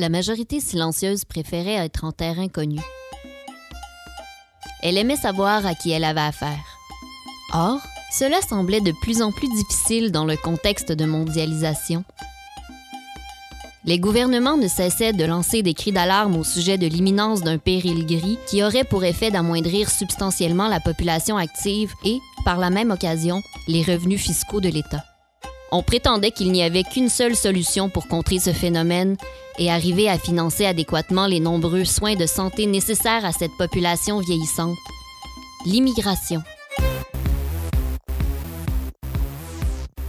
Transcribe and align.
la 0.00 0.08
majorité 0.08 0.60
silencieuse 0.60 1.24
préférait 1.24 1.84
être 1.84 2.04
en 2.04 2.12
terrain 2.12 2.48
connu. 2.48 2.80
Elle 4.82 4.96
aimait 4.96 5.16
savoir 5.16 5.66
à 5.66 5.74
qui 5.74 5.90
elle 5.90 6.04
avait 6.04 6.20
affaire. 6.20 6.78
Or, 7.52 7.78
cela 8.10 8.40
semblait 8.40 8.80
de 8.80 8.92
plus 9.02 9.20
en 9.20 9.30
plus 9.30 9.48
difficile 9.48 10.10
dans 10.10 10.24
le 10.24 10.36
contexte 10.36 10.90
de 10.90 11.04
mondialisation. 11.04 12.02
Les 13.84 13.98
gouvernements 13.98 14.56
ne 14.56 14.68
cessaient 14.68 15.12
de 15.12 15.24
lancer 15.24 15.62
des 15.62 15.74
cris 15.74 15.92
d'alarme 15.92 16.36
au 16.36 16.44
sujet 16.44 16.78
de 16.78 16.86
l'imminence 16.86 17.42
d'un 17.42 17.58
péril 17.58 18.06
gris 18.06 18.38
qui 18.46 18.62
aurait 18.62 18.84
pour 18.84 19.04
effet 19.04 19.30
d'amoindrir 19.30 19.90
substantiellement 19.90 20.68
la 20.68 20.80
population 20.80 21.36
active 21.36 21.92
et, 22.04 22.18
par 22.44 22.58
la 22.58 22.70
même 22.70 22.90
occasion, 22.90 23.42
les 23.68 23.82
revenus 23.82 24.20
fiscaux 24.20 24.60
de 24.60 24.68
l'État. 24.68 25.04
On 25.72 25.82
prétendait 25.82 26.32
qu'il 26.32 26.52
n'y 26.52 26.62
avait 26.62 26.82
qu'une 26.82 27.08
seule 27.08 27.36
solution 27.36 27.88
pour 27.88 28.08
contrer 28.08 28.38
ce 28.38 28.52
phénomène 28.52 29.16
et 29.60 29.70
arriver 29.70 30.08
à 30.08 30.18
financer 30.18 30.64
adéquatement 30.64 31.26
les 31.26 31.38
nombreux 31.38 31.84
soins 31.84 32.16
de 32.16 32.26
santé 32.26 32.66
nécessaires 32.66 33.24
à 33.24 33.30
cette 33.30 33.56
population 33.58 34.18
vieillissante. 34.18 34.78
L'immigration. 35.66 36.42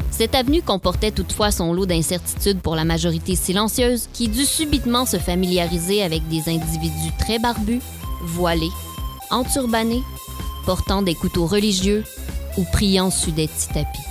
Cette 0.09 0.35
avenue 0.35 0.61
comportait 0.61 1.11
toutefois 1.11 1.51
son 1.51 1.73
lot 1.73 1.85
d'incertitudes 1.85 2.61
pour 2.61 2.75
la 2.75 2.85
majorité 2.85 3.35
silencieuse 3.35 4.07
qui 4.13 4.29
dut 4.29 4.45
subitement 4.45 5.05
se 5.05 5.17
familiariser 5.17 6.01
avec 6.01 6.27
des 6.29 6.47
individus 6.47 7.11
très 7.19 7.37
barbus, 7.37 7.81
voilés, 8.23 8.69
enturbanés, 9.31 10.03
portant 10.65 11.01
des 11.01 11.15
couteaux 11.15 11.47
religieux 11.47 12.05
ou 12.57 12.63
priant 12.71 13.09
sous 13.09 13.31
des 13.31 13.47
petits 13.47 13.73
tapis. 13.73 14.10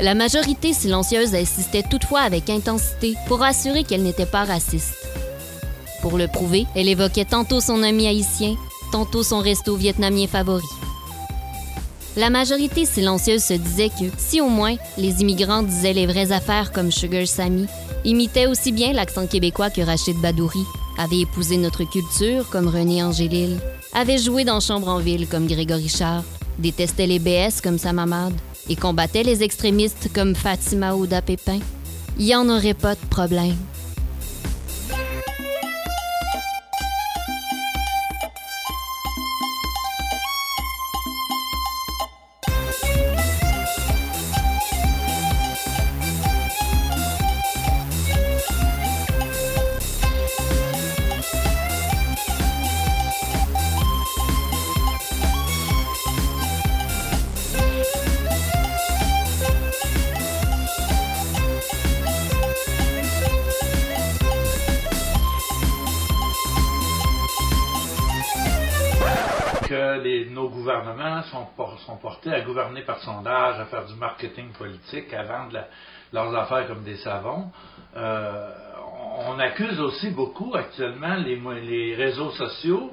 La 0.00 0.14
majorité 0.14 0.72
silencieuse 0.72 1.34
insistait 1.34 1.82
toutefois 1.82 2.20
avec 2.20 2.48
intensité 2.48 3.14
pour 3.28 3.42
assurer 3.42 3.84
qu'elle 3.84 4.02
n'était 4.02 4.26
pas 4.26 4.44
raciste. 4.44 4.94
Pour 6.00 6.16
le 6.16 6.28
prouver, 6.28 6.66
elle 6.74 6.88
évoquait 6.88 7.26
tantôt 7.26 7.60
son 7.60 7.82
ami 7.82 8.06
haïtien, 8.06 8.56
tantôt 8.90 9.22
son 9.22 9.40
resto 9.40 9.76
vietnamien 9.76 10.26
favori. 10.26 10.66
La 12.16 12.30
majorité 12.30 12.84
silencieuse 12.84 13.42
se 13.44 13.54
disait 13.54 13.90
que, 13.90 14.06
si 14.18 14.40
au 14.40 14.48
moins 14.48 14.76
les 14.98 15.20
immigrants 15.20 15.62
disaient 15.62 15.92
les 15.92 16.06
vraies 16.06 16.32
affaires 16.32 16.72
comme 16.72 16.90
Sugar 16.90 17.26
Sammy, 17.26 17.66
imitaient 18.04 18.46
aussi 18.46 18.72
bien 18.72 18.92
l'accent 18.92 19.26
québécois 19.26 19.70
que 19.70 19.82
Rachid 19.82 20.16
Badouri, 20.20 20.64
avait 20.98 21.20
épousé 21.20 21.56
notre 21.56 21.84
culture 21.84 22.48
comme 22.50 22.68
René 22.68 23.02
Angélil, 23.02 23.58
avait 23.94 24.18
joué 24.18 24.44
dans 24.44 24.60
Chambre 24.60 24.88
en 24.88 24.98
ville 24.98 25.26
comme 25.28 25.46
Grégory 25.46 25.88
Charles, 25.88 26.24
détestait 26.58 27.06
les 27.06 27.18
BS 27.18 27.60
comme 27.62 27.78
sa 27.78 27.92
mamade 27.92 28.34
et 28.68 28.76
combattait 28.76 29.22
les 29.22 29.42
extrémistes 29.42 30.10
comme 30.14 30.34
Fatima 30.34 30.94
Ouda 30.94 31.22
Pépin, 31.22 31.58
il 32.18 32.26
n'y 32.26 32.36
en 32.36 32.48
aurait 32.48 32.74
pas 32.74 32.94
de 32.94 33.06
problème. 33.10 33.56
Gouvernements 70.66 71.22
sont, 71.30 71.46
por- 71.56 71.78
sont 71.86 71.96
portés 71.96 72.32
à 72.32 72.40
gouverner 72.42 72.82
par 72.82 73.00
sondage, 73.00 73.58
à 73.60 73.64
faire 73.66 73.84
du 73.86 73.94
marketing 73.94 74.50
politique, 74.52 75.12
à 75.12 75.24
vendre 75.24 75.52
la- 75.52 75.66
leurs 76.12 76.34
affaires 76.36 76.66
comme 76.68 76.84
des 76.84 76.96
savons. 76.98 77.50
Euh, 77.96 78.48
on 79.26 79.38
accuse 79.38 79.78
aussi 79.80 80.10
beaucoup 80.10 80.54
actuellement 80.54 81.14
les 81.16 81.94
réseaux 81.96 82.30
sociaux 82.32 82.90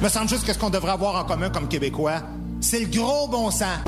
Me 0.00 0.08
semble 0.08 0.28
juste 0.28 0.46
que 0.46 0.52
ce 0.52 0.58
qu'on 0.58 0.70
devrait 0.70 0.92
avoir 0.92 1.14
en 1.16 1.24
commun 1.24 1.50
comme 1.50 1.68
Québécois, 1.68 2.20
c'est 2.60 2.80
le 2.80 2.86
gros 2.86 3.28
bon 3.28 3.50
sens. 3.50 3.78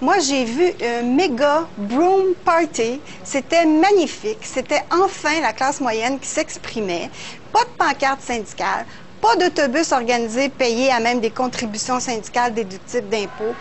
Moi, 0.00 0.18
j'ai 0.18 0.44
vu 0.44 0.72
un 0.84 1.02
méga 1.02 1.62
broom 1.78 2.34
party. 2.44 3.00
C'était 3.22 3.64
magnifique. 3.66 4.38
C'était 4.42 4.82
enfin 4.90 5.40
la 5.40 5.52
classe 5.52 5.80
moyenne 5.80 6.18
qui 6.18 6.26
s'exprimait. 6.26 7.08
Pas 7.52 7.64
de 7.64 7.70
pancarte 7.78 8.20
syndicale, 8.20 8.84
pas 9.22 9.36
d'autobus 9.36 9.92
organisé 9.92 10.48
payé 10.48 10.90
à 10.90 10.98
même 10.98 11.20
des 11.20 11.30
contributions 11.30 12.00
syndicales 12.00 12.52
déductibles 12.52 13.08
d'impôts. 13.08 13.54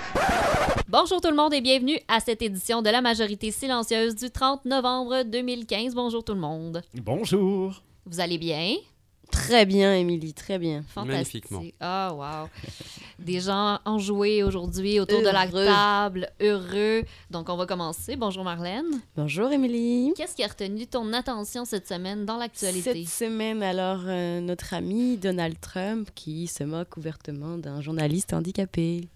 Bonjour 0.88 1.22
tout 1.22 1.30
le 1.30 1.36
monde 1.36 1.54
et 1.54 1.62
bienvenue 1.62 2.00
à 2.08 2.20
cette 2.20 2.42
édition 2.42 2.82
de 2.82 2.90
la 2.90 3.00
majorité 3.00 3.52
silencieuse 3.52 4.16
du 4.16 4.32
30 4.32 4.66
novembre 4.66 5.22
2015. 5.24 5.94
Bonjour 5.94 6.24
tout 6.24 6.34
le 6.34 6.40
monde. 6.40 6.82
Bonjour. 6.96 7.84
Vous 8.08 8.20
allez 8.20 8.40
bien? 8.40 8.76
Très 9.32 9.66
bien, 9.66 9.96
Émilie, 9.96 10.34
très 10.34 10.60
bien. 10.60 10.84
Fantastique. 10.90 11.50
Magnifiquement. 11.50 11.78
Ah, 11.80 12.14
wow. 12.14 12.50
Des 13.20 13.40
gens 13.40 13.80
enjoués 13.86 14.44
aujourd'hui 14.44 15.00
autour 15.00 15.20
de 15.22 15.26
la 15.30 15.46
Heureux. 15.48 15.66
table, 15.66 16.30
heureux. 16.42 17.04
Donc, 17.30 17.50
on 17.50 17.56
va 17.58 17.66
commencer. 17.66 18.16
Bonjour 18.16 18.44
Marlène. 18.44 18.86
Bonjour, 19.16 19.52
Émilie. 19.52 20.14
Qu'est-ce 20.16 20.36
qui 20.36 20.44
a 20.44 20.48
retenu 20.48 20.88
ton 20.88 21.12
attention 21.14 21.66
cette 21.66 21.88
semaine 21.88 22.26
dans 22.26 22.38
l'actualité? 22.38 23.06
Cette 23.06 23.08
semaine, 23.10 23.64
alors, 23.64 24.02
euh, 24.06 24.40
notre 24.42 24.74
ami 24.74 25.18
Donald 25.18 25.60
Trump 25.60 26.10
qui 26.16 26.48
se 26.48 26.64
moque 26.64 26.98
ouvertement 26.98 27.58
d'un 27.58 27.82
journaliste 27.82 28.34
handicapé. 28.34 29.08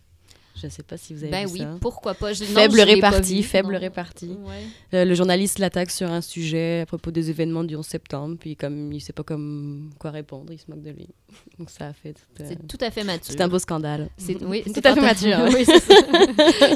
Je 0.56 0.68
ne 0.68 0.72
sais 0.72 0.84
pas 0.84 0.96
si 0.96 1.14
vous 1.14 1.22
avez 1.24 1.32
Ben 1.32 1.46
vu 1.48 1.54
oui, 1.54 1.60
ça. 1.60 1.78
pourquoi 1.82 2.14
pas? 2.14 2.32
Je- 2.32 2.46
non, 2.46 2.50
Faible 2.52 2.80
je 2.80 2.86
l'ai 2.86 3.00
pas 3.02 3.10
répartie, 3.10 3.38
vu, 3.38 3.44
faible 3.44 3.74
non. 3.74 3.80
répartie. 3.80 4.38
Ouais. 4.46 4.64
Euh, 4.94 5.04
le 5.04 5.14
journaliste 5.14 5.60
l'attaque 5.60 5.92
sur 5.92 6.10
un 6.10 6.22
sujet 6.22 6.82
à 6.82 6.86
propos 6.86 7.12
des 7.12 7.30
événements 7.30 7.66
du 7.66 7.76
11 7.76 7.86
septembre, 7.86 8.38
puis 8.40 8.56
comme 8.56 8.92
il 8.94 9.02
sait 9.02 9.12
pas 9.12 9.24
comme 9.24 9.90
quoi 10.00 10.12
répondre, 10.12 10.54
il 10.54 10.58
se 10.58 10.66
moque 10.70 10.82
de 10.82 10.92
lui. 10.92 11.10
Donc 11.60 11.70
ça 11.70 11.88
a 11.88 11.94
fait 11.94 12.14
tout, 12.14 12.22
euh, 12.42 12.46
C'est 12.48 12.68
tout 12.68 12.78
à 12.80 12.90
fait 12.90 13.04
mature. 13.04 13.26
c'est 13.28 13.42
un 13.42 13.50
beau 13.50 13.60
scandale. 13.60 14.10
C'est 14.18 14.42
oui, 14.44 14.64
tout 14.66 14.72
c'est 14.74 14.86
à 14.86 14.94
fait 14.96 15.02
mature. 15.02 15.38
oui, 15.54 15.66
c'est 15.66 15.80
ça. 15.82 15.94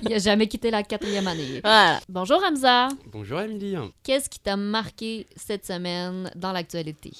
Il 0.03 0.09
n'a 0.09 0.19
jamais 0.19 0.47
quitté 0.47 0.71
la 0.71 0.83
quatrième 0.83 1.27
année. 1.27 1.61
Voilà. 1.63 2.01
Bonjour 2.09 2.41
Hamza. 2.43 2.89
Bonjour 3.13 3.39
Émilie. 3.39 3.75
Qu'est-ce 4.03 4.29
qui 4.29 4.39
t'a 4.39 4.57
marqué 4.57 5.25
cette 5.37 5.65
semaine 5.65 6.29
dans 6.35 6.51
l'actualité? 6.51 7.11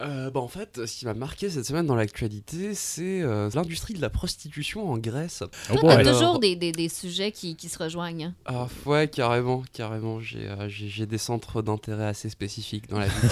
Euh, 0.00 0.30
bah, 0.30 0.38
en 0.38 0.46
fait, 0.46 0.86
ce 0.86 0.96
qui 0.96 1.06
m'a 1.06 1.14
marqué 1.14 1.50
cette 1.50 1.64
semaine 1.66 1.84
dans 1.86 1.96
l'actualité, 1.96 2.72
c'est 2.74 3.20
euh, 3.20 3.50
l'industrie 3.54 3.94
de 3.94 4.00
la 4.00 4.10
prostitution 4.10 4.88
en 4.88 4.96
Grèce. 4.96 5.42
Toi, 5.66 5.76
t'as 5.82 5.96
Alors- 5.96 6.12
toujours 6.12 6.38
des, 6.38 6.54
des, 6.54 6.70
des 6.70 6.88
sujets 6.88 7.32
qui, 7.32 7.56
qui 7.56 7.68
se 7.68 7.78
rejoignent. 7.82 8.26
hein. 8.26 8.34
Ah, 8.46 8.68
ouais, 8.86 9.08
carrément, 9.08 9.64
carrément. 9.72 10.20
J'ai 10.20 10.46
euh, 10.48 10.68
j'ai- 10.68 10.88
j'ai 10.88 11.06
des 11.06 11.18
centres 11.18 11.62
d'intérêt 11.62 12.06
assez 12.06 12.28
spécifiques 12.30 12.88
dans 12.88 12.98
la 13.00 13.06
vie. 13.06 13.12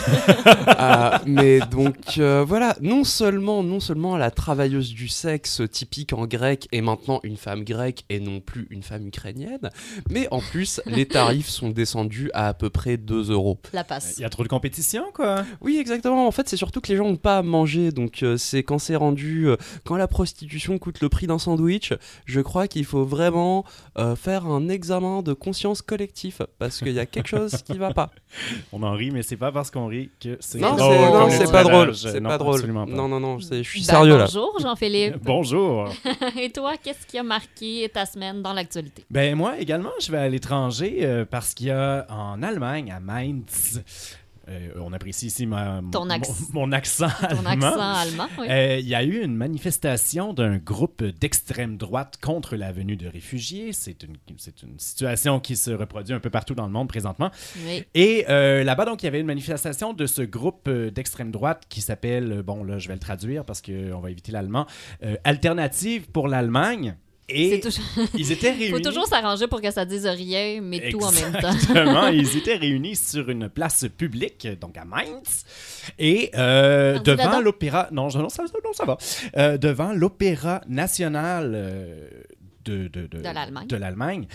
Euh, 0.79 1.19
mais 1.27 1.61
donc 1.61 2.19
euh, 2.19 2.45
voilà, 2.47 2.77
non 2.81 3.05
seulement, 3.05 3.63
non 3.63 3.81
seulement 3.81 4.17
la 4.17 4.31
travailleuse 4.31 4.91
du 4.93 5.09
sexe 5.09 5.63
typique 5.71 6.13
en 6.13 6.27
grec 6.27 6.69
est 6.73 6.81
maintenant 6.81 7.21
une 7.23 7.37
femme 7.37 7.65
grecque 7.65 8.05
et 8.11 8.21
non 8.21 8.41
plus 8.41 8.67
une 8.71 8.83
femme 8.83 9.07
ukrainienne, 9.07 9.71
mais 10.11 10.29
en 10.31 10.41
plus 10.41 10.81
les 10.87 11.07
tarifs 11.09 11.49
sont 11.49 11.71
descendus 11.71 12.31
à 12.35 12.49
à 12.49 12.55
peu 12.55 12.71
près 12.71 12.97
2 12.97 13.31
euros. 13.33 13.59
La 13.73 13.85
passe. 13.85 14.15
Il 14.19 14.23
y 14.23 14.25
a 14.25 14.29
trop 14.31 14.43
de 14.43 14.49
compétition, 14.49 15.05
quoi. 15.15 15.45
Oui, 15.61 15.79
exactement. 15.79 16.27
En 16.27 16.31
fait, 16.31 16.49
c'est 16.57 16.61
surtout 16.61 16.81
que 16.81 16.89
les 16.89 16.97
gens 16.97 17.05
n'ont 17.05 17.17
pas 17.17 17.37
à 17.39 17.43
manger. 17.43 17.93
Donc, 17.93 18.23
euh, 18.23 18.39
c'est 18.39 18.63
quand 18.63 18.79
c'est 18.79 18.97
rendu. 18.97 19.49
euh, 19.49 19.57
quand 19.85 19.97
la 19.97 20.09
prostitution 20.09 20.79
coûte 20.79 21.03
le 21.03 21.11
prix 21.11 21.27
d'un 21.27 21.39
sandwich, 21.39 21.93
je 22.25 22.41
crois 22.41 22.67
qu'il 22.67 22.87
faut 22.87 23.05
vraiment 23.05 23.65
euh, 23.99 24.17
faire 24.17 24.47
un 24.47 24.69
examen 24.71 25.21
de 25.23 25.35
conscience 25.35 25.83
collectif. 25.83 26.41
Parce 26.59 26.79
qu'il 26.79 26.93
y 26.95 26.99
a 26.99 27.05
quelque 27.05 27.29
chose 27.29 27.53
qui 27.63 27.77
va 27.77 27.93
pas. 27.93 28.11
On 28.73 28.83
en 28.83 28.93
rit, 28.93 29.11
mais 29.11 29.23
c'est 29.23 29.37
pas 29.37 29.53
parce 29.53 29.71
qu'on 29.71 29.87
rit 29.87 30.09
que 30.19 30.39
c'est 30.41 30.59
Non, 30.59 30.75
drôle, 30.77 30.95
c'est 30.95 31.11
non, 31.11 31.31
c'est 31.31 31.53
pas 31.53 31.63
drôle. 31.65 31.95
C'est 31.95 32.21
Non, 32.21 32.31
pas 32.31 32.39
drôle. 32.39 32.55
absolument 32.55 32.87
pas. 32.87 32.93
Non, 32.93 33.07
non, 33.09 33.21
non, 33.21 33.39
c'est- 33.39 33.63
je 33.63 33.69
suis 33.69 33.81
Ben, 33.81 33.87
sérieux 33.87 34.17
là. 34.17 34.25
Bonjour 34.25 34.59
Jean-Philippe. 34.61 35.17
Bonjour. 35.23 35.89
Et 36.41 36.51
toi, 36.51 36.73
qu'est-ce 36.83 37.07
qui 37.07 37.19
a 37.19 37.23
marqué 37.23 37.91
ta 37.93 38.07
semaine 38.07 38.41
dans 38.41 38.55
l'actualité? 38.55 39.05
Ben 39.11 39.35
moi 39.35 39.59
également, 39.59 39.91
je 40.01 40.11
vais 40.11 40.19
à 40.19 40.29
l'étranger 40.29 41.01
euh, 41.03 41.25
parce 41.29 41.53
qu'il 41.53 41.67
y 41.67 41.71
a 41.71 42.07
en 42.09 42.43
Allemagne, 42.43 42.91
à 42.91 43.01
Mainz, 43.01 43.83
euh, 44.49 44.71
on 44.81 44.93
apprécie 44.93 45.27
ici 45.27 45.47
ma- 45.47 45.81
Ton 45.91 46.05
mon, 46.05 46.11
acc- 46.11 46.53
mon 46.53 46.73
accent 46.73 47.09
Ton 47.31 47.45
allemand. 47.47 47.67
accent 47.67 47.81
allemand, 47.81 48.29
oui. 48.39 48.47
Euh, 48.49 48.79
Il 48.79 48.87
y 48.89 48.95
a 48.95 49.03
eu 49.03 49.23
une 49.23 49.35
manifestation 49.35 50.33
d'un 50.33 50.59
groupe 50.59 51.03
d'extrême 51.03 51.77
droite 51.77 52.19
contre 52.23 52.57
la 52.57 52.71
venue 52.73 52.97
de 52.97 53.09
réfugiés. 53.09 53.73
C'est 53.73 54.03
une, 54.03 54.17
situation 54.79 55.41
qui 55.41 55.57
se 55.57 55.71
reproduit 55.71 56.15
un 56.15 56.21
peu 56.21 56.31
partout 56.31 56.55
dans 56.55 56.67
le 56.67 56.73
monde 56.73 56.89
présentement. 56.89 57.31
Oui. 57.67 57.85
Et 57.95 58.25
euh, 58.29 58.63
là-bas, 58.65 58.85
donc, 58.85 59.03
il 59.03 59.07
y 59.07 59.09
avait 59.09 59.21
une 59.21 59.27
manifestation 59.27 59.93
de 59.93 60.07
ce 60.07 60.23
groupe 60.23 60.69
d'extrême 60.71 61.31
droite 61.31 61.65
qui 61.69 61.81
s'appelle, 61.81 62.43
bon, 62.43 62.63
là, 62.65 62.79
je 62.79 62.89
vais 62.89 62.95
le 62.95 63.01
traduire 63.01 63.45
parce 63.45 63.61
qu'on 63.63 64.01
va 64.01 64.11
éviter 64.11 64.33
l'allemand, 64.33 64.67
Alternative 65.25 66.09
pour 66.11 66.29
l'Allemagne. 66.29 66.97
Et 67.29 67.59
toujours- 67.61 67.85
ils 68.17 68.31
étaient 68.31 68.53
réunis. 68.53 68.71
faut 68.71 68.79
toujours 68.81 69.07
s'arranger 69.07 69.49
pour 69.49 69.61
que 69.61 69.71
ça 69.71 69.85
dise 69.85 70.07
rien, 70.07 70.61
mais 70.63 70.91
tout 70.91 71.01
en 71.01 71.11
même 71.11 71.33
temps. 71.33 71.51
Exactement. 71.53 72.07
ils 72.09 72.37
étaient 72.37 72.55
réunis 72.57 72.95
sur 72.97 73.29
une 73.31 73.49
place 73.49 73.85
publique, 73.97 74.47
donc 74.61 74.77
à 74.77 74.85
Mainz, 74.85 75.45
et 75.99 76.31
euh, 76.37 76.99
devant 77.01 77.41
l'opéra. 77.41 77.89
Non, 77.91 78.09
non, 78.15 78.29
ça, 78.29 78.45
non, 78.65 78.73
ça 78.73 78.85
va. 78.85 78.97
Euh, 79.37 79.59
devant 79.59 79.93
l'opéra 79.93 80.61
national 80.69 81.53
euh, 81.55 82.09
de, 82.65 82.89
de, 82.89 83.07
de 83.07 83.77
l'Allemagne. 83.77 84.27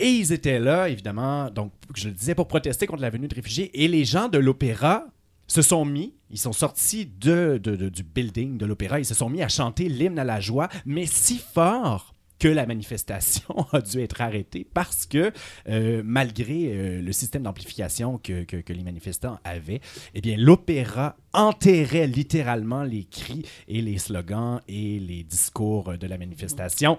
Et 0.00 0.08
ils 0.08 0.32
étaient 0.32 0.58
là, 0.58 0.88
évidemment, 0.88 1.50
donc, 1.50 1.72
je 1.94 2.08
le 2.08 2.14
disais, 2.14 2.34
pour 2.34 2.48
protester 2.48 2.86
contre 2.88 3.02
la 3.02 3.10
venue 3.10 3.28
de 3.28 3.34
réfugiés. 3.34 3.70
Et 3.84 3.86
les 3.86 4.04
gens 4.04 4.26
de 4.28 4.38
l'opéra 4.38 5.04
se 5.46 5.62
sont 5.62 5.84
mis, 5.84 6.14
ils 6.30 6.38
sont 6.38 6.52
sortis 6.52 7.06
du 7.06 8.02
building 8.14 8.56
de 8.56 8.66
l'opéra, 8.66 8.98
ils 8.98 9.04
se 9.04 9.14
sont 9.14 9.28
mis 9.28 9.42
à 9.42 9.48
chanter 9.48 9.88
l'hymne 9.88 10.18
à 10.18 10.24
la 10.24 10.40
joie, 10.40 10.68
mais 10.86 11.06
si 11.06 11.38
fort 11.38 12.14
que 12.42 12.48
la 12.48 12.66
manifestation 12.66 13.54
a 13.72 13.80
dû 13.80 14.00
être 14.00 14.20
arrêtée 14.20 14.66
parce 14.74 15.06
que, 15.06 15.30
euh, 15.68 16.02
malgré 16.04 16.72
euh, 16.72 17.00
le 17.00 17.12
système 17.12 17.44
d'amplification 17.44 18.18
que 18.18 18.72
les 18.72 18.82
manifestants 18.82 19.38
avaient, 19.44 19.80
eh 20.14 20.20
bien, 20.20 20.36
l'opéra 20.36 21.16
enterrait 21.32 22.08
littéralement 22.08 22.82
les 22.82 23.04
cris 23.04 23.44
et 23.68 23.80
les 23.80 23.98
slogans 23.98 24.60
et 24.66 24.98
les 24.98 25.22
discours 25.22 25.96
de 25.96 26.06
la 26.08 26.18
manifestation 26.18 26.98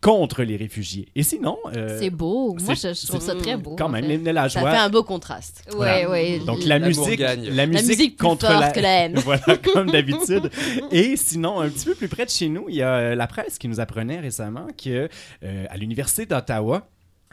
contre 0.00 0.42
les 0.42 0.56
réfugiés. 0.56 1.08
Et 1.14 1.22
sinon... 1.22 1.58
euh, 1.76 1.98
C'est 2.00 2.10
beau. 2.10 2.56
Moi, 2.62 2.74
je, 2.74 2.94
je 2.94 3.06
trouve 3.06 3.20
ça 3.20 3.34
très 3.34 3.56
beau. 3.56 3.76
quand 3.76 3.88
même, 3.88 4.02
fait. 4.04 4.08
l'hymne 4.16 4.28
à 4.28 4.32
la 4.32 4.48
Ça 4.48 4.60
fait 4.60 4.66
un 4.76 4.88
beau 4.88 5.02
contraste. 5.02 5.62
Ouais, 5.72 5.76
Voilà. 5.76 6.10
ouais. 6.10 6.38
Donc 6.40 6.64
la 6.64 6.78
musique, 6.78 7.18
gagne. 7.18 7.48
la 7.50 7.66
musique, 7.66 7.88
musique 7.88 8.16
plus 8.16 8.26
contre 8.26 8.46
la... 8.50 8.70
que 8.70 8.80
la 8.80 9.04
haine. 9.04 9.18
voilà, 9.24 9.56
comme 9.58 9.90
d'habitude. 9.92 10.50
Et 10.90 11.16
sinon, 11.16 11.60
un 11.60 11.68
petit 11.68 11.84
peu 11.86 11.94
plus 11.94 12.08
près 12.08 12.24
de 12.24 12.30
chez 12.30 12.48
nous, 12.48 12.66
il 12.68 12.76
y 12.76 12.82
a 12.82 12.94
euh, 12.94 13.14
la 13.14 13.26
presse 13.26 13.58
qui 13.58 13.68
nous 13.68 13.78
apprenait 13.80 14.20
récemment 14.20 14.66
que 14.82 15.08
euh, 15.42 15.66
à 15.68 15.76
l'université 15.76 16.24
d'Ottawa. 16.26 16.88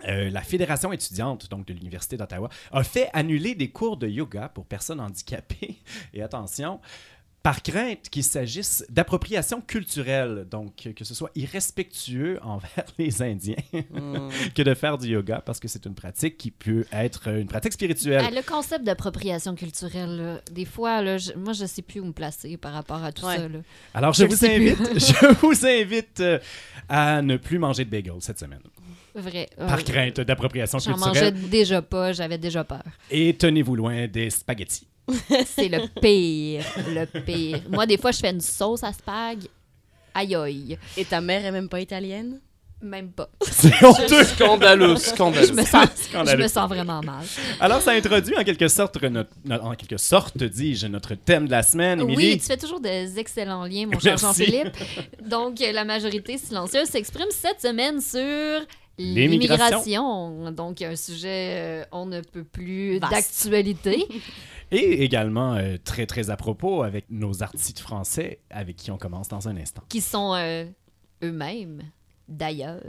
euh, 0.08 0.30
la 0.30 0.42
fédération 0.42 0.92
étudiante 0.94 1.50
donc 1.50 1.66
de 1.66 1.74
l'université 1.74 2.18
d'Ottawa 2.18 2.50
a 2.72 2.84
fait 2.84 3.10
annuler 3.13 3.56
des 3.56 3.70
cours 3.70 3.98
de 3.98 4.08
yoga 4.08 4.48
pour 4.54 4.66
personnes 4.66 5.00
handicapées 5.00 5.78
et 6.13 6.22
attention 6.22 6.80
par 7.48 7.64
crainte 7.64 8.10
qu'il 8.10 8.26
s'agisse 8.26 8.84
d'appropriation 8.90 9.62
culturelle, 9.62 10.46
donc 10.52 10.90
que 10.94 11.06
ce 11.06 11.14
soit 11.14 11.32
irrespectueux 11.34 12.40
envers 12.44 12.86
les 12.98 13.22
Indiens 13.22 13.56
Mm. 13.72 14.30
que 14.54 14.62
de 14.64 14.74
faire 14.74 14.98
du 14.98 15.08
yoga, 15.08 15.42
parce 15.46 15.60
que 15.62 15.70
c'est 15.70 15.86
une 15.86 15.94
pratique 15.96 16.38
qui 16.38 16.52
peut 16.52 16.86
être 16.92 17.30
une 17.30 17.48
pratique 17.48 17.72
spirituelle. 17.74 18.22
Ah, 18.28 18.32
le 18.32 18.42
concept 18.42 18.84
d'appropriation 18.84 19.56
culturelle, 19.56 20.18
là, 20.18 20.42
des 20.52 20.66
fois, 20.66 21.02
là, 21.02 21.18
je- 21.18 21.32
moi, 21.34 21.54
je 21.54 21.66
sais 21.66 21.82
plus 21.82 22.02
où 22.02 22.06
me 22.06 22.12
placer 22.12 22.58
par 22.58 22.74
rapport 22.74 23.02
à 23.04 23.12
tout 23.14 23.26
Ouais. 23.26 23.38
ça. 23.38 23.48
là. 23.48 23.60
Alors, 23.94 24.14
je, 24.14 24.26
vous 24.26 24.46
invite, 24.46 24.78
je 25.00 25.34
vous 25.42 25.66
invite 25.66 26.20
euh, 26.20 26.40
à 26.90 27.22
ne 27.22 27.38
plus 27.38 27.60
manger 27.60 27.86
de 27.86 27.90
bagels 27.90 28.14
cette 28.20 28.40
semaine, 28.40 28.60
Vrai. 29.16 29.48
par 29.58 29.80
Euh, 29.80 29.84
crainte 29.84 30.20
d'appropriation 30.20 30.80
J'en 30.80 30.98
mangeais 30.98 31.32
culturelle. 31.32 31.50
déjà 31.50 31.82
pas, 31.82 32.12
j'avais 32.12 32.38
déjà 32.38 32.66
peur. 32.66 32.84
Et 33.10 33.34
tenez-vous 33.38 33.76
loin 33.78 34.08
des 34.08 34.30
spaghettis. 34.30 34.88
C'est 35.45 35.69
le 35.69 35.88
pire, 36.01 36.63
le 36.88 37.06
pire. 37.21 37.62
Moi, 37.69 37.86
des 37.86 37.98
fois, 37.98 38.12
je 38.12 38.19
fais 38.19 38.31
une 38.31 38.42
sauce 38.42 38.83
à 38.83 38.92
spag. 38.94 39.39
Aïe 40.13 40.36
aïe. 40.36 40.77
Et 40.98 41.06
ta 41.06 41.21
mère 41.21 41.45
est 41.45 41.51
même 41.51 41.69
pas 41.69 41.80
italienne? 41.80 42.39
Même 42.81 43.09
pas. 43.12 43.27
C'est 43.42 43.83
honteux! 43.83 44.24
Scandaleux, 44.24 44.95
Je 44.95 45.00
scandaleux. 45.00 45.51
me 45.54 45.63
sens, 45.63 45.88
je 46.13 46.36
me 46.36 46.48
sens 46.48 46.69
vraiment 46.69 47.01
mal. 47.01 47.24
Alors, 47.59 47.81
ça 47.81 47.92
introduit 47.92 48.38
en 48.38 48.44
quelque 48.44 48.68
sorte, 48.68 49.01
notre, 49.01 49.31
en 49.50 49.74
quelque 49.74 49.98
sorte, 49.98 50.38
dis-je, 50.44 50.86
notre 50.86 51.15
thème 51.15 51.48
de 51.48 51.51
la 51.51 51.63
semaine, 51.63 52.01
Oui, 52.03 52.13
Émilie. 52.13 52.38
tu 52.39 52.45
fais 52.45 52.57
toujours 52.57 52.80
des 52.80 53.18
excellents 53.18 53.63
liens, 53.65 53.88
mon 53.92 54.00
cher. 54.00 54.18
Jean-Philippe. 54.18 54.77
Donc, 55.24 55.57
la 55.60 55.86
majorité 55.86 56.38
silencieuse 56.38 56.88
s'exprime 56.88 57.30
cette 57.31 57.62
semaine 57.62 58.00
sur 58.00 58.19
L'immigration. 59.00 59.77
l'immigration. 59.86 60.51
Donc, 60.51 60.81
un 60.83 60.95
sujet, 60.95 61.53
euh, 61.56 61.83
on 61.92 62.06
ne 62.07 62.21
peut 62.21 62.44
plus 62.44 63.00
Vaste. 63.00 63.12
d'actualité. 63.12 64.06
Et 64.72 65.04
également, 65.04 65.54
euh, 65.56 65.78
très, 65.84 66.06
très 66.06 66.30
à 66.30 66.36
propos, 66.36 66.84
avec 66.84 67.06
nos 67.10 67.42
artistes 67.42 67.80
français, 67.80 68.42
avec 68.50 68.75
qui 68.75 68.92
on 68.92 68.98
commence 68.98 69.30
dans 69.30 69.48
un 69.48 69.56
instant. 69.58 69.81
qui 69.88 70.02
sont 70.02 70.34
euh, 70.36 70.66
eux-mêmes, 71.24 71.84
d'ailleurs. 72.28 72.81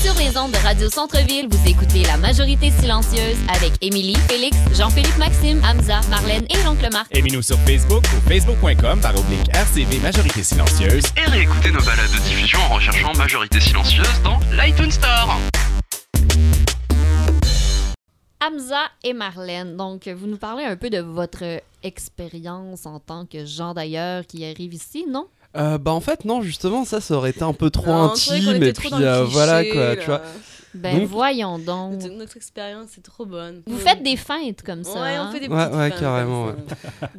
Sur 0.00 0.14
les 0.14 0.36
ondes 0.38 0.52
de 0.52 0.56
Radio 0.64 0.88
Centre-Ville, 0.88 1.48
vous 1.50 1.68
écoutez 1.68 2.04
La 2.04 2.16
Majorité 2.16 2.70
Silencieuse 2.70 3.36
avec 3.48 3.72
Émilie, 3.82 4.14
Félix, 4.28 4.56
Jean-Philippe 4.76 5.18
Maxime, 5.18 5.60
Hamza, 5.64 6.00
Marlène 6.08 6.44
et 6.50 6.62
l'oncle 6.64 6.88
Marc. 6.92 7.08
Aimez-nous 7.16 7.42
sur 7.42 7.58
Facebook 7.58 8.04
ou 8.04 8.28
facebook.com 8.28 9.00
par 9.00 9.16
oblique 9.18 9.48
RCV 9.52 9.98
Majorité 9.98 10.44
Silencieuse. 10.44 11.04
et 11.16 11.28
réécoutez 11.28 11.72
nos 11.72 11.80
balades 11.80 12.12
de 12.12 12.22
diffusion 12.28 12.60
en 12.70 12.74
recherchant 12.76 13.12
Majorité 13.14 13.58
Silencieuse 13.60 14.22
dans 14.22 14.38
l'iTunes 14.56 14.92
Store. 14.92 15.36
Hamza 18.48 18.80
et 19.04 19.12
Marlène, 19.12 19.76
donc 19.76 20.08
vous 20.08 20.26
nous 20.26 20.36
parlez 20.38 20.64
un 20.64 20.76
peu 20.76 20.90
de 20.90 20.98
votre 20.98 21.42
expérience 21.82 22.86
en 22.86 22.98
tant 23.00 23.26
que 23.26 23.44
gens 23.44 23.74
d'ailleurs 23.74 24.26
qui 24.26 24.44
arrive 24.44 24.74
ici, 24.74 25.04
non? 25.08 25.26
Euh, 25.56 25.78
bah 25.78 25.92
en 25.92 26.00
fait 26.00 26.26
non 26.26 26.42
justement 26.42 26.84
ça 26.84 27.00
ça 27.00 27.14
aurait 27.14 27.30
été 27.30 27.42
un 27.42 27.54
peu 27.54 27.70
trop 27.70 27.86
Non, 27.86 28.10
intime 28.12 28.62
et 28.62 28.72
puis 28.74 28.92
euh, 28.92 29.24
cliché, 29.24 29.32
voilà 29.32 29.64
quoi 29.64 29.74
là. 29.94 29.96
tu 29.96 30.04
vois. 30.06 30.22
Ben 30.74 30.98
Donc- 30.98 31.08
voyons 31.08 31.58
donc. 31.58 32.02
Notre, 32.04 32.36
expérience 32.36 32.98
est 32.98 33.00
trop 33.02 33.24
bonne. 33.24 33.62
Vous 33.66 33.78
faites 33.78 34.02
des 34.02 34.16
feintes 34.16 34.60
comme 34.62 34.84
ça. 34.84 35.00
Ouais, 35.00 35.16
hein? 35.16 35.26
on 35.28 35.32
fait 35.32 35.40
des 35.40 35.48
Ouais, 35.48 35.56
petites 35.64 35.74
ouais, 35.78 35.90
feintes 35.90 36.00
carrément. 36.00 36.46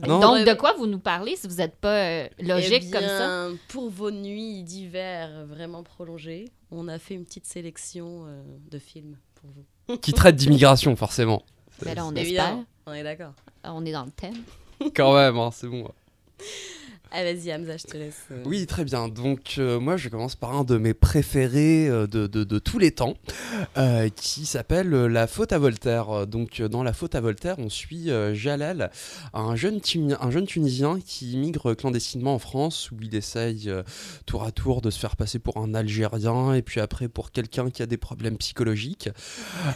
Non. 0.08 0.20
Donc 0.20 0.34
Ouais. 0.34 0.46
de 0.46 0.54
quoi 0.54 0.74
vous 0.78 0.86
nous 0.86 1.00
parlez 1.00 1.36
si 1.36 1.48
vous 1.48 1.56
n'êtes 1.56 1.75
pas 1.75 1.96
euh, 2.06 2.28
logique 2.40 2.84
Eh 2.88 2.92
comme 2.92 3.02
ça? 3.08 3.48
Pour 3.70 3.90
vos 3.90 4.12
nuits 4.12 4.62
d'hiver 4.62 5.46
vraiment 5.48 5.82
prolongées, 5.82 6.46
on 6.70 6.88
a 6.88 7.00
fait 7.00 7.16
une 7.16 7.25
petite 7.25 7.48
sélection 7.48 8.25
euh, 8.28 8.42
de 8.70 8.78
films 8.78 9.18
pour 9.42 9.50
vous. 9.50 9.66
Qui 9.97 10.13
traite 10.13 10.36
d'immigration 10.36 10.95
forcément. 10.95 11.44
Ben 11.83 11.95
là, 11.95 12.06
on 12.06 12.15
espère. 12.15 12.57
On 12.86 12.94
est 12.94 13.03
d'accord. 13.03 13.33
On 13.63 13.86
est 13.86 13.91
dans 13.91 14.06
le 14.06 14.12
thème. 14.12 14.44
Quand 14.95 15.13
même 15.13 15.38
hein, 15.38 15.50
c'est 15.53 15.68
bon. 15.68 15.89
Ah, 17.12 17.24
vas-y, 17.24 17.52
Hamza, 17.52 17.76
je 17.78 17.84
te 17.86 17.98
laisse. 17.98 18.14
euh. 18.32 18.44
Oui, 18.46 18.68
très 18.68 18.84
bien. 18.84 19.08
Donc, 19.08 19.56
euh, 19.58 19.80
moi, 19.80 19.98
je 19.98 20.10
commence 20.10 20.36
par 20.36 20.56
un 20.56 20.64
de 20.64 20.78
mes 20.78 20.94
préférés 20.94 21.88
euh, 21.90 22.06
de, 22.06 22.28
de- 22.28 22.44
de 22.44 22.60
tous 22.60 22.78
les 22.78 22.92
temps, 22.92 23.16
euh, 23.78 24.10
qui 24.16 24.46
s'appelle 24.46 24.94
euh, 24.94 25.08
La 25.08 25.26
faute 25.26 25.52
à 25.52 25.58
Voltaire. 25.58 26.28
Donc, 26.28 26.60
euh, 26.60 26.68
dans 26.68 26.84
La 26.84 26.94
faute 26.94 27.16
à 27.16 27.22
Voltaire, 27.22 27.56
on 27.58 27.68
suit 27.70 28.12
euh, 28.12 28.36
Jalal, 28.36 28.92
un 29.34 29.56
jeune, 29.56 29.80
Tuni- 29.82 30.14
un 30.22 30.30
jeune 30.30 30.46
Tunisien 30.46 31.00
qui 31.04 31.32
immigre 31.32 31.74
clandestinement 31.74 32.36
en 32.36 32.40
France, 32.40 32.92
où 32.92 32.98
il 33.02 33.16
essaye 33.16 33.70
euh, 33.72 33.82
tour 34.28 34.44
à 34.44 34.52
tour 34.52 34.82
de 34.82 34.92
se 34.92 35.00
faire 35.00 35.16
passer 35.16 35.40
pour 35.40 35.58
un 35.58 35.74
Algérien, 35.74 36.54
et 36.54 36.62
puis 36.62 36.80
après 36.80 37.08
pour 37.08 37.32
quelqu'un 37.32 37.72
qui 37.72 37.82
a 37.82 37.88
des 37.88 37.98
problèmes 37.98 38.38
psychologiques. 38.38 39.10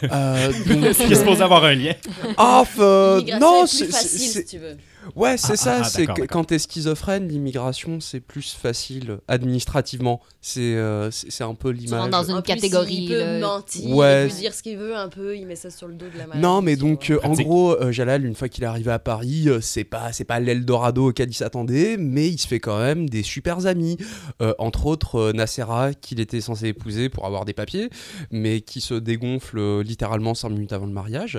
Euh, 0.04 0.52
donc, 0.68 0.94
Ce 0.94 1.04
qui 1.06 1.12
est 1.12 1.16
supposé 1.16 1.42
avoir 1.42 1.64
un 1.64 1.74
lien. 1.74 1.94
Ah, 2.36 2.62
euh, 2.78 3.20
non, 3.40 3.66
c'est- 3.66 3.90
si 3.90 4.44
tu 4.44 4.58
veux. 4.58 4.76
Ouais, 5.16 5.36
c'est 5.36 5.52
Ah, 5.52 5.56
ça. 5.56 5.74
ah, 5.76 5.80
ah, 5.82 5.88
c'est 5.88 6.06
quand 6.06 6.44
t'es 6.44 6.58
schizophrène, 6.58 7.28
l'immigration 7.28 8.00
c'est 8.00 8.20
plus 8.20 8.52
facile 8.54 9.18
administrativement. 9.28 10.20
C'est 10.40 10.60
euh, 10.76 11.10
c'est 11.10 11.44
un 11.44 11.54
peu 11.54 11.70
l'image. 11.70 12.10
dans 12.10 12.22
une 12.24 12.36
En 12.36 12.42
plus, 12.42 12.54
catégorie, 12.54 12.94
Il 13.04 13.08
peut 13.08 13.18
là. 13.18 13.38
mentir, 13.38 13.90
Ouais. 13.96 14.26
il 14.26 14.30
peut 14.32 14.38
dire 14.40 14.54
ce 14.54 14.62
qu'il 14.62 14.76
veut 14.78 14.94
un 14.96 15.08
peu, 15.08 15.36
il 15.36 15.46
met 15.46 15.56
ça 15.56 15.70
sur 15.70 15.88
le 15.88 15.94
dos 15.94 16.06
de 16.12 16.18
la 16.18 16.26
maladie. 16.26 16.42
Non, 16.42 16.62
mais 16.62 16.76
donc 16.76 17.10
euh, 17.10 17.18
en 17.22 17.32
gros, 17.32 17.72
euh, 17.80 17.92
Jalal, 17.92 18.24
une 18.24 18.34
fois 18.34 18.48
qu'il 18.48 18.64
est 18.64 18.66
arrivé 18.66 18.90
à 18.90 18.98
Paris, 18.98 19.48
euh, 19.48 19.60
c'est 19.60 19.84
pas 19.84 20.12
c'est 20.12 20.24
pas 20.24 20.40
l'Eldorado 20.40 21.08
auquel 21.08 21.30
il 21.30 21.34
s'attendait, 21.34 21.96
mais 21.98 22.28
il 22.28 22.38
se 22.38 22.46
fait 22.46 22.60
quand 22.60 22.78
même 22.78 23.08
des 23.08 23.22
super 23.22 23.66
amis, 23.66 23.96
Euh, 24.42 24.52
entre 24.58 24.86
autres 24.86 25.16
euh, 25.16 25.32
Nacera 25.32 25.94
qu'il 25.94 26.18
était 26.20 26.40
censé 26.40 26.66
épouser 26.68 27.08
pour 27.08 27.24
avoir 27.26 27.44
des 27.44 27.52
papiers, 27.52 27.88
mais 28.30 28.60
qui 28.60 28.80
se 28.80 28.94
dégonfle 28.94 29.58
euh, 29.58 29.82
littéralement 29.82 30.34
cinq 30.34 30.50
minutes 30.50 30.72
avant 30.72 30.86
le 30.86 30.92
mariage. 30.92 31.38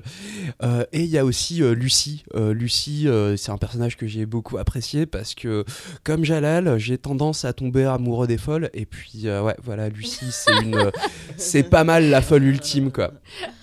Euh, 0.64 0.86
et 0.94 1.02
il 1.02 1.10
y 1.10 1.18
a 1.18 1.26
aussi 1.26 1.62
euh, 1.62 1.74
Lucie. 1.76 2.24
Euh, 2.36 2.54
Lucie, 2.54 3.08
euh, 3.08 3.36
c'est 3.38 3.52
un 3.56 3.58
personnage 3.58 3.98
que 3.98 4.06
j'ai 4.06 4.26
beaucoup 4.26 4.58
apprécié 4.58 5.06
parce 5.06 5.34
que 5.34 5.66
comme 6.04 6.24
Jalal, 6.24 6.78
j'ai 6.78 6.98
tendance 6.98 7.46
à 7.46 7.54
tomber 7.54 7.86
amoureux 7.86 8.28
des 8.28 8.38
folles. 8.38 8.70
Et 8.74 8.86
puis 8.86 9.24
euh, 9.26 9.42
ouais, 9.42 9.56
voilà, 9.64 9.90
Lucie, 9.90 10.32
c'est 10.32 10.52
une, 10.64 10.92
c'est 11.38 11.64
pas 11.64 11.84
mal 11.84 12.10
la 12.10 12.22
folle 12.22 12.44
ultime 12.44 12.92
quoi. 12.92 13.12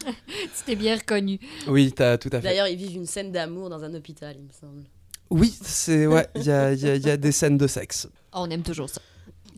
T'es 0.66 0.76
bien 0.76 0.96
reconnu. 0.96 1.38
Oui, 1.68 1.92
t'as 1.92 2.18
tout 2.18 2.28
à 2.32 2.40
fait. 2.40 2.42
D'ailleurs, 2.48 2.68
ils 2.68 2.76
vivent 2.76 2.96
une 2.96 3.06
scène 3.06 3.32
d'amour 3.32 3.68
dans 3.70 3.82
un 3.84 3.92
hôpital, 3.94 4.34
il 4.38 4.44
me 4.44 4.52
semble. 4.52 4.82
Oui, 5.30 5.54
c'est 5.62 6.06
ouais, 6.06 6.26
il 6.36 6.44
y 6.44 6.50
a, 6.50 6.72
il 6.72 6.80
y 6.80 6.88
a- 6.90 6.94
il 6.96 7.02
y 7.06 7.10
a 7.10 7.16
des 7.16 7.32
scènes 7.32 7.56
de 7.58 7.66
sexe. 7.66 8.08
On 8.32 8.48
aime 8.50 8.62
toujours 8.62 8.88
ça. 8.90 9.00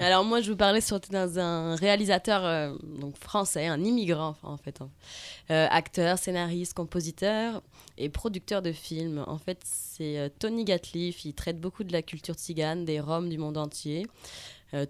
Alors 0.00 0.25
moi, 0.25 0.41
je 0.41 0.50
vous 0.50 0.57
parlais 0.57 0.81
sur 0.81 0.99
dans 0.99 1.38
un 1.38 1.76
réalisateur 1.76 2.45
euh, 2.45 2.75
donc 2.83 3.17
français, 3.17 3.67
un 3.67 3.83
immigrant 3.85 4.35
en 4.43 4.57
fait, 4.57 4.81
hein. 4.81 4.91
Euh, 5.50 5.69
acteur, 5.71 6.19
scénariste, 6.19 6.75
compositeur 6.75 7.62
et 7.97 8.09
producteur 8.09 8.61
de 8.61 8.73
films. 8.73 9.25
En 9.29 9.38
fait, 9.38 9.61
c'est 9.62 10.19
euh, 10.19 10.29
Tony 10.38 10.64
Gatliff. 10.64 11.25
Il 11.25 11.35
traite 11.35 11.61
beaucoup 11.61 11.85
de 11.85 11.93
la 11.93 12.03
culture 12.03 12.35
tzigane, 12.35 12.85
des 12.85 12.99
Roms 12.99 13.29
du 13.29 13.38
monde 13.38 13.57
entier. 13.57 14.07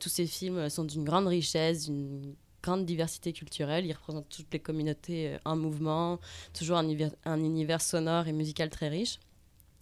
Tous 0.01 0.09
ces 0.09 0.27
films 0.27 0.71
sont 0.71 0.85
d'une 0.85 1.05
grande 1.05 1.27
richesse, 1.27 1.85
d'une 1.85 2.35
grande 2.63 2.87
diversité 2.87 3.35
culturelle. 3.35 3.85
Ils 3.85 3.93
représentent 3.93 4.31
toutes 4.31 4.51
les 4.51 4.59
communautés 4.59 5.37
en 5.45 5.57
mouvement, 5.57 6.21
toujours 6.55 6.79
un 6.79 7.39
univers 7.45 7.83
sonore 7.83 8.27
et 8.27 8.33
musical 8.33 8.71
très 8.71 8.89
riche. 8.89 9.19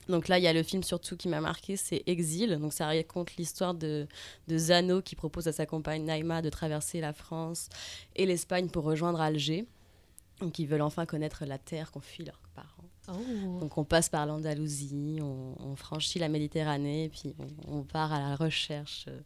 Donc 0.09 0.29
là, 0.29 0.39
il 0.39 0.45
y 0.45 0.49
a 0.49 0.53
le 0.53 0.63
film 0.63 0.83
surtout 0.83 1.17
qui 1.17 1.29
m'a 1.29 1.41
marqué, 1.41 1.77
c'est 1.77 2.03
Exil. 2.07 2.59
Donc 2.61 2.73
ça 2.73 2.87
raconte 2.87 3.37
l'histoire 3.37 3.75
de, 3.75 4.07
de 4.49 4.59
Zano 4.59 5.01
qui 5.01 5.15
propose 5.15 5.47
à 5.49 5.53
sa 5.53 5.67
compagne 5.67 6.05
Naïma 6.05 6.43
de 6.43 6.51
traverser 6.51 7.01
la 7.01 7.13
France 7.13 7.69
et 8.17 8.27
l'Espagne 8.27 8.69
pour 8.69 8.85
rejoindre 8.85 9.21
Alger. 9.21 9.67
Donc 10.41 10.59
ils 10.59 10.67
veulent 10.67 10.83
enfin 10.83 11.07
connaître 11.07 11.45
la 11.45 11.59
terre 11.59 11.93
qu'ont 11.93 12.01
fui 12.01 12.25
leurs 12.25 12.41
parents. 12.55 12.89
Oh. 13.09 13.61
Donc 13.61 13.79
on 13.79 13.85
passe 13.85 14.09
par 14.09 14.27
l'Andalousie, 14.27 15.19
on, 15.21 15.55
on 15.59 15.77
franchit 15.77 16.19
la 16.19 16.29
Méditerranée, 16.29 17.05
et 17.05 17.09
puis 17.09 17.35
on, 17.39 17.79
on 17.79 17.83
part 17.83 18.13
à 18.13 18.21
la 18.21 18.37
recherche 18.37 19.07
euh, 19.09 19.21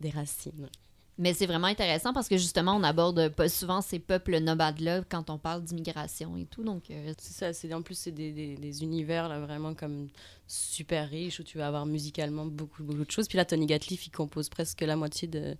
des 0.00 0.10
racines. 0.10 0.68
Mais 1.16 1.32
c'est 1.32 1.46
vraiment 1.46 1.68
intéressant 1.68 2.12
parce 2.12 2.28
que 2.28 2.36
justement, 2.36 2.74
on 2.74 2.82
aborde 2.82 3.28
pas 3.28 3.48
souvent 3.48 3.80
ces 3.80 4.00
peuples 4.00 4.38
nomades-là 4.40 5.02
quand 5.08 5.30
on 5.30 5.38
parle 5.38 5.62
d'immigration 5.62 6.36
et 6.36 6.44
tout. 6.46 6.64
Donc, 6.64 6.90
euh, 6.90 7.12
C'est 7.18 7.52
ça, 7.54 7.76
en 7.76 7.82
plus 7.82 7.94
c'est 7.96 8.10
des, 8.10 8.32
des- 8.32 8.56
des 8.56 8.82
univers 8.82 9.28
là, 9.28 9.38
vraiment 9.38 9.74
comme 9.74 10.08
super 10.48 11.08
riches 11.08 11.38
où 11.38 11.44
tu 11.44 11.58
vas 11.58 11.68
avoir 11.68 11.86
musicalement 11.86 12.46
beaucoup, 12.46 12.82
beaucoup 12.82 13.04
de 13.04 13.10
choses. 13.10 13.28
Puis 13.28 13.36
là, 13.36 13.44
Tony 13.44 13.66
Gatliff, 13.66 14.06
il 14.06 14.10
compose 14.10 14.48
presque 14.48 14.80
la 14.80 14.96
moitié 14.96 15.28
de, 15.28 15.56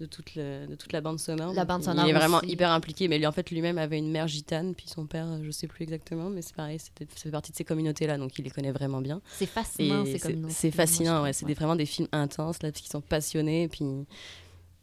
de, 0.00 0.06
toute, 0.06 0.34
le- 0.34 0.66
de 0.66 0.74
toute 0.74 0.92
la 0.92 1.00
bande 1.00 1.20
sonore. 1.20 1.54
La 1.54 1.64
bande 1.64 1.82
il- 1.82 1.84
sonore 1.84 2.06
Il 2.06 2.10
est 2.10 2.12
vraiment 2.12 2.38
aussi. 2.38 2.48
hyper 2.50 2.70
impliqué, 2.72 3.06
mais 3.06 3.18
lui, 3.18 3.26
en 3.28 3.32
fait, 3.32 3.48
lui-même 3.52 3.78
avait 3.78 3.98
une 3.98 4.10
mère 4.10 4.26
gitane, 4.26 4.74
puis 4.74 4.88
son 4.88 5.06
père, 5.06 5.26
je 5.44 5.50
sais 5.52 5.68
plus 5.68 5.84
exactement, 5.84 6.30
mais 6.30 6.42
c'est 6.42 6.56
pareil, 6.56 6.80
ça 6.80 6.88
fait 6.96 7.30
partie 7.30 7.52
de 7.52 7.56
ces 7.56 7.64
communautés-là, 7.64 8.18
donc 8.18 8.36
il 8.38 8.44
les 8.44 8.50
connaît 8.50 8.72
vraiment 8.72 9.00
bien. 9.00 9.20
c'est 9.34 9.46
fascinant, 9.46 10.04
ces 10.04 10.12
c'est 10.12 10.18
communautés. 10.18 10.54
c'est 10.54 10.70
fascinant, 10.72 11.22
ouais. 11.22 11.32
C'est 11.32 11.46
des- 11.46 11.54
vraiment 11.54 11.76
des 11.76 11.86
films 11.86 12.08
intenses, 12.10 12.60
là, 12.62 12.72
parce 12.72 12.80
qu'ils 12.82 12.90
sont 12.90 13.00
passionnés, 13.02 13.68
puis 13.68 13.84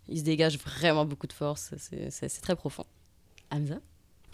ils 0.10 0.20
se 0.20 0.24
dégagent 0.24 0.58
vraiment 0.60 1.06
beaucoup 1.06 1.28
de 1.28 1.34
force. 1.34 1.74
C'est- 1.78 2.10
très 2.42 2.56
profond. 2.56 2.86
Hamza 3.52 3.76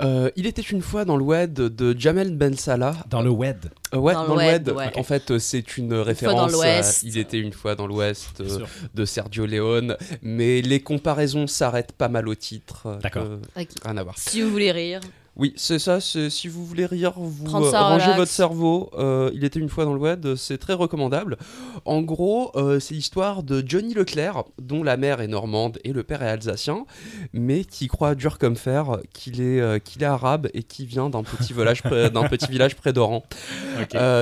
Euh, 0.01 0.31
il 0.35 0.47
était 0.47 0.63
une 0.63 0.81
fois 0.81 1.05
dans 1.05 1.17
le 1.17 1.23
web 1.23 1.53
de 1.53 1.95
Jamel 1.97 2.35
Ben 2.35 2.55
Salah. 2.55 2.95
Dans 3.09 3.21
le 3.21 3.29
web. 3.29 3.57
Euh, 3.93 3.97
ouais, 3.99 4.13
Dans 4.13 4.27
dans, 4.27 4.35
le 4.35 4.41
ouais. 4.41 4.97
En 4.97 5.03
fait, 5.03 5.29
euh, 5.29 5.37
c'est 5.39 5.77
une 5.77 5.89
fois 5.89 5.97
dans 5.99 6.03
référence. 6.03 6.49
à 6.49 6.51
l'Ouest. 6.51 7.03
Il 7.03 7.17
était 7.19 7.37
une 7.39 7.53
fois 7.53 7.75
dans 7.75 7.85
l'Ouest 7.85 8.41
euh, 8.41 8.65
de 8.95 9.05
Sergio 9.05 9.45
Leone, 9.45 9.95
mais 10.23 10.61
les 10.63 10.79
comparaisons 10.81 11.45
s'arrêtent 11.45 11.91
pas 11.91 12.09
mal 12.09 12.27
au 12.27 12.33
titre. 12.33 12.87
euh, 12.87 12.97
D'accord. 12.99 13.23
euh, 13.25 13.37
rien 13.85 13.97
à 13.97 14.03
voir. 14.03 14.17
Si 14.17 14.41
vous 14.41 14.49
voulez 14.49 14.71
rire, 14.71 14.99
Oui, 15.35 15.51
c'est 15.55 15.79
ça. 15.79 15.99
Si 15.99 16.47
vous 16.47 16.63
voulez 16.63 16.85
rire, 16.85 17.13
vous 17.17 17.47
euh, 17.55 17.71
ça 17.71 17.81
rangez 17.81 18.03
relax. 18.05 18.17
votre 18.19 18.31
cerveau. 18.31 18.91
Euh, 18.97 19.31
il 19.33 19.43
était 19.43 19.59
une 19.59 19.67
fois 19.69 19.83
dans 19.83 19.93
le 19.95 19.99
web. 19.99 20.35
C'est 20.35 20.59
très 20.59 20.73
recommandable. 20.73 21.37
En 21.85 22.01
gros, 22.03 22.51
euh, 22.55 22.79
c'est 22.79 22.93
l'histoire 22.93 23.41
de 23.41 23.63
Johnny 23.65 23.95
Leclerc, 23.95 24.43
dont 24.61 24.83
la 24.83 24.95
mère 24.95 25.21
est 25.21 25.27
normande 25.27 25.79
et 25.83 25.91
le 25.91 26.03
père 26.03 26.21
est 26.21 26.29
alsacien, 26.29 26.85
mais 27.33 27.65
qui 27.65 27.87
croit 27.87 28.13
dur 28.13 28.37
comme 28.37 28.55
fer 28.55 28.97
qu'il 29.11 29.41
est, 29.41 29.59
euh, 29.59 29.79
qu'il 29.79 30.03
est 30.03 30.05
arabe 30.07 30.49
et 30.53 30.61
qui 30.61 30.85
vient 30.85 31.09
d'un 31.09 31.23
petit 31.23 31.51
village 31.53 31.81
près, 31.81 32.09
d'un 32.11 32.27
petit 32.27 32.51
village 32.51 32.75
près 32.75 32.93
d'Oran. 32.93 33.23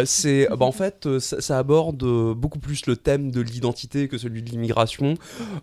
C'est, 0.05 0.47
bah, 0.49 0.65
en 0.65 0.71
fait, 0.71 1.19
ça, 1.19 1.41
ça 1.41 1.57
aborde 1.57 2.03
beaucoup 2.35 2.59
plus 2.59 2.85
le 2.85 2.95
thème 2.95 3.31
de 3.31 3.41
l'identité 3.41 4.07
que 4.07 4.17
celui 4.17 4.43
de 4.43 4.49
l'immigration, 4.49 5.15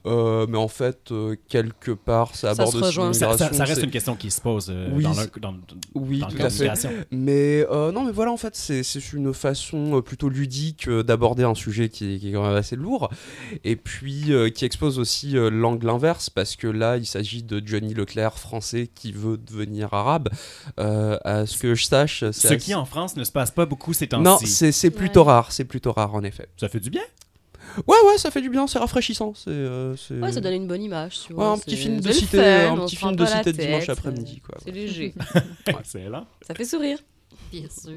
mais 0.04 0.58
en 0.58 0.68
fait, 0.68 1.10
quelque 1.48 1.92
part, 1.92 2.34
ça 2.36 2.54
Ça 2.54 2.62
aborde 2.62 2.72
se 2.72 2.78
aussi 2.84 2.94
ça, 2.94 3.00
l'immigration. 3.02 3.38
ça- 3.48 3.52
ça 3.54 3.64
reste 3.64 3.80
c'est- 3.80 3.86
une 3.86 3.90
question 3.90 4.14
qui 4.14 4.30
se 4.30 4.40
pose 4.40 4.70
Oui, 4.92 5.04
dans, 5.04 5.10
le, 5.14 5.37
dans, 5.40 5.54
Oui, 5.94 6.18
dans 6.20 6.28
tout 6.28 6.36
le 6.38 6.44
à 6.44 6.50
fait. 6.50 6.88
Mais 7.10 7.66
euh, 7.70 7.92
non, 7.92 8.04
mais 8.04 8.12
voilà, 8.12 8.32
en 8.32 8.36
fait, 8.36 8.54
c'est 8.56 8.82
c'est 8.82 9.12
une 9.12 9.32
façon 9.34 9.98
euh, 9.98 10.00
plutôt 10.02 10.28
ludique 10.28 10.88
euh, 10.88 11.02
d'aborder 11.02 11.44
un 11.44 11.54
sujet 11.54 11.88
qui 11.88 12.14
est, 12.14 12.18
qui 12.18 12.30
est 12.30 12.32
quand 12.32 12.46
même 12.46 12.56
assez 12.56 12.76
lourd, 12.76 13.10
et 13.64 13.76
puis 13.76 14.32
euh, 14.32 14.50
qui 14.50 14.64
expose 14.64 14.98
aussi 14.98 15.36
euh, 15.36 15.50
l'angle 15.50 15.88
inverse, 15.88 16.30
parce 16.30 16.56
que 16.56 16.66
là, 16.66 16.96
il 16.96 17.06
s'agit 17.06 17.42
de 17.42 17.62
Johnny 17.64 17.94
Leclerc, 17.94 18.38
français, 18.38 18.88
qui 18.94 19.12
veut 19.12 19.36
devenir 19.38 19.92
arabe. 19.94 20.28
Euh, 20.78 21.18
à 21.24 21.46
ce 21.46 21.56
que 21.58 21.74
je 21.74 21.84
sache, 21.84 22.20
c'est 22.20 22.32
Ce 22.32 22.46
assez- 22.48 22.56
qui 22.58 22.74
en 22.74 22.84
France 22.84 23.16
ne 23.16 23.24
se 23.24 23.32
passe 23.32 23.50
pas 23.50 23.66
beaucoup 23.66 23.92
ces 23.92 24.08
Non, 24.12 24.22
temps-ci. 24.24 24.46
c'est 24.46 24.72
c'est 24.72 24.90
plutôt 24.90 25.20
Ouais. 25.24 25.32
rare, 25.32 25.52
c'est 25.52 25.64
plutôt 25.64 25.92
rare, 25.92 26.14
en 26.14 26.22
effet. 26.22 26.48
Ça 26.56 26.68
fait 26.68 26.80
du 26.80 26.90
bien. 26.90 27.02
Ouais, 27.86 27.96
ouais, 28.06 28.18
ça 28.18 28.30
fait 28.30 28.40
du 28.40 28.50
bien, 28.50 28.66
c'est 28.66 28.78
rafraîchissant. 28.78 29.32
C'est 29.34 29.50
euh, 29.50 29.96
c'est- 29.96 30.14
ouais, 30.14 30.32
ça 30.32 30.40
donne 30.40 30.54
une 30.54 30.66
bonne 30.66 30.82
image. 30.82 31.20
Tu 31.26 31.32
Ouais, 31.32 31.44
un 31.44 31.58
petit 31.58 31.70
c'est- 31.70 31.76
film 31.82 32.00
de 32.00 32.12
c'est 32.12 32.18
cité, 32.20 32.36
fun, 32.38 32.72
un 32.72 32.86
petit 32.86 32.96
film 32.96 33.16
de 33.16 33.26
cité 33.26 33.52
de 33.52 33.58
dimanche 33.62 33.88
après-midi, 33.88 34.40
quoi. 34.40 34.56
C'est 34.64 34.70
léger. 34.70 35.14
Excellent. 35.66 36.26
ça 36.46 36.54
fait 36.54 36.64
sourire. 36.64 36.98
Bien 37.52 37.62
sûr. 37.70 37.92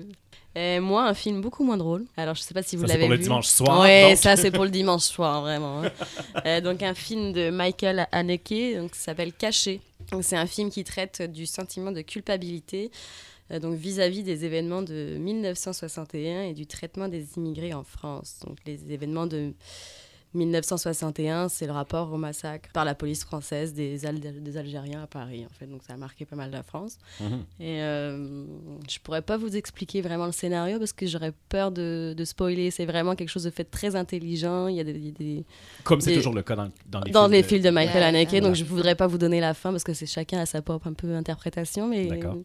Et 0.53 0.79
moi, 0.81 1.07
un 1.07 1.13
film 1.13 1.39
beaucoup 1.41 1.63
moins 1.63 1.77
drôle. 1.77 2.05
Alors, 2.17 2.35
je 2.35 2.41
sais 2.41 2.53
pas 2.53 2.61
si 2.61 2.75
vous 2.75 2.81
Ça, 2.81 2.87
c'est 2.89 2.93
l'avez 2.95 3.05
pour 3.05 3.11
vu. 3.13 3.17
le 3.17 3.23
dimanche 3.23 3.47
soir, 3.47 3.79
Ouais, 3.81 4.09
donc. 4.09 4.17
ça, 4.17 4.35
c'est 4.35 4.51
pour 4.51 4.65
le 4.65 4.69
dimanche 4.69 5.03
soir, 5.03 5.41
vraiment. 5.41 5.81
hein. 5.83 5.91
Euh, 6.45 6.59
donc, 6.59 6.83
un 6.83 6.93
film 6.93 7.31
de 7.31 7.49
Michael 7.51 8.07
Haneke, 8.11 8.75
donc, 8.77 8.91
qui 8.91 8.99
s'appelle 8.99 9.31
Caché. 9.31 9.79
Donc, 10.11 10.23
c'est 10.25 10.35
un 10.35 10.47
film 10.47 10.69
qui 10.69 10.83
traite 10.83 11.21
du 11.21 11.45
sentiment 11.45 11.91
de 11.91 12.01
culpabilité 12.01 12.91
euh, 12.91 12.91
donc 13.60 13.75
vis-à-vis 13.75 14.24
des 14.24 14.46
événements 14.46 14.81
de 14.81 15.17
1961 15.20 16.43
et 16.43 16.53
du 16.53 16.65
traitement 16.67 17.08
des 17.08 17.25
immigrés 17.38 17.74
en 17.74 17.84
France. 17.84 18.39
Donc, 18.46 18.58
les 18.65 18.91
événements 18.91 19.27
de 19.27 19.53
1961, 20.34 21.50
c'est 21.50 21.65
le 21.65 21.74
rapport 21.74 22.13
au 22.13 22.17
massacre 22.17 22.70
par 22.72 22.86
la 22.86 22.96
police 22.96 23.24
française 23.25 23.74
des, 23.74 24.05
Al- 24.05 24.20
des 24.20 24.55
Algériens 24.58 25.03
à 25.03 25.08
Paris, 25.08 25.46
en 25.46 25.53
fait. 25.53 25.65
Donc, 25.67 25.81
ça 25.86 25.93
a 25.93 25.98
marqué 25.98 26.24
pas 26.25 26.38
mal 26.38 26.51
la 26.51 26.63
France. 26.63 26.98
Mhm. 27.20 27.43
Et 27.60 27.81
euh, 27.81 28.46
je 28.89 29.00
pourrais 29.00 29.22
pas 29.22 29.36
vous 29.36 29.58
expliquer 29.58 30.01
vraiment 30.01 30.25
le 30.27 30.31
scénario 30.31 30.79
parce 30.79 30.93
que 30.93 31.05
j'aurais 31.05 31.34
peur 31.50 31.72
de, 31.72 32.13
de 32.15 32.25
spoiler. 32.25 32.72
C'est 32.72 32.86
vraiment 32.86 33.15
quelque 33.15 33.27
chose 33.29 33.43
de 33.43 33.50
fait 33.50 33.65
très 33.65 33.96
intelligent. 33.98 34.67
Il 34.67 34.77
y 34.77 34.79
a 34.79 34.86
des, 34.86 35.43
Comme 35.84 36.00
c'est 36.00 36.13
toujours 36.15 36.34
le 36.34 36.43
cas 36.43 36.55
dans, 36.55 36.72
dans 36.88 37.01
les 37.01 37.12
dans 37.12 37.24
films. 37.24 37.34
les 37.34 37.41
de- 37.41 37.48
films 37.48 37.63
de 37.63 37.70
Michael 37.70 37.98
Ouais, 37.98 38.03
Haneke. 38.03 38.31
ouais. 38.31 38.41
Donc 38.41 38.55
je 38.55 38.63
voudrais 38.63 38.96
pas 38.96 39.08
vous 39.08 39.17
donner 39.17 39.41
la 39.41 39.53
fin 39.53 39.72
parce 39.72 39.84
que 39.84 39.93
c'est 39.93 40.05
chacun 40.05 40.39
a 40.39 40.46
sa 40.46 40.62
propre 40.62 40.88
un 40.88 40.93
peu 40.93 41.13
interprétation, 41.13 41.88
mais 41.88 42.05
D'accord. 42.05 42.38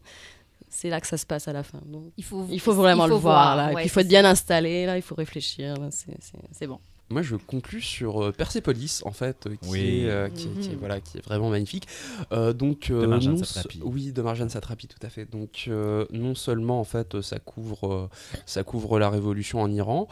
C'est 0.69 0.91
là 0.91 1.01
que 1.01 1.07
ça 1.07 1.17
se 1.17 1.27
passe 1.27 1.49
à 1.49 1.53
la 1.53 1.63
fin. 1.63 1.81
Donc 1.87 2.13
Il 2.17 2.25
faut, 2.25 2.47
il 2.51 2.61
faut 2.61 2.73
vraiment 2.75 3.07
il 3.07 3.11
le 3.11 3.15
voir. 3.17 3.57
là. 3.57 3.65
Et 3.73 3.75
ouais, 3.75 3.81
puis 3.83 3.85
il 3.87 3.89
faut 3.91 4.01
être 4.01 4.09
bien 4.09 4.25
installé. 4.25 4.87
Là, 4.87 4.97
il 4.97 5.03
faut 5.03 5.15
réfléchir. 5.15 5.75
c'est 5.91 6.67
bon. 6.67 6.79
Moi, 7.09 7.23
je 7.23 7.37
conclus 7.37 7.83
sur 7.83 8.21
euh, 8.25 8.33
Persepolis, 8.33 9.03
en 9.05 9.13
fait, 9.13 9.47
euh, 9.47 9.51
qui, 9.63 9.69
Oui. 9.71 9.79
est, 10.05 10.11
euh, 10.11 10.29
qui, 10.29 10.49
est- 10.49 10.61
qui 10.61 10.69
est- 10.71 10.73
Mhm. 10.73 10.79
voilà, 10.81 11.01
qui 11.01 11.19
est 11.19 11.25
vraiment 11.25 11.51
magnifique. 11.51 11.87
Euh, 12.33 12.53
donc, 12.53 12.91
euh, 12.91 13.03
De 13.03 13.07
Marjane 13.07 13.37
non 13.37 13.45
Satrapi. 13.45 13.79
se- 13.79 13.85
Oui, 13.85 14.11
de 14.13 14.23
Marjane 14.23 14.49
Satrapi, 14.49 14.89
tout 14.89 14.99
à 15.07 15.09
fait. 15.09 15.25
Donc, 15.25 15.67
euh, 15.69 16.05
non 16.11 16.35
seulement, 16.35 16.81
en 16.81 16.85
fait, 16.85 17.21
ça 17.21 17.39
couvre, 17.39 17.93
euh, 17.93 18.09
ça 18.45 18.65
couvre 18.65 18.99
la 18.99 19.09
révolution 19.09 19.61
en 19.63 19.71
Iran, 19.71 20.09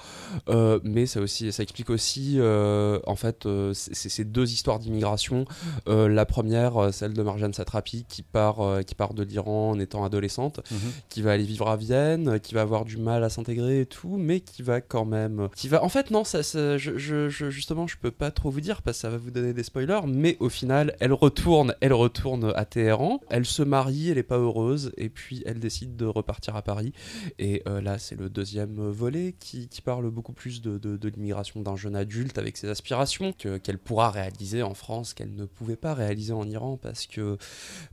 euh, 0.49 0.79
mais 0.85 1.07
ça, 1.07 1.21
aussi, 1.21 1.51
ça 1.51 1.65
explique 1.65 1.91
aussi, 1.91 2.37
euh, 2.39 3.01
en 3.09 3.17
fait, 3.17 3.47
euh, 3.47 3.73
c'est 3.75 3.95
c'est 3.95 4.09
ces 4.09 4.25
deux 4.25 4.53
histoires 4.53 4.79
d'immigration. 4.79 5.47
Euh, 5.89 6.09
la 6.09 6.27
première, 6.27 6.93
celle 6.95 7.13
de 7.13 7.23
Marjane 7.23 7.53
Satrapi, 7.55 8.05
qui 8.09 8.23
part, 8.23 8.61
euh, 8.61 8.83
qui 8.83 8.95
part 8.95 9.15
de 9.15 9.25
l'Iran 9.25 9.71
en 9.71 9.81
étant 9.81 10.05
adolescente, 10.05 10.61
Mhm. 10.71 10.79
qui 11.09 11.23
va 11.23 11.33
aller 11.33 11.43
vivre 11.45 11.69
à 11.69 11.77
Vienne, 11.77 12.39
qui 12.39 12.55
va 12.55 12.61
avoir 12.63 12.85
du 12.85 12.99
mal 12.99 13.25
à 13.25 13.29
s'intégrer 13.31 13.81
et 13.81 13.87
tout, 13.87 14.17
mais 14.17 14.39
qui 14.41 14.63
va 14.63 14.81
quand 14.81 15.05
même, 15.05 15.49
qui 15.57 15.67
va, 15.69 15.83
en 15.83 15.89
fait 15.89 16.13
non, 16.13 16.23
ça, 16.23 16.45
ça- 16.45 16.79
je, 16.85 16.99
je- 16.99 17.29
je- 17.29 17.50
justement, 17.50 17.87
je 17.87 17.97
peux 17.97 18.11
pas 18.11 18.31
trop 18.31 18.50
vous 18.50 18.61
dire 18.61 18.83
parce 18.83 18.99
que 18.99 19.00
ça 19.03 19.11
va 19.11 19.17
vous 19.17 19.31
donner 19.31 19.53
des 19.53 19.62
spoilers, 19.62 20.00
mais 20.07 20.37
au 20.41 20.49
final, 20.49 20.95
elle 21.00 21.12
retourne, 21.12 21.75
elle 21.81 21.93
retourne 21.93 22.53
à 22.55 22.64
Téhéran, 22.64 23.21
elle 23.31 23.45
se 23.47 23.62
marie, 23.62 24.11
elle 24.11 24.19
est 24.19 24.23
pas 24.23 24.38
heureuse, 24.38 24.93
et 24.97 25.09
puis 25.09 25.43
elle 25.47 25.59
décide 25.61 25.97
de 25.97 26.05
repartir 26.07 26.57
à 26.57 26.62
Paris. 26.62 26.93
Et 27.38 27.62
euh, 27.69 27.81
là, 27.81 27.99
c'est 27.99 28.19
le 28.19 28.29
deuxième 28.29 28.76
volet 28.91 29.35
qui, 29.38 29.69
qui 29.69 29.81
parle 29.81 30.11
beaucoup 30.11 30.33
plus 30.33 30.61
de, 30.62 30.79
de- 30.79 30.97
de 30.97 31.09
l'immigration 31.09 31.61
d'un 31.62 31.76
jeune 31.76 31.97
adulte 31.97 32.38
avec 32.38 32.57
ses 32.57 32.69
aspirations 32.69 33.33
que- 33.33 33.57
qu'elle 33.59 33.79
pourra 33.79 34.11
réaliser 34.11 34.62
en 34.62 34.75
France, 34.75 35.14
qu'elle 35.14 35.35
ne 35.35 35.45
pouvait 35.47 35.76
pas 35.76 35.95
réaliser 35.95 36.33
en 36.33 36.47
Iran 36.49 36.79
parce 36.81 37.07
que 37.07 37.37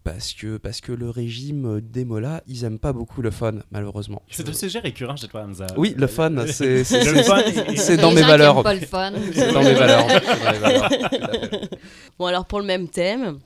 parce 0.03 0.33
que 0.33 0.57
parce 0.57 0.81
que 0.81 0.91
le 0.91 1.09
régime 1.09 1.79
des 1.81 2.05
mollahs, 2.05 2.41
ils 2.47 2.63
aiment 2.63 2.79
pas 2.79 2.93
beaucoup 2.93 3.21
le 3.21 3.31
fun, 3.31 3.55
malheureusement. 3.71 4.21
C'est 4.29 4.47
un 4.47 4.53
sujet 4.53 4.79
récurrent 4.79 5.15
chez 5.15 5.27
toi, 5.27 5.43
Hamza. 5.43 5.67
Oui, 5.77 5.93
le 5.97 6.07
fun, 6.07 6.45
c'est 6.47 7.97
dans 7.97 8.11
mes 8.11 8.21
valeurs. 8.21 8.63
Le 8.81 8.87
fun. 8.87 9.13
C'est 9.33 9.51
dans 9.51 9.63
mes 9.63 9.73
valeurs. 9.73 10.07
Dans. 10.07 11.69
Bon, 12.19 12.25
alors 12.25 12.45
pour 12.45 12.59
le 12.59 12.65
même 12.65 12.87
thème, 12.87 13.39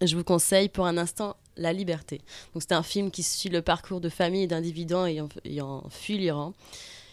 je 0.00 0.16
vous 0.16 0.24
conseille 0.24 0.68
pour 0.68 0.86
un 0.86 0.96
instant 0.96 1.36
La 1.56 1.72
Liberté. 1.72 2.20
Donc 2.54 2.62
c'est 2.62 2.72
un 2.72 2.82
film 2.82 3.10
qui 3.10 3.22
suit 3.22 3.48
le 3.48 3.62
parcours 3.62 4.00
de 4.00 4.08
familles 4.08 4.44
et 4.44 4.46
d'individus 4.46 4.94
ayant, 4.94 5.28
ayant 5.44 5.84
fui 5.90 6.18
l'Iran, 6.18 6.54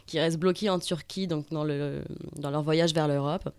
qui 0.05 0.19
restent 0.19 0.39
bloqués 0.39 0.69
en 0.69 0.79
Turquie 0.79 1.27
donc 1.27 1.49
dans, 1.51 1.63
le, 1.63 2.03
dans 2.37 2.51
leur 2.51 2.61
voyage 2.61 2.93
vers 2.93 3.07
l'Europe. 3.07 3.49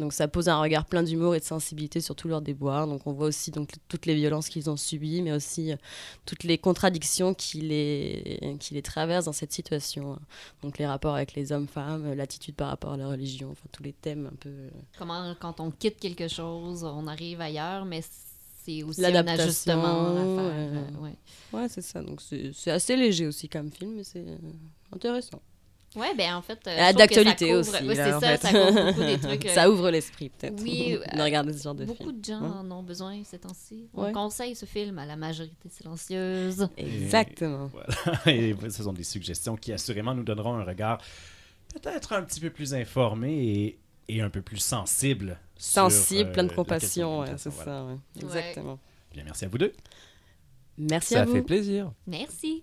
Donc 0.00 0.12
ça 0.12 0.26
pose 0.26 0.48
un 0.48 0.60
regard 0.60 0.86
plein 0.86 1.02
d'humour 1.04 1.34
et 1.36 1.40
de 1.40 1.44
sensibilité 1.44 2.00
sur 2.00 2.16
tous 2.16 2.26
leurs 2.26 2.40
déboires. 2.40 2.86
Donc 2.88 3.06
on 3.06 3.12
voit 3.12 3.26
aussi 3.28 3.50
donc, 3.52 3.70
toutes 3.86 4.06
les 4.06 4.14
violences 4.16 4.48
qu'ils 4.48 4.68
ont 4.70 4.76
subies, 4.76 5.22
mais 5.22 5.30
aussi 5.32 5.70
euh, 5.72 5.76
toutes 6.26 6.42
les 6.42 6.58
contradictions 6.58 7.34
qui 7.34 7.60
les, 7.60 8.56
qui 8.58 8.74
les 8.74 8.82
traversent 8.82 9.26
dans 9.26 9.32
cette 9.32 9.52
situation. 9.52 10.18
Donc 10.62 10.78
les 10.78 10.86
rapports 10.86 11.14
avec 11.14 11.34
les 11.34 11.52
hommes-femmes, 11.52 12.14
l'attitude 12.14 12.56
par 12.56 12.68
rapport 12.68 12.92
à 12.94 12.96
la 12.96 13.06
religion, 13.08 13.50
enfin 13.52 13.68
tous 13.70 13.82
les 13.82 13.92
thèmes 13.92 14.26
un 14.32 14.36
peu... 14.36 14.48
euh, 14.48 14.70
Comment, 14.98 15.34
quand 15.38 15.60
on 15.60 15.70
quitte 15.70 15.98
quelque 16.00 16.26
chose, 16.28 16.82
on 16.82 17.06
arrive 17.06 17.40
ailleurs, 17.40 17.84
mais 17.84 18.00
c'est 18.64 18.82
aussi 18.82 19.00
un 19.04 19.10
L'adaptation, 19.10 19.44
ajustement 19.44 19.84
à 19.84 20.14
faire. 20.14 20.24
euh, 20.26 20.84
euh, 20.98 21.02
ouais. 21.04 21.14
Ouais, 21.52 21.68
c'est 21.68 21.82
ça. 21.82 22.02
Donc 22.02 22.20
c'est 22.22 22.70
assez 22.70 22.96
léger 22.96 23.26
aussi 23.26 23.48
comme 23.48 23.70
film, 23.70 23.94
mais 23.96 24.04
c'est 24.04 24.24
euh, 24.26 24.36
intéressant. 24.94 25.40
Oui, 25.96 26.06
ben 26.16 26.34
en 26.36 26.42
fait. 26.42 26.58
euh, 26.68 26.76
La 26.76 26.90
je 26.92 26.92
trouve 26.94 27.06
que 27.08 27.14
ça 27.14 27.24
D'actualité 27.24 27.46
couvre- 27.48 27.58
aussi. 27.60 27.82
Oui, 27.88 27.94
là, 27.96 28.04
c'est 28.20 28.26
ça, 28.26 28.36
fait. 28.38 28.46
ça 28.46 28.52
couvre 28.52 28.84
beaucoup 28.86 29.00
des 29.04 29.18
trucs. 29.18 29.46
euh, 29.46 29.48
ça 29.54 29.70
ouvre 29.70 29.90
l'esprit, 29.90 30.28
peut-être. 30.28 30.62
Oui, 30.62 30.92
de 31.14 31.18
euh, 31.20 31.24
regarder 31.24 31.52
ce 31.52 31.62
genre 31.64 31.74
de 31.74 31.84
Beaucoup 31.84 32.04
film. 32.04 32.20
de 32.20 32.24
gens 32.24 32.40
Ouais. 32.40 32.48
en 32.48 32.70
ont 32.70 32.82
besoin 32.84 33.20
ces 33.24 33.38
temps-ci. 33.40 33.88
On 33.94 34.04
Ouais. 34.04 34.12
conseille 34.12 34.54
ce 34.54 34.66
film 34.66 34.98
à 35.00 35.06
la 35.06 35.16
majorité 35.16 35.68
silencieuse. 35.68 36.68
Exactement. 36.76 37.70
Voilà. 37.72 38.20
Et 38.26 38.54
ce 38.70 38.82
sont 38.84 38.92
des 38.92 39.02
suggestions 39.02 39.56
qui 39.56 39.72
assurément 39.72 40.14
nous 40.14 40.22
donneront 40.24 40.54
un 40.54 40.64
regard 40.64 40.98
peut-être 41.74 42.12
un 42.12 42.22
petit 42.22 42.40
peu 42.40 42.50
plus 42.50 42.72
informé 42.74 43.32
et, 43.32 43.78
et 44.08 44.20
un 44.22 44.30
peu 44.30 44.42
plus 44.42 44.58
sensible. 44.58 45.38
sur, 45.56 45.82
Sensible, 45.90 46.30
euh, 46.30 46.32
plein 46.32 46.44
de 46.44 46.52
compassion, 46.52 47.20
ouais, 47.20 47.28
c'est 47.36 47.52
ça. 47.52 47.84
ouais. 47.84 47.92
Ouais. 47.92 47.98
Exactement. 48.22 48.78
Bien, 49.12 49.24
merci 49.24 49.44
à 49.44 49.48
vous 49.48 49.58
deux. 49.58 49.72
Merci 50.78 51.14
Ça 51.14 51.22
à 51.22 51.24
vous. 51.26 51.32
fait 51.34 51.42
plaisir. 51.42 51.92
Merci. 52.06 52.62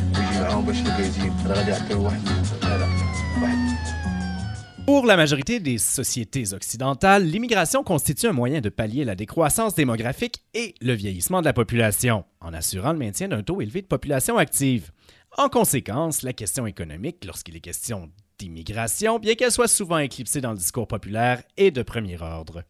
ويجي 0.18 0.40
معاهم 0.40 0.64
باش 0.64 0.80
الكايزين 0.80 1.32
انا 1.46 1.54
غادي 1.54 1.70
يعطيو 1.70 2.04
واحد 2.04 2.20
لا 2.62 2.78
لا 2.78 2.86
واحد 3.42 3.76
Pour 4.86 5.04
la 5.04 5.16
majorité 5.16 5.58
des 5.58 5.78
sociétés 5.78 6.54
occidentales, 6.54 7.24
l'immigration 7.24 7.82
constitue 7.82 8.26
un 8.26 8.32
moyen 8.32 8.60
de 8.60 8.68
pallier 8.68 9.04
la 9.04 9.16
décroissance 9.16 9.74
démographique 9.74 10.44
et 10.54 10.76
le 10.80 10.92
vieillissement 10.92 11.40
de 11.40 11.44
la 11.44 11.52
population, 11.52 12.24
en 12.40 12.54
assurant 12.54 12.92
le 12.92 12.98
maintien 13.00 13.26
d'un 13.26 13.42
taux 13.42 13.60
élevé 13.60 13.82
de 13.82 13.88
population 13.88 14.38
active. 14.38 14.92
En 15.36 15.48
conséquence, 15.48 16.22
la 16.22 16.32
question 16.32 16.68
économique, 16.68 17.24
lorsqu'il 17.24 17.56
est 17.56 17.60
question 17.60 18.12
d'immigration, 18.38 19.18
bien 19.18 19.34
qu'elle 19.34 19.50
soit 19.50 19.66
souvent 19.66 19.98
éclipsée 19.98 20.40
dans 20.40 20.52
le 20.52 20.58
discours 20.58 20.86
populaire, 20.86 21.42
est 21.56 21.72
de 21.72 21.82
premier 21.82 22.22
ordre. 22.22 22.62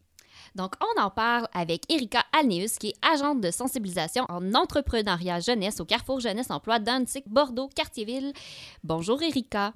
Donc, 0.54 0.72
on 0.80 1.00
en 1.00 1.10
parle 1.10 1.46
avec 1.54 1.90
Erika 1.90 2.20
Alneus, 2.38 2.78
qui 2.78 2.90
est 2.90 3.06
agente 3.06 3.40
de 3.40 3.50
sensibilisation 3.50 4.24
en 4.28 4.52
entrepreneuriat 4.54 5.40
jeunesse 5.40 5.80
au 5.80 5.86
Carrefour 5.86 6.20
Jeunesse 6.20 6.50
Emploi 6.50 6.78
d'Annecy, 6.78 7.22
Bordeaux, 7.26 7.70
Quartierville. 7.74 8.32
Bonjour 8.84 9.22
Erika. 9.22 9.72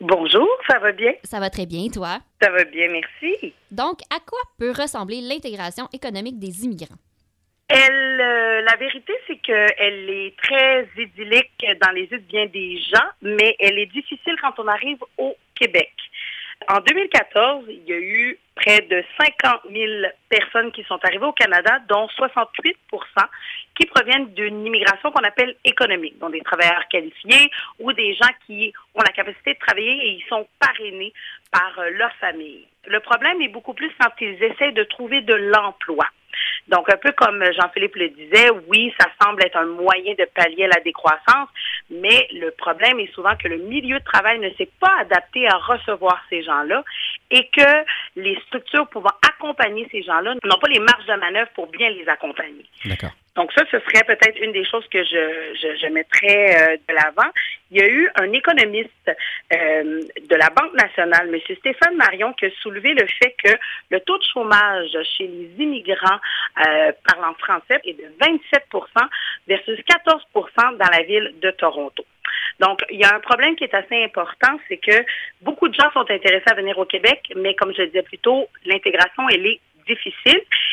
Bonjour, 0.00 0.48
ça 0.68 0.78
va 0.78 0.92
bien? 0.92 1.12
Ça 1.22 1.38
va 1.38 1.48
très 1.48 1.66
bien, 1.66 1.88
toi? 1.88 2.18
Ça 2.42 2.50
va 2.50 2.64
bien, 2.64 2.88
merci. 2.88 3.54
Donc, 3.70 4.00
à 4.10 4.18
quoi 4.18 4.40
peut 4.58 4.72
ressembler 4.72 5.20
l'intégration 5.20 5.88
économique 5.92 6.38
des 6.38 6.64
immigrants? 6.64 6.96
Elle, 7.68 8.20
euh, 8.20 8.62
la 8.62 8.76
vérité, 8.76 9.12
c'est 9.28 9.36
qu'elle 9.36 10.10
est 10.10 10.36
très 10.42 10.88
idyllique 10.98 11.64
dans 11.80 11.92
les 11.92 12.02
yeux 12.06 12.18
de 12.18 12.26
bien 12.26 12.46
des 12.46 12.78
gens, 12.78 13.06
mais 13.22 13.54
elle 13.60 13.78
est 13.78 13.86
difficile 13.86 14.34
quand 14.42 14.58
on 14.58 14.66
arrive 14.66 14.98
au 15.18 15.36
Québec. 15.54 15.92
En 16.68 16.80
2014, 16.80 17.64
il 17.68 17.84
y 17.88 17.92
a 17.92 17.98
eu 17.98 18.38
près 18.54 18.80
de 18.82 19.02
50 19.18 19.62
000 19.72 19.86
personnes 20.28 20.70
qui 20.72 20.84
sont 20.84 20.98
arrivées 21.02 21.24
au 21.24 21.32
Canada, 21.32 21.78
dont 21.88 22.06
68% 22.18 22.74
qui 23.74 23.86
proviennent 23.86 24.32
d'une 24.34 24.66
immigration 24.66 25.10
qu'on 25.10 25.24
appelle 25.24 25.56
économique, 25.64 26.18
donc 26.18 26.32
des 26.32 26.42
travailleurs 26.42 26.86
qualifiés 26.88 27.50
ou 27.78 27.92
des 27.92 28.14
gens 28.14 28.28
qui 28.46 28.72
ont 28.94 29.02
la 29.02 29.12
capacité 29.12 29.54
de 29.54 29.58
travailler 29.58 30.06
et 30.06 30.10
ils 30.10 30.24
sont 30.28 30.46
parrainés 30.58 31.12
par 31.50 31.78
euh, 31.78 31.90
leur 31.90 32.12
famille. 32.16 32.66
Le 32.86 33.00
problème 33.00 33.40
est 33.40 33.48
beaucoup 33.48 33.74
plus 33.74 33.90
quand 33.98 34.10
ils 34.20 34.42
essaient 34.42 34.72
de 34.72 34.84
trouver 34.84 35.22
de 35.22 35.34
l'emploi. 35.34 36.06
Donc, 36.68 36.92
un 36.92 36.96
peu 36.96 37.12
comme 37.12 37.42
Jean-Philippe 37.52 37.96
le 37.96 38.08
disait, 38.10 38.50
oui, 38.68 38.92
ça 38.98 39.06
semble 39.22 39.44
être 39.44 39.56
un 39.56 39.66
moyen 39.66 40.14
de 40.14 40.26
pallier 40.34 40.66
la 40.66 40.80
décroissance, 40.80 41.48
mais 41.90 42.28
le 42.32 42.50
problème 42.50 43.00
est 43.00 43.12
souvent 43.14 43.36
que 43.36 43.48
le 43.48 43.58
milieu 43.58 43.98
de 43.98 44.04
travail 44.04 44.38
ne 44.38 44.50
s'est 44.50 44.70
pas 44.80 44.94
adapté 45.00 45.46
à 45.48 45.56
recevoir 45.56 46.22
ces 46.30 46.42
gens-là 46.42 46.84
et 47.30 47.48
que 47.48 47.84
les 48.16 48.38
structures 48.46 48.88
pouvant 48.88 49.12
accompagner 49.26 49.88
ces 49.90 50.02
gens-là 50.02 50.34
n'ont 50.44 50.58
pas 50.60 50.68
les 50.68 50.80
marges 50.80 51.06
de 51.06 51.14
manœuvre 51.14 51.50
pour 51.54 51.66
bien 51.68 51.90
les 51.90 52.08
accompagner. 52.08 52.64
Donc 53.36 53.52
ça, 53.52 53.64
ce 53.70 53.78
serait 53.78 54.04
peut-être 54.04 54.40
une 54.40 54.52
des 54.52 54.64
choses 54.64 54.86
que 54.88 55.04
je, 55.04 55.54
je, 55.54 55.76
je 55.76 55.86
mettrais 55.92 56.56
euh, 56.56 56.76
de 56.88 56.94
l'avant. 56.94 57.30
Il 57.70 57.78
y 57.78 57.82
a 57.82 57.88
eu 57.88 58.10
un 58.16 58.32
économiste 58.32 58.90
euh, 59.52 60.02
de 60.28 60.34
la 60.34 60.50
Banque 60.50 60.74
nationale, 60.74 61.32
M. 61.32 61.56
Stéphane 61.58 61.96
Marion, 61.96 62.32
qui 62.32 62.46
a 62.46 62.50
soulevé 62.60 62.92
le 62.92 63.06
fait 63.22 63.36
que 63.42 63.52
le 63.90 64.00
taux 64.00 64.18
de 64.18 64.24
chômage 64.24 64.96
chez 65.16 65.28
les 65.28 65.62
immigrants 65.62 66.18
euh, 66.66 66.92
parlant 67.06 67.34
français 67.34 67.80
est 67.84 67.94
de 67.94 68.12
27% 68.20 68.82
versus 69.46 69.78
14% 69.78 70.76
dans 70.76 70.90
la 70.90 71.02
ville 71.04 71.32
de 71.40 71.50
Toronto. 71.52 72.04
Donc, 72.58 72.80
il 72.90 73.00
y 73.00 73.04
a 73.04 73.14
un 73.14 73.20
problème 73.20 73.56
qui 73.56 73.64
est 73.64 73.74
assez 73.74 74.04
important, 74.04 74.58
c'est 74.68 74.76
que 74.76 75.04
beaucoup 75.40 75.68
de 75.68 75.74
gens 75.74 75.90
sont 75.92 76.10
intéressés 76.10 76.50
à 76.50 76.54
venir 76.54 76.76
au 76.78 76.84
Québec, 76.84 77.32
mais 77.36 77.54
comme 77.54 77.72
je 77.72 77.82
le 77.82 77.86
disais 77.86 78.02
plus 78.02 78.18
tôt, 78.18 78.48
l'intégration, 78.66 79.28
elle 79.30 79.46
est 79.46 79.60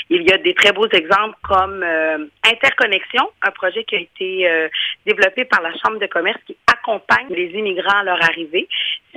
Il 0.09 0.23
y 0.23 0.31
a 0.31 0.37
des 0.37 0.53
très 0.53 0.71
beaux 0.71 0.87
exemples 0.87 1.35
comme 1.43 1.83
euh, 1.83 2.25
Interconnexion, 2.45 3.29
un 3.41 3.51
projet 3.51 3.83
qui 3.83 3.95
a 3.95 3.99
été 3.99 4.49
euh, 4.49 4.69
développé 5.05 5.45
par 5.45 5.61
la 5.61 5.71
Chambre 5.73 5.99
de 5.99 6.07
commerce 6.07 6.39
qui 6.45 6.55
accompagne 6.71 7.27
les 7.29 7.49
immigrants 7.49 7.99
à 7.99 8.03
leur 8.03 8.23
arrivée. 8.23 8.67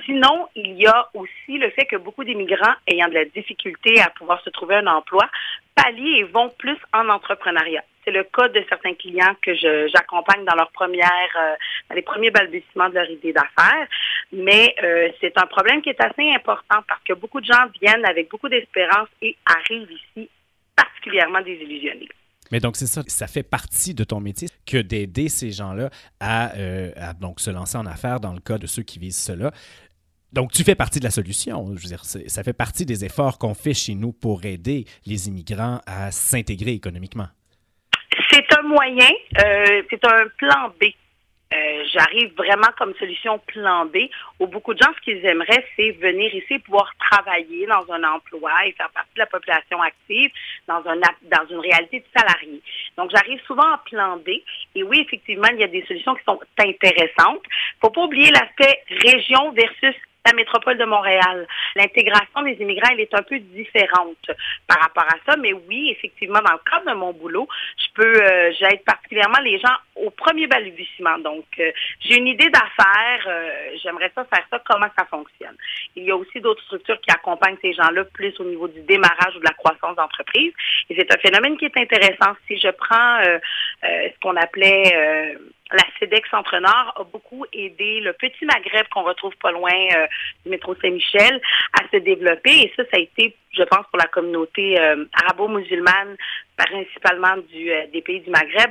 Sinon, 0.04 0.48
il 0.56 0.72
y 0.80 0.86
a 0.86 1.08
aussi 1.14 1.58
le 1.58 1.70
fait 1.70 1.84
que 1.84 1.96
beaucoup 1.96 2.24
d'immigrants 2.24 2.74
ayant 2.86 3.08
de 3.08 3.14
la 3.14 3.24
difficulté 3.24 4.00
à 4.00 4.10
pouvoir 4.10 4.42
se 4.42 4.50
trouver 4.50 4.76
un 4.76 4.86
emploi 4.86 5.28
pallient 5.74 6.18
et 6.18 6.24
vont 6.24 6.50
plus 6.58 6.76
en 6.92 7.08
entrepreneuriat. 7.08 7.84
C'est 8.04 8.10
le 8.10 8.24
cas 8.24 8.48
de 8.48 8.64
certains 8.68 8.94
clients 8.94 9.34
que 9.42 9.54
j'accompagne 9.54 10.44
dans 10.44 10.54
leur 10.54 10.70
euh, 10.80 11.94
les 11.94 12.02
premiers 12.02 12.30
balbutiements 12.30 12.88
de 12.88 12.94
leur 12.94 13.10
idée 13.10 13.32
d'affaires. 13.32 13.86
Mais 14.32 14.74
euh, 14.82 15.08
c'est 15.20 15.36
un 15.36 15.46
problème 15.46 15.82
qui 15.82 15.90
est 15.90 16.00
assez 16.00 16.30
important 16.32 16.82
parce 16.88 17.02
que 17.06 17.14
beaucoup 17.14 17.40
de 17.40 17.46
gens 17.46 17.66
viennent 17.80 18.04
avec 18.04 18.30
beaucoup 18.30 18.48
d'espérance 18.48 19.08
et 19.22 19.36
arrivent 19.44 19.90
ici 19.90 20.28
particulièrement 20.76 21.40
désillusionnés. 21.40 22.08
Mais 22.50 22.58
donc, 22.58 22.76
c'est 22.76 22.86
ça, 22.86 23.02
ça 23.06 23.26
fait 23.26 23.42
partie 23.44 23.94
de 23.94 24.02
ton 24.02 24.20
métier 24.20 24.48
que 24.66 24.78
d'aider 24.78 25.28
ces 25.28 25.52
gens-là 25.52 25.90
à, 26.18 26.56
euh, 26.56 26.90
à 26.96 27.12
donc 27.12 27.40
se 27.40 27.50
lancer 27.50 27.76
en 27.78 27.86
affaires 27.86 28.18
dans 28.18 28.32
le 28.32 28.40
cas 28.40 28.58
de 28.58 28.66
ceux 28.66 28.82
qui 28.82 28.98
visent 28.98 29.22
cela. 29.22 29.52
Donc, 30.32 30.52
tu 30.52 30.64
fais 30.64 30.74
partie 30.74 31.00
de 31.00 31.04
la 31.04 31.10
solution. 31.10 31.66
Je 31.76 31.82
veux 31.82 31.88
dire, 31.88 32.04
ça 32.04 32.42
fait 32.42 32.52
partie 32.52 32.86
des 32.86 33.04
efforts 33.04 33.38
qu'on 33.38 33.54
fait 33.54 33.74
chez 33.74 33.94
nous 33.94 34.12
pour 34.12 34.44
aider 34.44 34.84
les 35.06 35.28
immigrants 35.28 35.80
à 35.86 36.10
s'intégrer 36.10 36.72
économiquement. 36.72 37.28
Moyen, 38.70 39.10
euh, 39.42 39.82
c'est 39.90 40.04
un 40.06 40.28
plan 40.38 40.72
B. 40.80 40.84
Euh, 41.52 41.84
J'arrive 41.92 42.32
vraiment 42.36 42.68
comme 42.78 42.94
solution 42.94 43.40
plan 43.40 43.84
B 43.86 44.08
où 44.38 44.46
beaucoup 44.46 44.72
de 44.72 44.78
gens, 44.78 44.92
ce 44.96 45.00
qu'ils 45.00 45.26
aimeraient, 45.26 45.66
c'est 45.74 45.90
venir 45.90 46.32
ici 46.32 46.60
pouvoir 46.60 46.92
travailler 47.10 47.66
dans 47.66 47.92
un 47.92 48.04
emploi 48.04 48.52
et 48.64 48.72
faire 48.72 48.90
partie 48.90 49.14
de 49.16 49.18
la 49.18 49.26
population 49.26 49.82
active 49.82 50.30
dans, 50.68 50.82
un, 50.86 50.96
dans 50.96 51.46
une 51.50 51.58
réalité 51.58 51.98
de 51.98 52.04
salarié. 52.16 52.62
Donc, 52.96 53.10
j'arrive 53.10 53.40
souvent 53.48 53.68
en 53.74 53.78
plan 53.78 54.16
B. 54.18 54.28
Et 54.76 54.84
oui, 54.84 55.00
effectivement, 55.00 55.48
il 55.52 55.58
y 55.58 55.64
a 55.64 55.68
des 55.68 55.84
solutions 55.86 56.14
qui 56.14 56.22
sont 56.22 56.38
intéressantes. 56.58 57.42
faut 57.80 57.90
pas 57.90 58.04
oublier 58.04 58.30
l'aspect 58.30 58.84
région 59.02 59.50
versus 59.50 59.96
la 60.26 60.32
métropole 60.34 60.78
de 60.78 60.84
Montréal. 60.84 61.46
L'intégration 61.76 62.42
des 62.42 62.56
immigrants, 62.60 62.90
elle 62.92 63.00
est 63.00 63.14
un 63.14 63.22
peu 63.22 63.38
différente 63.38 64.30
par 64.66 64.80
rapport 64.80 65.04
à 65.04 65.16
ça, 65.26 65.36
mais 65.36 65.52
oui, 65.52 65.90
effectivement, 65.90 66.40
dans 66.40 66.52
le 66.52 66.70
cadre 66.70 66.90
de 66.90 66.96
mon 66.96 67.12
boulot, 67.12 67.48
je 67.78 67.86
peux, 67.94 68.22
euh, 68.22 68.52
j'aide 68.58 68.84
particulièrement 68.84 69.40
les 69.42 69.58
gens 69.58 69.74
au 69.96 70.10
premier 70.10 70.46
balbutiement. 70.46 71.18
Donc, 71.18 71.46
euh, 71.58 71.70
j'ai 72.00 72.18
une 72.18 72.26
idée 72.26 72.50
d'affaires, 72.50 73.24
euh, 73.26 73.50
j'aimerais 73.82 74.12
ça 74.14 74.24
faire 74.24 74.44
ça, 74.50 74.62
comment 74.68 74.88
ça 74.98 75.04
fonctionne. 75.06 75.56
Il 75.96 76.04
y 76.04 76.10
a 76.10 76.16
aussi 76.16 76.40
d'autres 76.40 76.62
structures 76.64 77.00
qui 77.00 77.10
accompagnent 77.10 77.58
ces 77.62 77.72
gens-là 77.72 78.04
plus 78.04 78.38
au 78.40 78.44
niveau 78.44 78.68
du 78.68 78.80
démarrage 78.82 79.34
ou 79.36 79.40
de 79.40 79.44
la 79.44 79.54
croissance 79.54 79.96
d'entreprise. 79.96 80.52
Et 80.88 80.96
c'est 80.96 81.12
un 81.12 81.18
phénomène 81.18 81.56
qui 81.56 81.66
est 81.66 81.76
intéressant. 81.76 82.36
Si 82.46 82.58
je 82.58 82.68
prends 82.68 83.16
euh, 83.20 83.38
euh, 83.84 84.08
ce 84.12 84.20
qu'on 84.20 84.36
appelait 84.36 84.92
euh, 84.94 85.38
la 85.72 85.84
CEDEX 85.98 86.28
Centre-Nord 86.30 86.92
a 86.96 87.04
beaucoup 87.04 87.46
aidé 87.52 88.00
le 88.00 88.12
petit 88.12 88.44
Maghreb 88.44 88.86
qu'on 88.88 89.02
retrouve 89.02 89.34
pas 89.36 89.52
loin 89.52 89.72
euh, 89.72 90.06
du 90.44 90.50
métro 90.50 90.74
Saint-Michel 90.76 91.40
à 91.78 91.88
se 91.92 91.98
développer. 91.98 92.50
Et 92.50 92.72
ça, 92.76 92.82
ça 92.90 92.96
a 92.96 93.00
été, 93.00 93.36
je 93.52 93.62
pense, 93.64 93.86
pour 93.90 93.98
la 93.98 94.06
communauté 94.06 94.80
euh, 94.80 95.04
arabo-musulmane, 95.12 96.16
principalement 96.56 97.36
euh, 97.36 97.86
des 97.92 98.02
pays 98.02 98.20
du 98.20 98.30
Maghreb, 98.30 98.70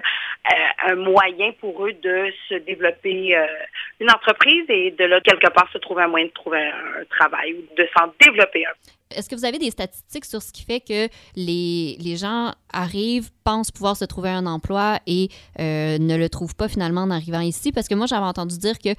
un 0.87 0.95
moyen 0.95 1.51
pour 1.59 1.85
eux 1.85 1.93
de 1.93 2.31
se 2.47 2.55
développer 2.55 3.35
une 3.99 4.09
entreprise 4.09 4.65
et 4.69 4.91
de 4.91 5.05
là, 5.05 5.19
quelque 5.21 5.51
part, 5.51 5.69
se 5.71 5.77
trouver 5.77 6.03
un 6.03 6.07
moyen 6.07 6.27
de 6.27 6.31
trouver 6.31 6.59
un, 6.59 7.01
un 7.01 7.05
travail 7.09 7.53
ou 7.53 7.75
de 7.75 7.87
s'en 7.95 8.11
développer 8.19 8.65
un. 8.65 8.98
Est-ce 9.15 9.27
que 9.27 9.35
vous 9.35 9.45
avez 9.45 9.57
des 9.57 9.71
statistiques 9.71 10.25
sur 10.25 10.43
ce 10.43 10.51
qui 10.51 10.63
fait 10.63 10.81
que 10.81 11.09
les, 11.35 12.15
gens 12.15 12.53
arrivent, 12.71 13.31
pensent 13.43 13.71
pouvoir 13.71 13.97
se 13.97 14.05
trouver 14.05 14.29
un 14.29 14.45
emploi 14.45 14.99
et 15.07 15.29
euh, 15.59 15.97
ne 15.97 16.15
le 16.15 16.29
trouvent 16.29 16.55
pas 16.55 16.67
finalement 16.67 17.01
en 17.01 17.09
arrivant 17.09 17.39
ici? 17.39 17.71
Parce 17.71 17.87
que 17.87 17.95
moi, 17.95 18.05
j'avais 18.05 18.27
entendu 18.27 18.59
dire 18.59 18.77
que 18.77 18.89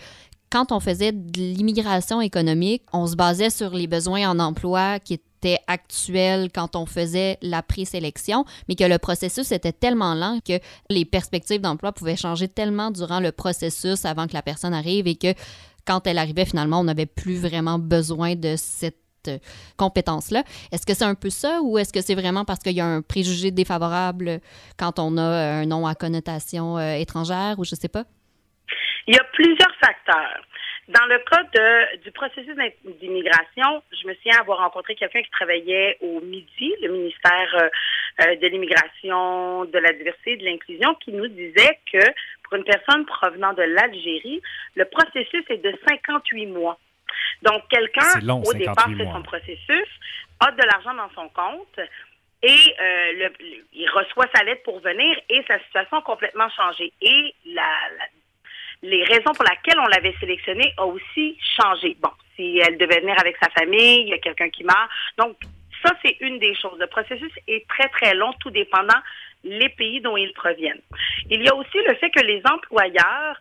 quand 0.51 0.73
on 0.73 0.81
faisait 0.81 1.13
de 1.13 1.39
l'immigration 1.39 2.21
économique, 2.21 2.83
on 2.93 3.07
se 3.07 3.15
basait 3.15 3.51
sur 3.51 3.71
les 3.71 3.87
besoins 3.87 4.29
en 4.29 4.41
emploi 4.41 4.99
qui 4.99 5.15
étaient 5.15 5.61
actuels 5.69 6.51
quand 6.53 6.75
on 6.75 6.87
faisait 6.87 7.39
la 7.41 7.63
présélection, 7.63 8.45
mais 8.69 8.75
que 8.75 8.83
le 8.83 8.99
processus 8.99 9.53
était 9.53 9.73
tellement 9.73 10.15
lent 10.15 10.41
que 10.45 10.59
les 10.89 11.05
perspectives 11.05 11.61
d'emploi 11.61 11.93
pouvaient 11.93 12.17
changer 12.17 12.49
tellement 12.49 12.91
durant 12.91 13.21
le 13.21 13.31
processus 13.31 14.05
avant 14.05 14.27
que 14.27 14.35
la 14.35 14.43
personne 14.43 14.75
arrive 14.75 15.07
et 15.07 15.15
que 15.15 15.35
quand 15.87 16.07
elle 16.07 16.19
arrivait 16.19 16.45
finalement, 16.45 16.81
on 16.81 16.85
n'avait 16.85 17.07
plus 17.07 17.37
vraiment 17.37 17.79
besoin 17.79 18.35
de 18.35 18.55
cette 18.57 19.00
euh, 19.29 19.39
compétence-là. 19.77 20.43
Est-ce 20.73 20.87
que 20.87 20.95
c'est 20.95 21.05
un 21.05 21.15
peu 21.15 21.31
ça 21.31 21.61
ou 21.63 21.79
est-ce 21.79 21.93
que 21.93 22.01
c'est 22.01 22.15
vraiment 22.15 22.45
parce 22.45 22.61
qu'il 22.61 22.73
y 22.73 22.81
a 22.81 22.87
un 22.87 23.03
préjugé 23.03 23.51
défavorable 23.51 24.41
quand 24.79 24.99
on 24.99 25.17
a 25.17 25.23
un 25.23 25.67
nom 25.67 25.87
à 25.87 25.95
connotation 25.95 26.79
euh, 26.79 26.95
étrangère 26.95 27.59
ou 27.59 27.65
je 27.65 27.75
sais 27.75 27.89
pas? 27.89 28.05
Il 29.07 29.15
y 29.15 29.19
a 29.19 29.25
plusieurs 29.33 29.75
facteurs. 29.83 30.45
Dans 30.91 31.07
le 31.07 31.19
cas 31.19 31.45
du 32.03 32.11
processus 32.11 32.57
d'immigration, 33.01 33.83
je 33.93 34.09
me 34.09 34.15
souviens 34.15 34.41
avoir 34.41 34.59
rencontré 34.59 34.97
quelqu'un 34.97 35.23
qui 35.23 35.31
travaillait 35.31 35.97
au 36.01 36.21
MIDI, 36.21 36.75
le 36.83 36.89
ministère 36.91 37.55
euh, 37.55 37.69
euh, 38.23 38.35
de 38.35 38.47
l'immigration, 38.49 39.67
de 39.67 39.79
la 39.79 39.93
diversité 39.93 40.33
et 40.33 40.37
de 40.39 40.45
l'inclusion, 40.45 40.97
qui 40.97 41.13
nous 41.13 41.29
disait 41.29 41.79
que 41.93 42.05
pour 42.43 42.57
une 42.57 42.65
personne 42.65 43.07
provenant 43.07 43.53
de 43.53 43.63
l'Algérie, 43.63 44.43
le 44.75 44.85
processus 44.85 45.45
est 45.51 45.63
de 45.63 45.73
58 45.89 46.47
mois. 46.47 46.77
Donc, 47.43 47.69
quelqu'un, 47.69 48.21
long, 48.23 48.41
au 48.41 48.45
58 48.53 48.59
départ, 48.59 48.85
fait 48.87 49.05
mois. 49.05 49.15
son 49.15 49.23
processus, 49.23 49.89
a 50.41 50.51
de 50.53 50.63
l'argent 50.63 50.95
dans 50.95 51.11
son 51.15 51.29
compte 51.31 51.79
et 52.43 52.75
euh, 52.81 53.13
le- 53.13 53.35
le- 53.45 53.65
il 53.75 53.89
reçoit 53.91 54.27
sa 54.35 54.43
lettre 54.45 54.63
pour 54.63 54.81
venir 54.81 55.19
et 55.29 55.43
sa 55.47 55.59
situation 55.61 55.99
a 55.99 56.03
complètement 56.03 56.49
changé. 56.51 56.93
Et 57.03 57.35
la, 57.47 57.63
la- 57.99 58.05
les 58.83 59.05
raisons 59.05 59.33
pour 59.35 59.45
lesquelles 59.45 59.79
on 59.79 59.87
l'avait 59.89 60.15
sélectionné 60.21 60.73
a 60.79 60.87
aussi 60.87 61.39
changé. 61.61 61.97
Bon, 62.01 62.11
si 62.37 62.59
elle 62.59 62.79
devait 62.79 63.01
venir 63.01 63.17
avec 63.21 63.37
sa 63.43 63.51
famille, 63.51 64.03
il 64.03 64.09
y 64.09 64.15
a 64.15 64.19
quelqu'un 64.19 64.49
qui 64.49 64.65
meurt. 64.65 64.89
Donc, 65.19 65.37
ça, 65.85 65.93
c'est 66.03 66.17
une 66.21 66.39
des 66.39 66.55
choses. 66.55 66.79
Le 66.79 66.87
processus 66.87 67.33
est 67.47 67.67
très, 67.69 67.89
très 67.89 68.15
long, 68.15 68.33
tout 68.41 68.51
dépendant 68.51 68.99
les 69.45 69.69
pays 69.71 70.01
dont 70.01 70.17
ils 70.17 70.33
proviennent. 70.35 70.81
Il 71.31 71.43
y 71.43 71.49
a 71.49 71.55
aussi 71.55 71.79
le 71.87 71.95
fait 71.97 72.11
que 72.11 72.21
les 72.25 72.43
employeurs 72.51 73.39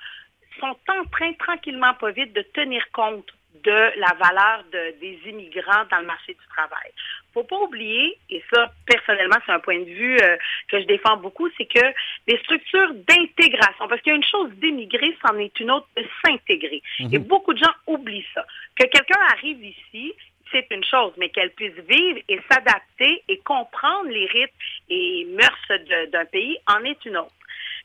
sont 0.60 0.76
en 0.90 1.06
train, 1.12 1.32
tranquillement, 1.34 1.94
pas 1.94 2.12
vite, 2.12 2.34
de 2.34 2.42
tenir 2.54 2.84
compte 2.92 3.30
de 3.64 4.00
la 4.00 4.14
valeur 4.14 4.64
de- 4.72 5.00
des 5.00 5.20
immigrants 5.30 5.86
dans 5.92 6.00
le 6.00 6.06
marché 6.06 6.34
du 6.34 6.48
travail. 6.50 6.92
faut 7.32 7.44
pas 7.44 7.58
oublier, 7.58 8.18
et 8.32 8.44
ça, 8.52 8.72
personnellement, 8.88 9.38
c'est 9.46 9.52
un 9.52 9.60
point 9.60 9.80
de 9.80 9.86
vue 9.86 10.18
euh, 10.20 10.36
que 10.68 10.82
je 10.82 10.86
défends 10.86 11.18
beaucoup, 11.18 11.48
c'est 11.58 11.66
que 11.66 11.86
les 12.28 12.38
structures 12.40 12.92
d'intégration, 13.08 13.88
parce 13.88 14.02
qu'il 14.02 14.12
y 14.12 14.14
a 14.14 14.18
une 14.18 14.24
chose 14.24 14.50
d'émigrer, 14.56 15.16
c'en 15.26 15.38
est 15.38 15.58
une 15.60 15.70
autre 15.70 15.88
de 15.96 16.04
s'intégrer. 16.26 16.82
Mhm. 17.00 17.10
Et 17.14 17.20
beaucoup 17.20 17.54
de 17.54 17.60
gens 17.60 17.74
oublient 17.86 18.26
ça. 18.34 18.44
Que 18.76 18.86
quelqu'un 18.88 19.20
arrive 19.32 19.64
ici, 19.64 20.14
c'est 20.52 20.66
une 20.72 20.84
chose, 20.84 21.14
mais 21.18 21.30
qu'elle 21.30 21.52
puisse 21.52 21.78
vivre 21.88 22.20
et 22.28 22.40
s'adapter 22.50 23.24
et 23.28 23.38
comprendre 23.40 24.10
les 24.10 24.26
rythmes 24.26 24.56
et 24.90 25.26
mœurs 25.26 25.80
d'un 26.12 26.26
pays 26.26 26.58
en 26.68 26.84
est 26.84 27.06
une 27.06 27.18
autre. 27.18 27.32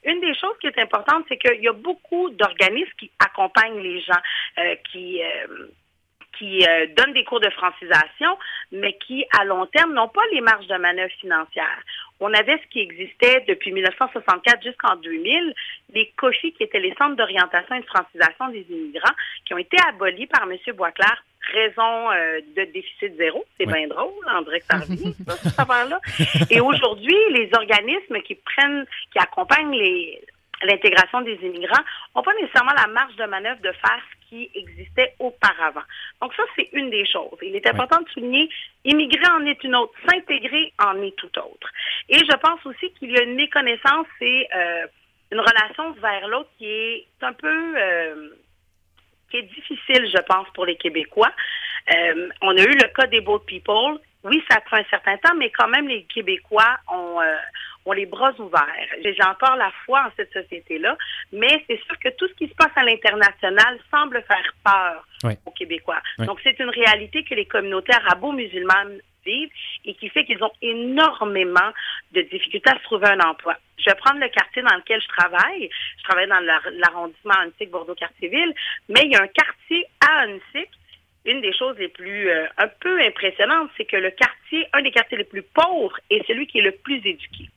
Une 0.05 0.21
des 0.21 0.35
choses 0.35 0.57
qui 0.61 0.67
est 0.67 0.79
importante, 0.79 1.25
c'est 1.29 1.38
qu'il 1.38 1.62
y 1.62 1.69
a 1.69 1.73
beaucoup 1.73 2.31
d'organismes 2.31 2.93
qui 2.99 3.11
accompagnent 3.19 3.81
les 3.81 4.01
gens, 4.01 4.21
euh, 4.59 4.75
qui 4.90 5.23
euh, 5.23 5.69
euh, 6.43 6.87
donnent 6.97 7.12
des 7.12 7.25
cours 7.25 7.40
de 7.40 7.51
francisation, 7.51 8.37
mais 8.73 8.97
qui, 9.07 9.25
à 9.38 9.45
long 9.45 9.67
terme, 9.67 9.95
n'ont 9.95 10.09
pas 10.09 10.23
les 10.33 10.40
marges 10.40 10.67
de 10.67 10.77
manœuvre 10.77 11.12
financières. 11.21 11.83
On 12.27 12.33
avait 12.33 12.57
ce 12.57 12.67
qui 12.71 12.81
existait 12.81 13.45
depuis 13.47 13.71
1964 13.71 14.63
jusqu'en 14.63 14.97
2000, 14.97 15.55
les 15.93 16.11
COFI, 16.17 16.55
qui 16.55 16.63
étaient 16.63 16.81
les 16.81 16.95
centres 16.95 17.17
d'orientation 17.17 17.75
et 17.75 17.81
de 17.81 17.87
francisation 17.87 18.49
des 18.49 18.65
immigrants, 18.71 19.15
qui 19.45 19.53
ont 19.53 19.59
été 19.59 19.77
abolis 19.91 20.27
par 20.27 20.45
M. 20.45 20.57
Boisclair, 20.75 21.23
raison 21.53 22.11
euh, 22.13 22.41
de 22.57 22.65
déficit 22.73 23.15
zéro. 23.19 23.45
C'est 23.61 23.67
bien 23.67 23.87
drôle, 23.89 24.13
dirait 24.45 24.61
que 24.61 24.67
ça 24.67 24.79
revient, 24.79 25.15
ça, 25.27 25.37
cette 25.37 25.61
affaire-là. 25.61 26.01
Et 26.51 26.61
aujourd'hui, 26.61 27.17
les 27.29 27.51
organismes 27.53 28.23
qui 28.23 28.37
prennent, 28.37 28.87
qui 29.13 29.19
accompagnent 29.19 29.75
les 29.75 30.23
l'intégration 30.63 31.21
des 31.21 31.39
immigrants 31.43 31.83
n'ont 32.15 32.23
pas 32.23 32.33
nécessairement 32.41 32.73
la 32.75 32.87
marge 32.87 33.15
de 33.17 33.25
manœuvre 33.25 33.61
de 33.61 33.73
faire 33.73 34.01
ce 34.01 34.24
qui 34.35 34.51
existait 34.55 35.14
auparavant. 35.20 35.87
Donc 36.20 36.35
ça, 36.35 36.42
c'est 36.57 36.68
une 36.73 36.90
des 36.90 37.07
choses. 37.07 37.38
Il 37.42 37.55
est 37.55 37.66
important 37.68 38.01
de 38.01 38.09
souligner, 38.09 38.49
immigrer 38.85 39.31
en 39.31 39.47
est 39.47 39.62
une 39.62 39.77
autre, 39.77 39.94
s'intégrer 40.07 40.73
en 40.79 41.01
est 41.03 41.16
tout 41.16 41.38
autre. 41.38 41.68
Et 42.09 42.18
je 42.18 42.37
pense 42.38 42.64
aussi 42.66 42.90
qu'il 42.94 43.12
y 43.12 43.18
a 43.18 43.23
une 43.23 43.37
méconnaissance 43.37 44.09
et 44.20 44.49
euh, 44.55 44.87
une 45.31 45.40
relation 45.40 45.92
vers 45.92 46.27
l'autre 46.29 46.51
qui 46.59 46.66
est 46.66 47.07
un 47.23 47.33
peu... 47.33 47.75
euh, 47.77 48.31
qui 49.31 49.38
est 49.38 49.42
difficile, 49.42 50.09
je 50.14 50.23
pense, 50.23 50.47
pour 50.55 50.64
les 50.64 50.77
Québécois. 50.77 51.33
Euh, 51.92 52.29
on 52.40 52.57
a 52.57 52.62
eu 52.62 52.77
le 52.85 52.88
cas 52.94 53.07
des 53.07 53.20
Boat 53.20 53.44
People. 53.47 53.99
Oui, 54.23 54.42
ça 54.49 54.61
prend 54.61 54.77
un 54.77 54.85
certain 54.90 55.16
temps, 55.18 55.35
mais 55.37 55.51
quand 55.51 55.68
même, 55.68 55.88
les 55.88 56.05
Québécois 56.05 56.77
ont, 56.88 57.20
euh, 57.20 57.37
ont 57.87 57.92
les 57.92 58.07
bras 58.07 58.33
ouverts. 58.38 58.88
J'ai 59.03 59.23
encore 59.25 59.57
la 59.57 59.70
foi 59.85 60.01
en 60.07 60.11
cette 60.16 60.33
société-là, 60.33 60.97
mais 61.33 61.64
c'est 61.68 61.81
sûr 61.85 61.99
que 61.99 62.09
tout 62.16 62.27
ce 62.29 62.35
qui 62.35 62.49
se 62.49 62.55
passe 62.55 62.73
à 62.77 62.83
l'international 62.83 63.79
semble 63.90 64.23
faire 64.27 64.55
peur 64.64 65.07
Oui. 65.25 65.35
aux 65.47 65.51
Québécois. 65.51 66.01
Oui. 66.18 66.27
Donc, 66.27 66.40
c'est 66.42 66.59
une 66.59 66.70
réalité 66.70 67.25
que 67.25 67.35
les 67.35 67.47
communautés 67.47 67.92
arabo-musulmanes 67.94 68.99
vivent 69.27 69.51
et 69.85 69.94
qui 69.94 70.09
fait 70.11 70.25
qu'ils 70.25 70.42
ont 70.42 70.53
énormément 70.62 71.70
de 72.12 72.23
difficultés 72.23 72.70
à 72.70 72.79
se 72.79 72.83
trouver 72.85 73.07
un 73.09 73.20
emploi. 73.20 73.57
Je 73.79 73.87
vais 73.90 73.97
prendre 73.97 74.20
le 74.20 74.29
quartier 74.29 74.62
dans 74.62 74.75
lequel 74.77 75.01
je 75.01 75.09
travaille. 75.09 75.68
Je 75.99 76.03
travaille 76.05 76.29
dans 76.29 76.40
l'ar- 76.40 76.70
l'arrondissement 76.73 77.35
Annecy, 77.40 77.66
Bordeaux-Quartier-Ville, 77.66 78.55
mais 78.88 79.01
il 79.05 79.12
y 79.12 79.16
a 79.16 79.23
un 79.23 79.29
quartier 79.29 79.85
à 80.07 80.20
Annecy 80.23 80.66
une 81.27 81.40
des 81.40 81.55
choses 81.57 81.75
les 81.79 81.88
plus 81.88 82.29
euh, 82.29 82.44
un 82.59 82.68
peu 82.68 83.01
impressionnantes, 83.01 83.70
c'est 83.79 83.87
que 83.87 83.97
le 83.97 84.11
quartier, 84.11 84.66
un 84.75 84.83
des 84.83 84.90
quartiers 84.90 85.16
les 85.16 85.25
plus 85.25 85.42
pauvres, 85.42 85.99
est 86.11 86.23
celui 86.27 86.47
qui 86.47 86.59
est 86.59 86.62
le 86.62 86.73
plus 86.73 86.97
éduqué. 86.99 87.49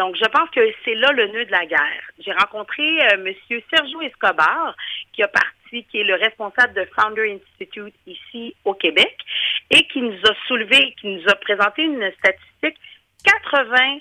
Donc, 0.00 0.16
je 0.16 0.24
pense 0.30 0.48
que 0.48 0.60
c'est 0.82 0.94
là 0.94 1.12
le 1.12 1.26
nœud 1.26 1.44
de 1.44 1.50
la 1.50 1.66
guerre. 1.66 2.02
J'ai 2.20 2.32
rencontré 2.32 2.82
euh, 3.12 3.22
M. 3.22 3.34
Sergio 3.68 4.00
Escobar, 4.00 4.74
qui 5.12 5.22
a 5.22 5.28
parti, 5.28 5.84
qui 5.90 5.98
est 6.00 6.04
le 6.04 6.14
responsable 6.14 6.72
de 6.72 6.88
Founder 6.96 7.36
Institute 7.36 7.94
ici 8.06 8.56
au 8.64 8.72
Québec, 8.72 9.14
et 9.68 9.86
qui 9.88 10.00
nous 10.00 10.16
a 10.24 10.34
soulevé, 10.48 10.94
qui 10.98 11.08
nous 11.08 11.28
a 11.28 11.34
présenté 11.34 11.82
une 11.82 12.10
statistique 12.12 12.80
90% 13.52 14.00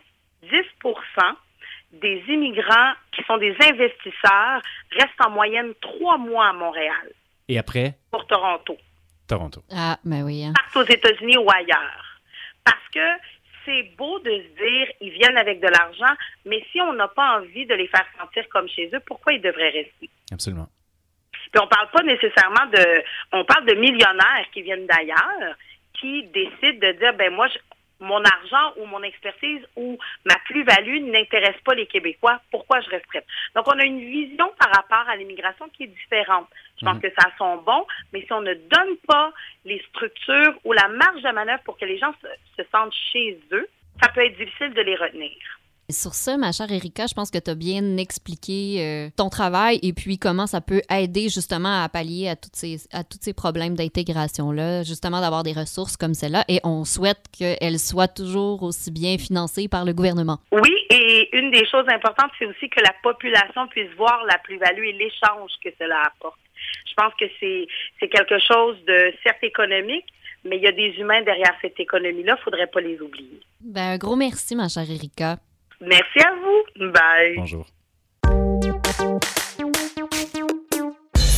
des 1.92 2.24
immigrants 2.30 2.94
qui 3.12 3.22
sont 3.26 3.38
des 3.38 3.54
investisseurs 3.60 4.62
restent 4.92 5.26
en 5.26 5.32
moyenne 5.32 5.74
trois 5.82 6.18
mois 6.18 6.48
à 6.48 6.54
Montréal 6.54 7.12
Et 7.50 7.60
après, 7.60 7.96
pour 8.10 8.26
Toronto, 8.26 8.78
Toronto. 9.28 9.64
Ah, 9.70 9.98
ben 10.06 10.24
oui. 10.24 10.46
Hein. 10.46 10.54
partent 10.56 10.88
aux 10.88 10.94
États-Unis 10.94 11.36
ou 11.36 11.52
ailleurs. 11.52 12.22
Parce 12.64 12.88
que 12.94 13.00
c'est 13.70 13.84
beau 13.96 14.18
de 14.20 14.32
se 14.32 14.64
dire 14.66 14.88
ils 15.00 15.12
viennent 15.12 15.38
avec 15.38 15.60
de 15.60 15.68
l'argent, 15.68 16.14
mais 16.46 16.64
si 16.72 16.82
on 16.82 16.94
n'a 16.94 17.08
pas 17.08 17.38
envie 17.40 17.66
de 17.68 17.76
les 17.76 17.88
faire 17.88 18.06
sentir 18.20 18.50
comme 18.50 18.68
chez 18.68 18.90
eux, 18.94 19.00
pourquoi 19.06 19.34
ils 19.34 19.42
devraient 19.42 19.70
rester? 19.70 20.10
Absolument. 20.32 20.68
Puis 21.52 21.62
on 21.64 21.68
parle 21.68 21.90
pas 21.92 22.04
nécessairement 22.04 22.66
de, 22.72 23.04
on 23.32 23.46
parle 23.46 23.66
de 23.66 23.74
millionnaires 23.76 24.46
qui 24.54 24.62
viennent 24.64 24.88
d'ailleurs, 24.88 25.56
qui 26.00 26.24
décident 26.26 26.88
de 26.88 26.92
dire, 26.94 27.14
ben 27.14 27.32
moi, 27.34 27.48
je- 27.48 27.58
mon 28.02 28.24
argent 28.24 28.74
ou 28.78 28.86
mon 28.86 29.04
expertise 29.04 29.62
ou 29.76 29.98
ma 30.24 30.36
plus-value 30.46 31.02
n'intéresse 31.12 31.60
pas 31.66 31.74
les 31.76 31.86
Québécois. 31.86 32.40
Pourquoi 32.50 32.80
je 32.80 32.90
resterais? 32.90 33.26
Donc 33.56 33.68
on 33.68 33.78
a 33.78 33.84
une 33.84 34.00
vision 34.00 34.50
par 34.58 34.72
rapport 34.74 35.10
à 35.10 35.18
l'immigration 35.18 35.68
qui 35.70 35.84
est 35.84 35.88
différente. 35.88 36.48
Je 36.80 36.86
pense 36.86 36.96
Mhm. 36.96 37.02
que 37.02 37.10
ça 37.20 37.28
a 37.28 37.38
son 37.38 37.58
bon, 37.64 37.86
mais 38.14 38.22
si 38.26 38.32
on 38.34 38.42
ne 38.42 38.54
donne 38.54 38.96
pas 39.08 39.32
les 39.66 39.82
structures 39.90 40.54
ou 40.64 40.74
la 40.74 40.88
marge 40.88 41.22
de 41.22 41.32
manœuvre 41.32 41.62
pour 41.66 41.78
que 41.78 41.86
les 41.86 41.98
gens 41.98 42.14
se, 42.22 42.64
se 42.64 42.68
sentent 42.72 42.94
chez 43.12 43.40
eux, 43.52 43.68
ça 44.02 44.10
peut 44.10 44.22
être 44.26 44.38
difficile 44.38 44.74
de 44.74 44.82
les 44.82 44.96
retenir. 44.96 45.32
Sur 45.92 46.14
ça, 46.14 46.38
ma 46.38 46.52
chère 46.52 46.72
Erika, 46.72 47.08
je 47.08 47.16
pense 47.16 47.32
que 47.32 47.40
tu 47.40 47.50
as 47.50 47.56
bien 47.56 47.98
expliqué 47.98 48.76
euh, 48.78 49.10
ton 49.18 49.30
travail 49.30 49.80
et 49.82 49.92
puis 49.92 50.20
comment 50.20 50.46
ça 50.46 50.62
peut 50.62 50.82
aider 50.88 51.30
justement 51.30 51.82
à 51.84 51.90
pallier 51.90 52.30
à, 52.30 52.36
toutes 52.36 52.56
ces, 52.56 52.78
à 52.94 53.04
tous 53.04 53.18
ces 53.20 53.34
problèmes 53.34 53.74
d'intégration-là, 53.76 54.84
justement 54.84 55.20
d'avoir 55.20 55.42
des 55.42 55.54
ressources 55.54 55.98
comme 55.98 56.14
celle-là. 56.14 56.46
Et 56.48 56.60
on 56.64 56.86
souhaite 56.86 57.26
qu'elles 57.36 57.80
soient 57.80 58.08
toujours 58.08 58.62
aussi 58.62 58.92
bien 58.92 59.18
financées 59.18 59.68
par 59.68 59.84
le 59.84 59.94
gouvernement. 59.94 60.38
Oui, 60.52 60.76
et 60.92 61.28
une 61.36 61.50
des 61.50 61.66
choses 61.66 61.88
importantes, 61.90 62.30
c'est 62.38 62.46
aussi 62.46 62.70
que 62.70 62.82
la 62.82 62.94
population 63.02 63.68
puisse 63.70 63.90
voir 63.98 64.24
la 64.26 64.38
plus-value 64.38 64.84
et 64.86 64.94
l'échange 64.94 65.52
que 65.64 65.70
cela 65.80 66.04
apporte. 66.06 66.38
Je 66.88 66.94
pense 66.96 67.14
que 67.20 67.26
c'est 67.40 67.68
c'est 68.00 68.08
quelque 68.08 68.40
chose 68.40 68.78
de 68.86 69.14
certes 69.24 69.44
économique, 69.44 70.06
mais 70.44 70.58
il 70.58 70.64
y 70.64 70.68
a 70.68 70.72
des 70.72 70.96
humains 71.00 71.22
derrière 71.24 71.54
cette 71.62 71.80
économie-là, 71.80 72.34
il 72.36 72.40
ne 72.40 72.44
faudrait 72.44 72.68
pas 72.68 72.82
les 72.82 73.00
oublier. 73.02 73.40
Ben, 73.62 73.94
un 73.94 73.98
gros 73.98 74.16
merci, 74.16 74.56
ma 74.56 74.68
chère 74.68 74.90
Erika. 74.90 75.38
Merci 75.82 76.20
à 76.20 76.34
vous. 76.36 76.92
Bye. 76.92 77.36
Bonjour. 77.38 77.66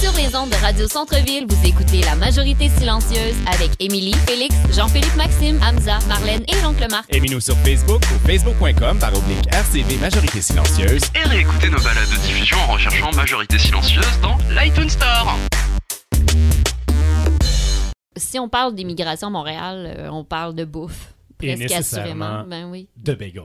Sur 0.02 0.12
les 0.14 0.36
ondes 0.36 0.50
de 0.50 0.56
Radio 0.56 0.88
Centre-Ville, 0.88 1.46
vous 1.48 1.68
écoutez 1.68 2.02
La 2.02 2.16
Majorité 2.16 2.70
Silencieuse 2.70 3.36
avec 3.46 3.70
Émilie, 3.80 4.16
Félix, 4.28 4.56
Jean-Philippe 4.76 5.16
Maxime, 5.16 5.60
Hamza, 5.62 6.00
Marlène 6.08 6.44
et 6.48 6.60
l'oncle 6.64 6.88
Marc. 6.90 7.06
Aimez-nous 7.14 7.40
sur 7.40 7.56
Facebook 7.58 8.02
ou 8.02 8.28
facebook.com 8.28 8.98
par 9.00 9.14
oblique 9.16 9.46
RCV 9.52 9.98
Majorité 9.98 10.42
Silencieuse. 10.42 11.04
Et 11.14 11.28
réécoutez 11.28 11.70
nos 11.70 11.78
balades 11.78 12.10
de 12.10 12.18
diffusion 12.26 12.58
en 12.58 12.74
recherchant 12.74 13.12
Majorité 13.12 13.60
Silencieuse 13.60 14.20
dans 14.22 14.38
l'iTunes 14.50 14.90
Si 18.32 18.40
on 18.40 18.48
parle 18.48 18.74
d'immigration 18.74 19.28
à 19.28 19.30
Montréal, 19.30 19.94
euh, 19.98 20.10
on 20.10 20.24
parle 20.24 20.56
de 20.56 20.64
bouffe. 20.64 21.14
Et 21.42 21.48
Presque 21.48 21.64
nécessairement 21.64 22.26
assurément. 22.38 22.44
Ben 22.48 22.72
oui. 22.72 22.88
de 22.96 23.14
bagel. 23.14 23.44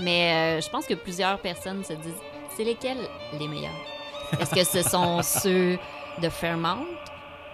Mais 0.00 0.56
euh, 0.56 0.60
je 0.62 0.70
pense 0.70 0.86
que 0.86 0.94
plusieurs 0.94 1.38
personnes 1.42 1.84
se 1.84 1.92
disent 1.92 2.14
c'est 2.56 2.64
lesquels 2.64 2.96
les 3.38 3.46
meilleurs? 3.46 3.70
Est-ce 4.40 4.54
que 4.54 4.64
ce 4.64 4.80
sont 4.80 5.20
ceux 5.42 5.78
de 6.22 6.30
Fairmount 6.30 6.86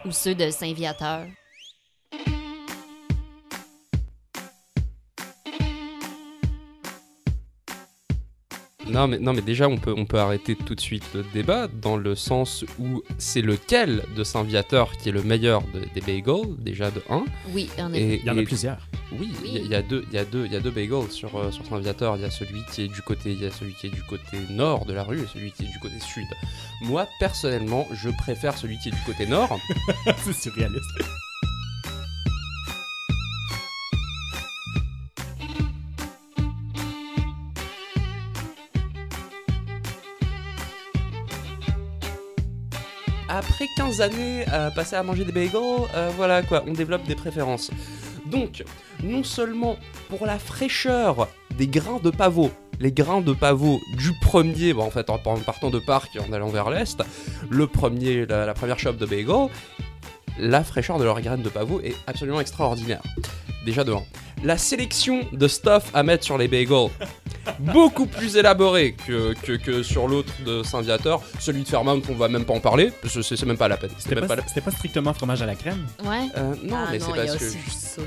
ou 0.05 0.13
ceux 0.13 0.37
de 0.37 0.51
Saint-Viateur? 0.51 1.27
Non 8.91 9.07
mais, 9.09 9.19
non 9.19 9.33
mais 9.33 9.43
déjà 9.43 9.69
on 9.69 9.77
peut, 9.77 9.95
on 9.97 10.05
peut 10.07 10.19
arrêter 10.19 10.57
tout 10.57 10.75
de 10.75 10.81
suite 10.81 11.05
le 11.15 11.25
débat 11.35 11.69
dans 11.69 11.97
le 11.97 12.15
sens 12.15 12.65
où 12.79 13.03
c'est 13.19 13.43
lequel 13.43 14.03
de 14.17 14.25
Saint-Viateur 14.25 14.93
qui 14.97 15.09
est 15.09 15.13
le 15.13 15.23
meilleur 15.23 15.63
de- 15.75 15.81
des 15.95 16.01
bagels, 16.01 16.55
déjà 16.59 16.91
de 16.91 17.03
1. 17.11 17.25
Oui, 17.51 17.69
en 17.79 17.93
effet. 17.93 18.21
Il 18.23 18.27
y 18.27 18.31
en 18.31 18.39
a 18.39 18.43
plusieurs. 18.43 18.79
Oui, 19.19 19.31
il 19.45 19.53
y 19.53 19.57
a- 19.57 19.61
il 19.61 19.69
y, 19.71 19.75
a 19.75 19.83
deux, 19.83 20.05
il 20.11 20.15
y, 20.15 20.19
a 20.19 20.25
deux, 20.25 20.47
il 20.47 20.53
y 20.53 20.57
a 20.57 20.61
deux 20.61 20.71
bagels 20.71 21.11
sur, 21.11 21.35
euh, 21.37 21.51
sur 21.51 21.65
Saint-Viateur. 21.67 22.17
Il 22.17 22.23
y 22.23 22.25
a 22.27 22.31
celui 22.31 22.61
qui 22.73 22.83
est 22.83 22.89
du 22.89 23.03
côté, 23.03 23.33
il 23.33 23.43
y 23.43 23.47
a 23.47 23.51
celui 23.51 23.75
qui 23.75 23.87
est 23.89 23.91
du 23.91 24.03
côté 24.03 24.37
nord 24.51 24.85
de 24.87 24.93
la 24.93 25.03
rue 25.05 25.21
et 25.21 25.27
celui 25.33 25.53
qui 25.53 25.65
est 25.65 25.69
du 25.73 25.79
côté 25.81 25.99
sud. 26.01 26.27
Moi 26.83 27.07
personnellement, 27.21 27.87
je 27.93 28.11
préfère 28.11 28.57
celui 28.57 28.79
qui 28.79 28.89
est 28.89 28.93
du 28.93 29.03
côté 29.07 29.27
nord. 29.27 29.59
c'est 30.25 30.33
surréaliste. 30.35 30.85
Après 43.29 43.69
15 43.77 44.01
années 44.01 44.47
à 44.47 44.71
passer 44.71 44.97
à 44.97 45.03
manger 45.03 45.25
des 45.25 45.33
bagels, 45.33 45.61
euh, 45.95 46.11
voilà 46.17 46.43
quoi, 46.43 46.65
on 46.67 46.73
développe 46.73 47.05
des 47.05 47.15
préférences. 47.15 47.71
Donc, 48.27 48.65
non 49.03 49.23
seulement 49.23 49.77
pour 50.09 50.27
la 50.27 50.39
fraîcheur 50.39 51.29
des 51.57 51.67
grains 51.67 52.01
de 52.03 52.11
pavot, 52.11 52.51
les 52.81 52.93
grains 52.93 53.21
de 53.21 53.33
pavot 53.33 53.81
du 53.97 54.13
premier, 54.21 54.73
en 54.73 54.91
fait 54.91 55.11
en, 55.11 55.19
partant 55.19 55.71
de 55.71 55.79
Parc 55.79 56.17
et 56.17 56.21
en 56.21 56.33
allant 56.33 56.49
vers 56.49 56.71
l'est, 56.71 57.03
le 57.51 57.67
premier, 57.67 58.25
la, 58.25 58.47
la 58.47 58.55
première 58.55 58.79
shop 58.79 58.93
de 58.93 59.07
bagel, 59.07 59.49
la 60.39 60.63
fraîcheur 60.65 60.99
de 60.99 61.05
leurs 61.05 61.21
graines 61.21 61.43
de 61.43 61.49
pavot 61.49 61.81
est 61.83 61.95
absolument 62.07 62.41
extraordinaire. 62.41 63.03
Déjà 63.65 63.85
devant. 63.85 64.07
La 64.45 64.57
sélection 64.57 65.23
de 65.33 65.49
stuff 65.49 65.91
à 65.95 66.03
mettre 66.05 66.25
sur 66.25 66.39
les 66.39 66.47
bagels, 66.49 66.89
beaucoup 67.59 68.07
plus 68.07 68.37
élaborée 68.37 68.95
que, 69.07 69.35
que, 69.43 69.53
que 69.57 69.83
sur 69.83 70.07
l'autre 70.07 70.33
de 70.47 70.63
Saint-Viateur. 70.63 71.21
Celui 71.41 71.65
de 71.65 71.69
Fairmount, 71.69 72.01
on 72.09 72.15
va 72.15 72.29
même 72.29 72.45
pas 72.45 72.55
en 72.55 72.61
parler, 72.61 72.93
parce 73.03 73.15
que 73.15 73.23
c'est 73.23 73.37
c'est 73.37 73.47
même 73.47 73.57
pas 73.59 73.67
la 73.69 73.77
peine. 73.77 73.91
C'était 73.99 74.15
pas, 74.15 74.27
pas 74.27 74.37
la- 74.37 74.47
c'était 74.47 74.61
pas 74.61 74.71
strictement 74.71 75.13
fromage 75.13 75.43
à 75.43 75.47
la 75.47 75.57
crème 75.57 75.85
Ouais. 76.05 76.29
Euh, 76.37 76.55
non, 76.63 76.77
Ah 76.77 76.89
mais 76.93 77.01
c'est 77.01 77.11
il 77.11 77.17
y 77.17 77.21
a 77.21 77.25
parce 77.27 77.37
que. 77.37 77.45
aussi 77.45 77.57
du 77.57 77.71
saumon, 77.71 78.07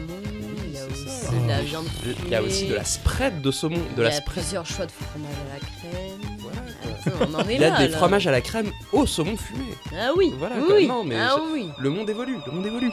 il 0.67 0.73
y 0.73 0.77
a 0.79 0.85
aussi 0.85 1.43
de 1.43 1.47
la 1.47 1.61
viande 1.61 1.85
Il 2.25 2.31
y 2.31 2.35
a 2.35 2.41
aussi 2.41 2.67
de 2.67 2.75
la 2.75 2.85
spread 2.85 3.41
de 3.41 3.51
saumon, 3.51 3.77
de 3.77 3.83
il 3.97 3.99
y 3.99 4.03
la 4.03 4.07
a 4.07 4.11
spread. 4.13 4.37
plusieurs 4.37 4.65
choix 4.65 4.85
de 4.85 4.91
fromage 4.91 5.31
à 5.51 5.53
la 5.53 5.59
crème. 5.59 6.30
Attends, 6.83 7.17
on 7.29 7.33
en 7.35 7.47
est 7.47 7.55
Il 7.55 7.61
y 7.61 7.65
a 7.65 7.69
là, 7.71 7.77
des 7.79 7.87
là. 7.87 7.97
fromages 7.97 8.27
à 8.27 8.31
la 8.31 8.41
crème 8.41 8.71
au 8.91 9.05
saumon 9.05 9.37
fumé. 9.37 9.65
Ah 9.97 10.11
oui, 10.17 10.33
Voilà, 10.37 10.55
oui, 10.57 10.65
quoi. 10.65 10.75
oui. 10.75 10.87
Non, 10.87 11.03
mais 11.03 11.15
Ah 11.19 11.35
oui. 11.53 11.69
le 11.79 11.89
monde 11.89 12.09
évolue, 12.09 12.37
le 12.45 12.51
monde 12.51 12.65
évolue. 12.65 12.91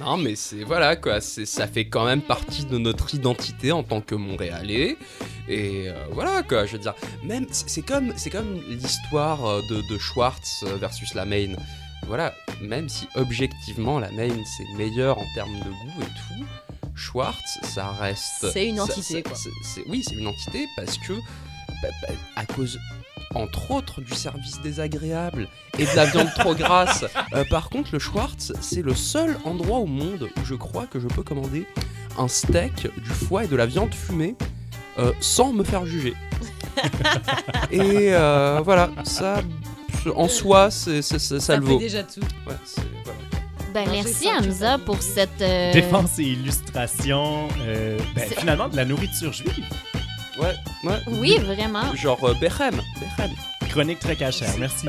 Non, 0.00 0.16
mais 0.16 0.34
c'est 0.36 0.64
voilà 0.64 0.96
quoi, 0.96 1.20
ça 1.20 1.66
fait 1.68 1.84
quand 1.84 2.04
même 2.06 2.22
partie 2.22 2.64
de 2.64 2.78
notre 2.78 3.14
identité 3.14 3.72
en 3.72 3.82
tant 3.84 4.00
que 4.00 4.14
Montréalais. 4.14 4.96
Et 5.48 5.84
euh, 5.88 6.06
voilà 6.10 6.42
quoi, 6.42 6.66
je 6.66 6.72
veux 6.72 6.78
dire, 6.78 6.94
même 7.22 7.46
c'est 7.52 7.68
c'est 7.68 7.82
comme 7.82 8.12
c'est 8.16 8.30
comme 8.30 8.60
l'histoire 8.68 9.44
euh, 9.46 9.60
de, 9.70 9.82
de 9.92 9.98
Schwartz 9.98 10.64
euh, 10.66 10.76
versus 10.76 11.14
la 11.14 11.24
Maine. 11.24 11.56
Voilà, 12.06 12.34
même 12.60 12.88
si 12.88 13.08
objectivement 13.14 13.98
la 13.98 14.10
Maine 14.10 14.42
c'est 14.56 14.76
meilleur 14.76 15.18
en 15.18 15.24
termes 15.34 15.58
de 15.58 15.64
goût 15.70 16.02
et 16.02 16.04
tout, 16.04 16.44
Schwartz 16.94 17.58
ça 17.62 17.90
reste. 17.92 18.46
C'est 18.52 18.68
une 18.68 18.80
entité, 18.80 19.22
ça- 19.22 19.22
quoi. 19.22 19.36
oui, 19.88 20.04
c'est 20.06 20.16
une 20.16 20.26
entité 20.26 20.66
parce 20.76 20.98
que 20.98 21.14
bah, 21.82 21.88
bah, 22.02 22.14
à 22.36 22.44
cause 22.46 22.78
entre 23.34 23.70
autres 23.70 24.00
du 24.02 24.12
service 24.14 24.60
désagréable 24.60 25.48
et 25.78 25.84
de 25.84 25.96
la 25.96 26.04
viande 26.04 26.32
trop 26.38 26.54
grasse. 26.54 27.04
Euh, 27.34 27.44
par 27.48 27.70
contre, 27.70 27.90
le 27.94 27.98
Schwartz, 27.98 28.52
c'est 28.60 28.82
le 28.82 28.94
seul 28.94 29.38
endroit 29.44 29.78
au 29.78 29.86
monde 29.86 30.28
où 30.36 30.44
je 30.44 30.54
crois 30.54 30.86
que 30.86 31.00
je 31.00 31.08
peux 31.08 31.22
commander 31.22 31.66
un 32.18 32.28
steak, 32.28 32.88
du 33.02 33.08
foie 33.08 33.44
et 33.44 33.46
de 33.46 33.56
la 33.56 33.64
viande 33.64 33.94
fumée 33.94 34.34
euh, 34.98 35.12
sans 35.20 35.50
me 35.54 35.64
faire 35.64 35.86
juger. 35.86 36.14
et 37.70 38.12
euh, 38.12 38.60
voilà, 38.62 38.90
ça, 39.04 39.40
en 40.10 40.28
soi, 40.28 40.70
c'est, 40.70 41.02
c'est- 41.02 41.18
c'est- 41.18 41.40
ça, 41.40 41.54
Ça 41.54 41.56
le 41.56 41.64
vaut. 41.66 41.78
déjà 41.78 42.02
tout. 42.02 42.20
Ouais, 42.46 42.54
c'est- 42.64 42.80
voilà. 43.04 43.18
Ben, 43.74 43.88
merci 43.90 44.28
Hamza 44.28 44.78
pour 44.78 45.00
cette. 45.02 45.40
euh, 45.40 45.72
Défense 45.72 46.18
et 46.18 46.24
illustration, 46.24 47.48
euh, 47.60 47.98
ben, 48.14 48.28
finalement 48.36 48.68
de 48.68 48.76
la 48.76 48.84
nourriture 48.84 49.32
juive. 49.32 49.64
Ouais, 50.38 50.54
ouais. 50.84 50.98
Oui, 51.08 51.38
vraiment. 51.38 51.94
Genre 51.94 52.22
euh, 52.24 52.34
Bechem, 52.34 52.74
Bechem. 53.00 53.30
Chronique 53.70 54.00
très 54.00 54.16
cachère, 54.16 54.52
merci. 54.58 54.86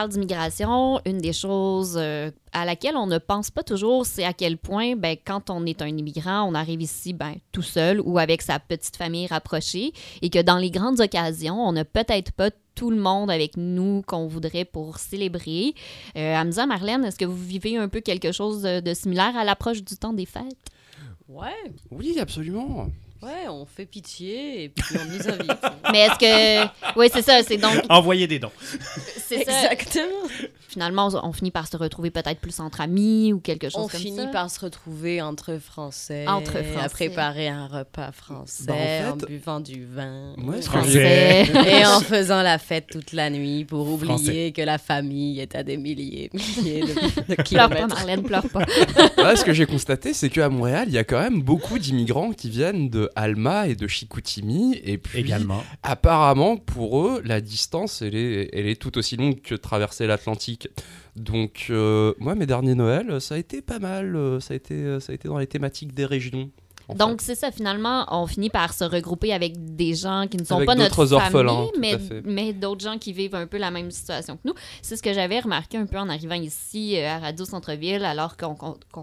Parle 0.00 0.12
d'immigration, 0.12 0.98
une 1.04 1.18
des 1.18 1.34
choses 1.34 1.98
euh, 1.98 2.30
à 2.54 2.64
laquelle 2.64 2.96
on 2.96 3.06
ne 3.06 3.18
pense 3.18 3.50
pas 3.50 3.62
toujours, 3.62 4.06
c'est 4.06 4.24
à 4.24 4.32
quel 4.32 4.56
point, 4.56 4.96
ben, 4.96 5.14
quand 5.22 5.50
on 5.50 5.66
est 5.66 5.82
un 5.82 5.88
immigrant, 5.88 6.48
on 6.48 6.54
arrive 6.54 6.80
ici 6.80 7.12
ben, 7.12 7.34
tout 7.52 7.60
seul 7.60 8.00
ou 8.00 8.18
avec 8.18 8.40
sa 8.40 8.58
petite 8.58 8.96
famille 8.96 9.26
rapprochée 9.26 9.92
et 10.22 10.30
que 10.30 10.40
dans 10.40 10.56
les 10.56 10.70
grandes 10.70 11.00
occasions, 11.00 11.60
on 11.60 11.72
n'a 11.72 11.84
peut-être 11.84 12.32
pas 12.32 12.48
tout 12.74 12.90
le 12.90 12.96
monde 12.96 13.30
avec 13.30 13.58
nous 13.58 14.00
qu'on 14.06 14.26
voudrait 14.26 14.64
pour 14.64 14.96
célébrer. 14.96 15.74
Euh, 16.16 16.34
Hamza, 16.34 16.64
Marlène, 16.64 17.04
est-ce 17.04 17.18
que 17.18 17.26
vous 17.26 17.36
vivez 17.36 17.76
un 17.76 17.88
peu 17.88 18.00
quelque 18.00 18.32
chose 18.32 18.62
de, 18.62 18.80
de 18.80 18.94
similaire 18.94 19.36
à 19.36 19.44
l'approche 19.44 19.84
du 19.84 19.96
temps 19.96 20.14
des 20.14 20.24
fêtes? 20.24 20.70
Ouais. 21.28 21.74
Oui, 21.90 22.18
absolument. 22.18 22.88
Ouais, 23.22 23.48
on 23.48 23.66
fait 23.66 23.84
pitié 23.86 24.64
et 24.64 24.68
puis 24.70 24.96
on 24.98 25.04
nous 25.04 25.28
invite. 25.28 25.50
Mais 25.92 26.00
est-ce 26.00 26.18
que. 26.18 26.98
Oui, 26.98 27.08
c'est 27.12 27.22
ça, 27.22 27.40
c'est 27.46 27.58
donc. 27.58 27.74
Envoyer 27.90 28.26
des 28.26 28.38
dons. 28.38 28.50
C'est 29.28 29.44
ça. 29.44 29.72
Exactement. 29.72 30.06
Finalement, 30.68 31.08
on, 31.12 31.28
on 31.28 31.32
finit 31.32 31.50
par 31.50 31.66
se 31.66 31.76
retrouver 31.76 32.10
peut-être 32.12 32.38
plus 32.38 32.60
entre 32.60 32.80
amis 32.80 33.32
ou 33.32 33.40
quelque 33.40 33.68
chose 33.68 33.82
On 33.84 33.88
comme 33.88 34.00
finit 34.00 34.16
ça. 34.18 34.26
par 34.28 34.48
se 34.50 34.60
retrouver 34.60 35.20
entre 35.20 35.58
Français, 35.58 36.24
Entre 36.28 36.58
à 36.58 36.62
Français. 36.62 36.88
préparer 36.90 37.48
un 37.48 37.66
repas 37.66 38.12
français, 38.12 38.64
Bah, 38.68 39.12
en 39.12 39.16
buvant 39.16 39.58
du 39.58 39.84
vin, 39.84 40.32
Ouais, 40.38 40.62
Français. 40.62 41.42
et 41.66 41.84
en 41.84 42.00
faisant 42.00 42.40
la 42.42 42.58
fête 42.58 42.86
toute 42.88 43.12
la 43.12 43.30
nuit 43.30 43.64
pour 43.64 43.88
oublier 43.88 44.14
Français. 44.14 44.52
que 44.54 44.62
la 44.62 44.78
famille 44.78 45.40
est 45.40 45.56
à 45.56 45.64
des 45.64 45.76
milliers, 45.76 46.30
milliers 46.32 46.82
de, 46.82 46.86
de 47.34 47.42
Pleure 47.42 47.68
pas. 47.68 47.86
Marlène, 47.88 48.22
pleure 48.22 48.48
pas. 48.48 48.64
Ouais, 49.18 49.34
ce 49.34 49.44
que 49.44 49.52
j'ai 49.52 49.66
constaté, 49.66 50.14
c'est 50.14 50.30
qu'à 50.30 50.48
Montréal, 50.48 50.84
il 50.86 50.94
y 50.94 50.98
a 50.98 51.04
quand 51.04 51.20
même 51.20 51.42
beaucoup 51.42 51.80
d'immigrants 51.80 52.30
qui 52.32 52.48
viennent 52.48 52.88
de 52.88 53.09
Alma 53.16 53.68
et 53.68 53.74
de 53.74 53.86
Chicoutimi. 53.86 54.78
Et 54.84 54.98
puis, 54.98 55.20
Également. 55.20 55.62
apparemment, 55.82 56.56
pour 56.56 57.06
eux, 57.06 57.22
la 57.24 57.40
distance, 57.40 58.02
elle 58.02 58.14
est, 58.14 58.50
elle 58.52 58.66
est 58.66 58.80
tout 58.80 58.96
aussi 58.98 59.16
longue 59.16 59.40
que 59.40 59.54
traverser 59.54 60.06
l'Atlantique. 60.06 60.68
Donc, 61.16 61.66
euh, 61.70 62.14
moi, 62.18 62.34
mes 62.34 62.46
derniers 62.46 62.74
Noëls, 62.74 63.20
ça 63.20 63.34
a 63.34 63.38
été 63.38 63.62
pas 63.62 63.78
mal. 63.78 64.14
euh, 64.16 64.40
Ça 64.40 64.54
a 64.54 64.56
été, 64.56 64.74
euh, 64.74 65.00
ça 65.00 65.12
a 65.12 65.14
été 65.14 65.28
dans 65.28 65.38
les 65.38 65.46
thématiques 65.46 65.92
des 65.94 66.04
régions. 66.06 66.50
Donc, 66.94 67.20
c'est 67.20 67.34
ça, 67.34 67.50
finalement, 67.50 68.04
on 68.08 68.26
finit 68.26 68.50
par 68.50 68.72
se 68.72 68.84
regrouper 68.84 69.32
avec 69.32 69.74
des 69.74 69.94
gens 69.94 70.26
qui 70.30 70.36
ne 70.36 70.44
sont 70.44 70.56
Avec 70.56 70.66
pas 70.66 70.74
notre 70.74 71.06
famille, 71.06 71.70
mais, 72.24 72.52
d'autres 72.52 72.82
gens 72.82 72.98
qui 72.98 73.12
vivent 73.12 73.34
un 73.34 73.46
peu 73.46 73.58
la 73.58 73.70
même 73.70 73.90
situation 73.90 74.36
que 74.36 74.42
nous. 74.44 74.54
C'est 74.82 74.96
ce 74.96 75.02
que 75.02 75.12
j'avais 75.12 75.40
remarqué 75.40 75.76
un 75.76 75.86
peu 75.86 75.98
en 75.98 76.08
arrivant 76.08 76.34
ici 76.34 76.96
euh, 76.96 77.08
à 77.08 77.18
Radio 77.18 77.44
Centre-Ville, 77.44 78.04
alors 78.04 78.36
qu'on 78.36 78.54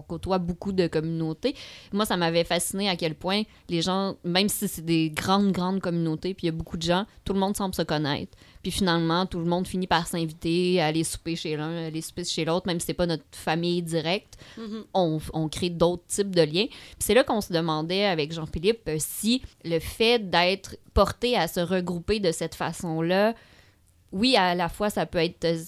côtoie 0.02 0.38
beaucoup 0.38 0.72
de 0.72 0.86
communautés. 0.86 1.54
Moi, 1.92 2.04
ça 2.04 2.16
m'avait 2.16 2.44
fasciné 2.44 2.88
à 2.88 2.96
quel 2.96 3.14
point 3.14 3.42
les 3.68 3.82
gens, 3.82 4.16
même 4.24 4.48
si 4.48 4.68
c'est 4.68 4.84
des 4.84 5.10
grandes, 5.10 5.52
grandes 5.52 5.80
communautés, 5.80 6.34
puis 6.34 6.46
il 6.46 6.50
y 6.50 6.54
a 6.54 6.56
beaucoup 6.56 6.76
de 6.76 6.82
gens, 6.82 7.06
tout 7.24 7.32
le 7.32 7.40
monde 7.40 7.56
semble 7.56 7.74
se 7.74 7.82
connaître. 7.82 8.36
Puis 8.62 8.70
finalement, 8.70 9.26
tout 9.26 9.38
le 9.38 9.44
monde 9.44 9.66
finit 9.66 9.86
par 9.86 10.06
s'inviter 10.06 10.80
à 10.80 10.86
aller 10.86 11.04
souper 11.04 11.36
chez 11.36 11.56
l'un, 11.56 11.84
à 11.84 11.86
aller 11.86 12.02
souper 12.02 12.24
chez 12.24 12.44
l'autre, 12.44 12.66
même 12.66 12.80
si 12.80 12.86
c'est 12.86 12.94
pas 12.94 13.06
notre 13.06 13.24
famille 13.32 13.82
directe. 13.82 14.36
Mhm. 14.56 14.84
On, 14.94 15.18
on 15.32 15.48
crée 15.48 15.70
d'autres 15.70 16.04
types 16.08 16.34
de 16.34 16.42
liens. 16.42 16.66
Puis 16.66 16.96
c'est 17.00 17.14
là 17.14 17.24
qu'on 17.24 17.40
se 17.40 17.52
demandait 17.52 18.04
avec 18.06 18.32
Jean-Philippe 18.32 18.88
euh, 18.88 18.96
si 18.98 19.42
le 19.64 19.78
fait 19.78 20.18
d'être 20.30 20.76
porté 20.94 21.36
à 21.36 21.48
se 21.48 21.60
regrouper 21.60 22.20
de 22.20 22.32
cette 22.32 22.54
façon-là, 22.54 23.34
oui, 24.12 24.36
à 24.36 24.54
la 24.54 24.68
fois, 24.68 24.90
ça 24.90 25.06
peut 25.06 25.18
être 25.18 25.44
euh, 25.44 25.58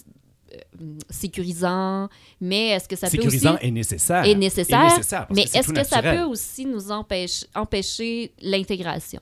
sécurisant, 1.11 2.09
mais 2.40 2.68
est-ce 2.68 2.88
que 2.88 2.96
ça 2.96 3.09
Sécurisant 3.09 3.50
peut 3.53 3.57
aussi... 3.59 3.66
et 3.66 3.70
nécessaire. 3.70 4.24
est 4.24 4.35
nécessaire, 4.35 4.83
Et 4.85 4.88
nécessaire, 4.88 5.26
mais 5.31 5.42
est-ce 5.42 5.72
que 5.72 5.85
ça 5.85 6.03
peut 6.03 6.22
aussi 6.22 6.66
nous 6.66 6.90
empêcher, 6.90 7.46
empêcher 7.55 8.33
l'intégration? 8.40 9.20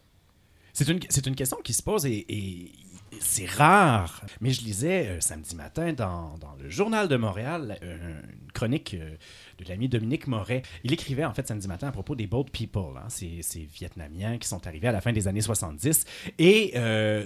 C'est 0.72 0.88
une, 0.88 1.00
c'est 1.08 1.26
une 1.26 1.34
question 1.34 1.58
qui 1.62 1.72
se 1.72 1.82
pose 1.82 2.06
et, 2.06 2.24
et 2.28 2.72
c'est 3.20 3.46
rare. 3.46 4.24
Mais 4.40 4.50
je 4.50 4.62
lisais 4.62 5.06
euh, 5.08 5.20
samedi 5.20 5.54
matin 5.56 5.92
dans, 5.92 6.38
le 6.60 6.68
Journal 6.68 7.08
de 7.08 7.16
Montréal 7.16 7.78
euh, 7.82 8.20
une 8.42 8.52
chronique 8.52 8.94
euh, 8.94 9.16
de 9.58 9.68
l'ami 9.68 9.88
Dominique 9.88 10.26
Moret. 10.26 10.62
Il 10.84 10.92
écrivait 10.92 11.24
en 11.24 11.34
fait 11.34 11.46
samedi 11.46 11.68
matin 11.68 11.88
à 11.88 11.92
propos 11.92 12.14
des 12.14 12.26
Boat 12.26 12.46
People, 12.52 12.96
hein, 12.96 13.08
ces, 13.08 13.68
Vietnamiens 13.72 14.38
qui 14.38 14.48
sont 14.48 14.66
arrivés 14.66 14.88
à 14.88 14.92
la 14.92 15.00
fin 15.00 15.12
des 15.12 15.28
années 15.28 15.40
70 15.40 16.04
et 16.38 16.74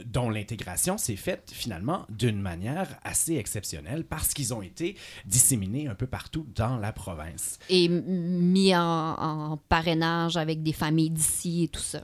dont 0.06 0.30
l'intégration 0.30 0.98
s'est 0.98 1.16
faite 1.16 1.50
finalement 1.52 2.06
d'une 2.08 2.40
manière 2.40 2.98
assez 3.04 3.36
exceptionnelle 3.36 4.04
parce 4.04 4.34
qu'ils 4.34 4.54
ont 4.54 4.62
été 4.62 4.96
disséminés 5.26 5.88
un 5.88 5.94
peu 5.94 6.06
partout 6.06 6.46
dans 6.54 6.78
la 6.78 6.92
province. 6.92 7.58
Et 7.68 7.88
mis 7.88 8.74
en, 8.74 9.58
parrainage 9.68 10.36
avec 10.36 10.62
des 10.62 10.72
familles 10.72 11.10
d'ici 11.10 11.64
et 11.64 11.68
tout 11.68 11.80
ça. 11.80 12.02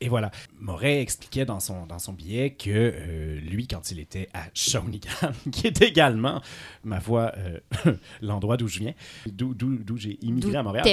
Et 0.00 0.08
voilà. 0.08 0.30
Moret 0.58 1.00
expliquait 1.00 1.44
dans 1.44 1.60
son, 1.60 1.86
dans 1.86 1.98
son 1.98 2.12
billet 2.12 2.50
que 2.50 2.70
euh, 2.70 3.40
lui, 3.40 3.66
quand 3.66 3.90
il 3.90 4.00
était 4.00 4.28
à 4.32 4.44
Shawinigan, 4.54 5.32
qui 5.52 5.66
est 5.66 5.82
également, 5.82 6.40
ma 6.84 7.00
foi, 7.00 7.32
euh, 7.36 7.60
l'endroit 8.22 8.56
d'où 8.56 8.68
je 8.68 8.78
viens, 8.78 8.94
d'où 9.26 9.96
j'ai 9.96 10.18
immigré 10.22 10.56
à 10.56 10.62
Montréal. 10.62 10.84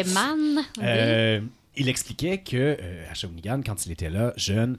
oui. 0.77 0.83
Euh, 0.83 1.41
il 1.77 1.89
expliquait 1.89 2.39
que 2.39 2.77
euh, 2.81 3.05
à 3.09 3.13
Shawinigan, 3.13 3.61
quand 3.63 3.85
il 3.85 3.91
était 3.91 4.09
là, 4.09 4.33
jeune, 4.35 4.77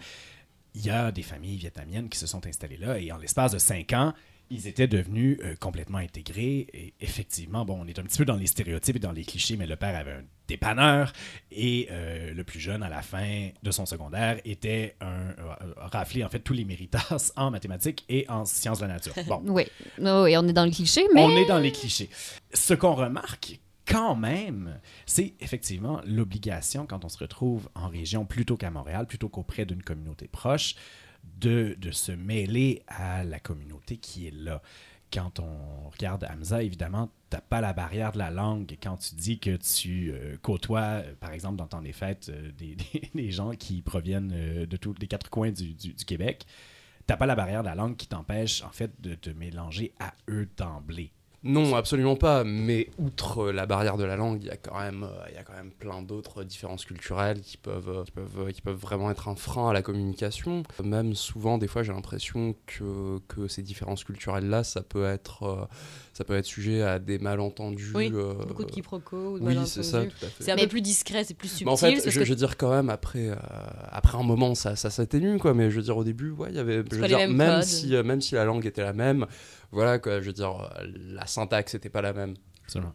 il 0.74 0.84
y 0.84 0.90
a 0.90 1.10
des 1.12 1.22
familles 1.22 1.56
vietnamiennes 1.56 2.08
qui 2.08 2.18
se 2.18 2.26
sont 2.26 2.44
installées 2.46 2.76
là 2.76 2.98
et 2.98 3.10
en 3.12 3.18
l'espace 3.18 3.52
de 3.52 3.58
cinq 3.58 3.92
ans, 3.92 4.12
ils 4.50 4.66
étaient 4.66 4.86
devenus 4.86 5.38
euh, 5.42 5.54
complètement 5.56 5.98
intégrés. 5.98 6.66
Et 6.72 6.94
effectivement, 7.00 7.64
bon, 7.64 7.78
on 7.80 7.86
est 7.86 7.98
un 7.98 8.02
petit 8.02 8.18
peu 8.18 8.24
dans 8.24 8.36
les 8.36 8.46
stéréotypes 8.46 8.96
et 8.96 9.00
dans 9.00 9.12
les 9.12 9.24
clichés, 9.24 9.56
mais 9.56 9.66
le 9.66 9.76
père 9.76 9.96
avait 9.96 10.12
un 10.12 10.22
dépanneur 10.46 11.12
et 11.50 11.88
euh, 11.90 12.32
le 12.32 12.44
plus 12.44 12.60
jeune, 12.60 12.82
à 12.82 12.88
la 12.88 13.02
fin 13.02 13.50
de 13.62 13.70
son 13.70 13.84
secondaire, 13.84 14.40
était 14.44 14.96
un 15.00 15.30
euh, 15.38 15.54
raflé 15.76 16.24
en 16.24 16.28
fait 16.28 16.40
tous 16.40 16.54
les 16.54 16.64
méritas 16.64 17.32
en 17.36 17.50
mathématiques 17.50 18.04
et 18.08 18.28
en 18.28 18.44
sciences 18.44 18.80
de 18.80 18.86
la 18.86 18.94
nature. 18.94 19.12
Bon, 19.26 19.42
Oui, 19.46 19.64
oui, 19.98 20.36
on 20.36 20.48
est 20.48 20.52
dans 20.52 20.64
le 20.64 20.70
cliché, 20.70 21.06
mais 21.14 21.22
on 21.22 21.36
est 21.36 21.46
dans 21.46 21.58
les 21.58 21.72
clichés. 21.72 22.08
Ce 22.54 22.74
qu'on 22.74 22.94
remarque 22.94 23.60
quand 23.86 24.14
même, 24.14 24.78
c'est 25.06 25.34
effectivement 25.40 26.00
l'obligation, 26.06 26.86
quand 26.86 27.04
on 27.04 27.08
se 27.08 27.18
retrouve 27.18 27.68
en 27.74 27.88
région 27.88 28.26
plutôt 28.26 28.56
qu'à 28.56 28.70
Montréal, 28.70 29.06
plutôt 29.06 29.28
qu'auprès 29.28 29.64
d'une 29.64 29.82
communauté 29.82 30.28
proche, 30.28 30.74
de, 31.40 31.76
se 31.92 32.12
mêler 32.12 32.82
à 32.88 33.24
la 33.24 33.38
communauté 33.40 33.96
qui 33.96 34.26
est 34.26 34.34
là. 34.34 34.62
Quand 35.12 35.40
on 35.40 35.88
regarde 35.88 36.26
Hamza, 36.30 36.62
évidemment, 36.62 37.10
tu 37.30 37.36
n'as 37.36 37.40
pas 37.40 37.60
la 37.60 37.72
barrière 37.72 38.12
de 38.12 38.18
la 38.18 38.30
langue. 38.30 38.76
Quand 38.82 38.96
tu 38.98 39.14
dis 39.14 39.38
que 39.38 39.56
tu 39.56 40.12
euh, 40.12 40.36
côtoies, 40.42 40.80
euh, 41.02 41.14
par 41.18 41.32
exemple, 41.32 41.56
dans 41.56 41.66
ton 41.66 41.80
des 41.80 41.92
fêtes, 41.92 42.28
euh, 42.28 42.50
des, 42.52 43.30
gens 43.30 43.52
qui 43.52 43.80
proviennent 43.80 44.66
de 44.66 44.76
tous 44.76 44.94
les 45.00 45.06
quatre 45.06 45.30
coins 45.30 45.50
du, 45.50 45.72
du- 45.74 45.94
du 45.94 46.04
Québec, 46.04 46.44
t'as 47.06 47.16
pas 47.16 47.26
la 47.26 47.36
barrière 47.36 47.62
de 47.62 47.68
la 47.68 47.74
langue 47.74 47.96
qui 47.96 48.06
t'empêche, 48.06 48.62
en 48.62 48.70
fait, 48.70 49.00
de 49.00 49.14
te 49.14 49.30
mélanger 49.30 49.92
à 49.98 50.14
eux 50.28 50.46
d'emblée. 50.58 51.12
Non, 51.44 51.76
absolument 51.76 52.16
pas. 52.16 52.42
Mais 52.44 52.88
outre 52.98 53.50
la 53.50 53.66
barrière 53.66 53.96
de 53.96 54.04
la 54.04 54.16
langue, 54.16 54.42
il 54.42 54.46
y 54.46 54.50
a 54.50 54.56
quand 54.56 54.78
même, 54.78 55.04
euh, 55.04 55.28
il 55.30 55.34
y 55.34 55.70
plein 55.78 56.02
d'autres 56.02 56.42
différences 56.42 56.84
culturelles 56.84 57.40
qui 57.40 57.56
peuvent, 57.56 57.88
euh, 57.88 58.04
qui 58.04 58.10
peuvent, 58.10 58.38
euh, 58.40 58.50
qui 58.50 58.60
peuvent 58.60 58.76
vraiment 58.76 59.10
être 59.10 59.28
un 59.28 59.36
frein 59.36 59.70
à 59.70 59.72
la 59.72 59.82
communication. 59.82 60.64
Même 60.82 61.14
souvent, 61.14 61.58
des 61.58 61.68
fois, 61.68 61.82
j'ai 61.82 61.92
l'impression 61.92 62.56
que, 62.66 63.20
ces 63.48 63.62
différences 63.62 64.04
culturelles-là, 64.04 64.64
ça 64.64 64.82
peut 64.82 65.04
être, 65.04 65.68
ça 66.18 66.24
peut 66.24 66.34
être 66.36 66.46
sujet 66.46 66.82
à 66.82 66.98
des 66.98 67.20
malentendus. 67.20 67.92
Oui, 67.94 68.10
euh, 68.12 68.34
beaucoup 68.48 68.64
de 68.64 68.72
quiproquos. 68.72 69.34
ou 69.34 69.38
de 69.38 69.44
Oui, 69.44 69.56
c'est 69.66 69.84
ça, 69.84 69.98
malentendus. 69.98 70.16
tout 70.18 70.26
à 70.26 70.28
fait. 70.30 70.42
C'est 70.42 70.50
un 70.50 70.56
peu 70.56 70.66
plus 70.66 70.80
discret, 70.80 71.22
c'est 71.22 71.34
plus 71.34 71.46
subtil. 71.46 71.66
Mais 71.66 71.70
en 71.72 71.76
fait, 71.76 71.94
je, 71.94 72.18
que- 72.18 72.24
je 72.24 72.30
veux 72.30 72.34
dire 72.34 72.56
quand 72.56 72.70
même 72.72 72.90
après, 72.90 73.28
euh, 73.28 73.36
après 73.92 74.18
un 74.18 74.24
moment, 74.24 74.56
ça, 74.56 74.74
ça 74.74 74.90
s'atténue 74.90 75.38
quoi. 75.38 75.54
Mais 75.54 75.70
je 75.70 75.76
veux 75.76 75.82
dire 75.82 75.96
au 75.96 76.02
début, 76.02 76.30
ouais, 76.32 76.48
il 76.50 76.56
y 76.56 76.58
avait, 76.58 76.82
je 76.90 76.96
veux 76.96 77.06
dire, 77.06 77.28
même 77.28 77.60
codes. 77.60 77.62
si, 77.62 77.94
euh, 77.94 78.02
même 78.02 78.20
si 78.20 78.34
la 78.34 78.44
langue 78.44 78.66
était 78.66 78.82
la 78.82 78.92
même, 78.92 79.26
voilà 79.70 80.00
quoi. 80.00 80.20
Je 80.20 80.26
veux 80.26 80.32
dire, 80.32 80.68
euh, 80.80 80.86
la 81.12 81.24
syntaxe 81.28 81.74
n'était 81.74 81.88
pas 81.88 82.02
la 82.02 82.12
même. 82.12 82.34
Absolument. 82.64 82.92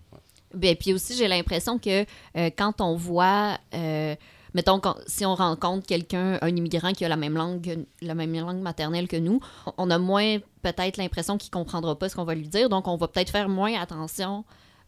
Ben, 0.53 0.75
puis 0.75 0.93
aussi, 0.93 1.15
j'ai 1.15 1.29
l'impression 1.29 1.79
que 1.79 2.01
euh, 2.01 2.49
quand 2.57 2.81
on 2.81 2.95
voit, 2.97 3.57
euh, 3.73 4.15
mettons, 4.53 4.79
quand- 4.79 4.97
si 5.07 5.25
on 5.25 5.35
rencontre 5.35 5.85
quelqu'un, 5.87 6.37
un 6.41 6.55
immigrant 6.55 6.91
qui 6.93 7.05
a 7.05 7.09
la 7.09 7.15
même 7.15 7.35
langue, 7.35 7.85
la 8.01 8.15
même 8.15 8.33
langue 8.33 8.61
maternelle 8.61 9.07
que 9.07 9.17
nous, 9.17 9.39
on 9.77 9.89
a 9.89 9.97
moins 9.97 10.37
peut-être 10.61 10.97
l'impression 10.97 11.37
qu'il 11.37 11.51
comprendra 11.51 11.97
pas 11.97 12.09
ce 12.09 12.15
qu'on 12.15 12.23
va 12.23 12.35
lui 12.35 12.47
dire, 12.47 12.69
donc 12.69 12.87
on 12.87 12.95
va 12.97 13.07
peut-être 13.07 13.29
faire 13.31 13.49
moins 13.49 13.73
attention 13.79 14.43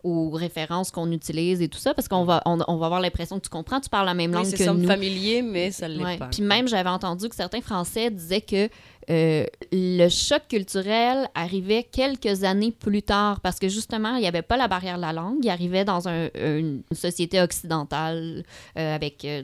aux 0.06 0.30
références 0.30 0.92
qu'on 0.92 1.12
utilise 1.12 1.62
et 1.62 1.68
tout 1.68 1.80
ça, 1.80 1.94
parce 1.94 2.08
qu'on 2.08 2.24
va, 2.26 2.42
on, 2.46 2.60
on 2.68 2.78
va 2.78 2.86
avoir 2.86 3.02
l'impression 3.02 3.38
que 3.40 3.44
tu 3.44 3.50
comprends, 3.50 3.82
tu 3.82 3.90
parles 3.90 4.06
la 4.06 4.14
même 4.14 4.30
Oui, 4.32 4.36
langue 4.38 4.46
c'est 4.46 4.58
que 4.58 4.64
semble 4.64 4.82
nous. 4.82 4.88
familier, 4.88 5.42
mais 5.42 5.72
ça 5.72 5.88
l'est 5.88 6.04
Ouais. 6.04 6.18
pas. 6.18 6.28
Puis 6.28 6.44
même, 6.44 6.68
j'avais 6.68 6.90
entendu 6.90 7.28
que 7.28 7.36
certains 7.36 7.62
Français 7.62 8.12
disaient 8.12 8.42
que 8.42 8.70
euh, 9.10 9.46
le 9.72 10.10
choc 10.10 10.44
culturel 10.48 11.28
arrivait 11.36 11.84
quelques 11.84 12.44
années 12.44 12.72
plus 12.72 13.02
tard 13.04 13.40
parce 13.42 13.58
que 13.60 13.68
justement, 13.68 14.16
il 14.16 14.22
n'y 14.22 14.28
avait 14.28 14.42
pas 14.42 14.58
la 14.58 14.68
barrière 14.68 14.98
de 14.98 15.02
la 15.02 15.14
langue. 15.14 15.38
Il 15.44 15.50
arrivait 15.50 15.86
dans 15.86 16.08
un- 16.08 16.30
une 16.36 16.84
société 16.92 17.42
occidentale 17.42 18.44
euh, 18.78 18.96
avec 18.96 19.26
euh, 19.26 19.44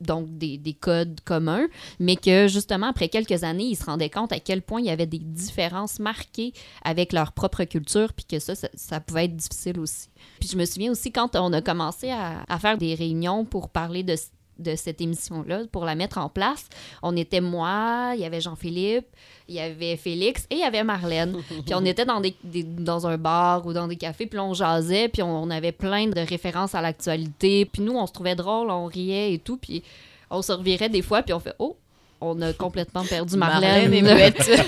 donc 0.00 0.38
des, 0.38 0.58
des 0.58 0.74
codes 0.74 1.20
communs, 1.24 1.68
mais 1.98 2.16
que 2.16 2.48
justement, 2.48 2.86
après 2.86 3.08
quelques 3.08 3.44
années, 3.44 3.64
ils 3.64 3.76
se 3.76 3.84
rendaient 3.84 4.10
compte 4.10 4.32
à 4.32 4.40
quel 4.40 4.62
point 4.62 4.80
il 4.80 4.86
y 4.86 4.90
avait 4.90 5.06
des 5.06 5.18
différences 5.18 5.98
marquées 5.98 6.52
avec 6.84 7.12
leur 7.12 7.32
propre 7.32 7.64
culture, 7.64 8.12
puis 8.12 8.24
que 8.24 8.38
ça, 8.38 8.54
ça, 8.54 9.00
pouvait 9.00 9.26
être 9.26 9.36
difficile 9.36 9.78
aussi. 9.78 10.08
Puis 10.38 10.48
je 10.48 10.56
me 10.56 10.64
souviens 10.64 10.92
aussi 10.92 11.12
quand 11.12 11.36
on 11.36 11.52
a 11.52 11.62
commencé 11.62 12.10
à, 12.10 12.44
à 12.48 12.58
faire 12.58 12.78
des 12.78 12.94
réunions 12.94 13.44
pour 13.44 13.68
parler 13.68 14.02
de 14.02 14.16
de 14.60 14.76
cette 14.76 15.00
émission-là 15.00 15.62
pour 15.72 15.84
la 15.84 15.94
mettre 15.94 16.18
en 16.18 16.28
place. 16.28 16.66
On 17.02 17.16
était 17.16 17.40
moi, 17.40 18.12
il 18.14 18.20
y 18.20 18.24
avait 18.24 18.40
Jean-Philippe, 18.40 19.06
il 19.48 19.54
y 19.56 19.60
avait 19.60 19.96
Félix 19.96 20.46
et 20.50 20.54
il 20.56 20.60
y 20.60 20.64
avait 20.64 20.84
Marlène. 20.84 21.36
puis 21.66 21.74
on 21.74 21.84
était 21.84 22.04
dans, 22.04 22.20
des, 22.20 22.34
des- 22.44 22.62
dans 22.62 23.06
un 23.06 23.16
bar 23.18 23.66
ou 23.66 23.72
dans 23.72 23.88
des 23.88 23.96
cafés, 23.96 24.26
puis 24.26 24.38
on 24.38 24.54
jasait, 24.54 25.08
puis 25.08 25.22
on, 25.22 25.42
on 25.42 25.50
avait 25.50 25.72
plein 25.72 26.06
de 26.08 26.20
références 26.20 26.74
à 26.74 26.80
l'actualité. 26.80 27.64
Puis 27.64 27.82
nous, 27.82 27.94
on 27.94 28.06
se 28.06 28.12
trouvait 28.12 28.36
drôle, 28.36 28.70
on 28.70 28.86
riait 28.86 29.32
et 29.34 29.38
tout, 29.38 29.56
puis 29.56 29.82
on 30.30 30.42
se 30.42 30.52
revirait 30.52 30.88
des 30.88 31.02
fois, 31.02 31.22
puis 31.22 31.32
on 31.34 31.40
fait 31.40 31.54
«Oh!» 31.58 31.76
On 32.22 32.40
a 32.42 32.52
complètement 32.52 33.04
perdu 33.04 33.36
Marlène. 33.36 33.90
Marlène 33.90 33.94
est 33.94 34.02
muette. 34.14 34.50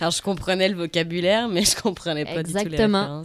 Alors, 0.00 0.10
je 0.12 0.22
comprenais 0.22 0.68
le 0.68 0.76
vocabulaire, 0.76 1.48
mais 1.48 1.64
je 1.64 1.76
comprenais 1.80 2.24
pas 2.24 2.42
du 2.42 2.52
tout 2.52 2.58
les. 2.70 2.76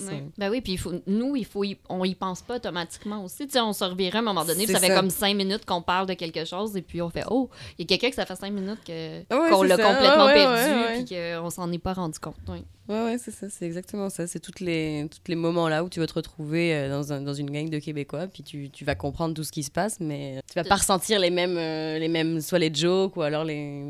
Ouais. 0.08 0.24
Ben 0.38 0.50
oui, 0.50 0.62
puis 0.62 0.74
il 0.74 0.78
faut, 0.78 0.94
nous, 1.08 1.36
il 1.36 1.46
faut 1.46 1.64
y- 1.64 1.78
on 1.90 2.04
y 2.04 2.16
pense 2.16 2.42
pas 2.42 2.56
automatiquement 2.56 3.24
aussi. 3.24 3.46
Tu 3.48 3.54
sais, 3.54 3.62
on 3.62 3.74
se 3.74 3.84
revirait 3.84 4.18
à 4.18 4.22
un 4.22 4.24
moment 4.24 4.46
donné, 4.46 4.66
puis 4.66 4.74
ça 4.74 4.80
fait 4.80 4.88
ça. 4.88 4.96
comme 4.96 5.10
cinq 5.10 5.36
minutes 5.36 5.66
qu'on 5.66 5.82
parle 5.82 6.08
de 6.08 6.14
quelque 6.14 6.46
chose, 6.46 6.76
et 6.76 6.82
puis 6.82 7.02
on 7.02 7.10
fait 7.10 7.24
Oh, 7.30 7.50
il 7.78 7.84
y 7.84 7.86
a 7.86 7.88
quelqu'un 7.88 8.10
que 8.10 8.16
ça 8.16 8.26
fait 8.26 8.36
cinq 8.36 8.52
minutes 8.54 8.80
qu'on 9.30 9.64
l'a 9.64 9.78
complètement 9.78 10.26
ouais, 10.26 10.34
perdu, 10.34 10.74
ouais, 10.74 10.86
ouais. 10.98 11.04
puis 11.04 11.16
qu'on 11.16 11.50
s'en 11.50 11.72
est 11.72 11.78
pas 11.80 11.94
rendu 11.94 12.20
compte. 12.20 12.36
Ouais. 12.48 12.64
Ouais, 12.90 13.04
ouais, 13.04 13.18
c'est 13.20 13.32
ça, 13.32 13.48
c'est 13.50 13.66
exactement 13.66 14.10
ça. 14.10 14.26
C'est 14.26 14.40
toutes 14.40 14.60
les, 14.62 15.08
toutes 15.12 15.28
les 15.28 15.36
moments 15.36 15.70
là 15.70 15.84
où 15.84 15.90
tu 15.90 16.00
vas 16.00 16.08
te 16.08 16.14
retrouver 16.14 16.74
euh, 16.74 16.90
dans, 16.90 17.14
un- 17.14 17.22
dans 17.22 17.36
une 17.36 17.52
gang 17.52 17.70
de 17.70 17.78
Québécois, 17.78 18.26
puis 18.28 18.42
tu, 18.44 18.70
tu 18.72 18.84
vas 18.84 18.96
comprendre 18.96 19.36
tout 19.36 19.44
ce 19.44 19.52
qui 19.52 19.62
se 19.64 19.70
passe, 19.72 20.00
mais 20.00 20.42
tu 20.50 20.56
vas 20.56 20.64
pas 20.64 20.76
ressentir 20.78 21.20
les 21.20 21.30
mêmes, 21.30 21.58
euh, 21.58 22.00
les 22.00 22.08
mêmes 22.08 22.42
soit 22.42 22.58
les 22.60 22.74
jokes 22.74 23.16
ou 23.16 23.22
alors 23.22 23.44
les. 23.44 23.84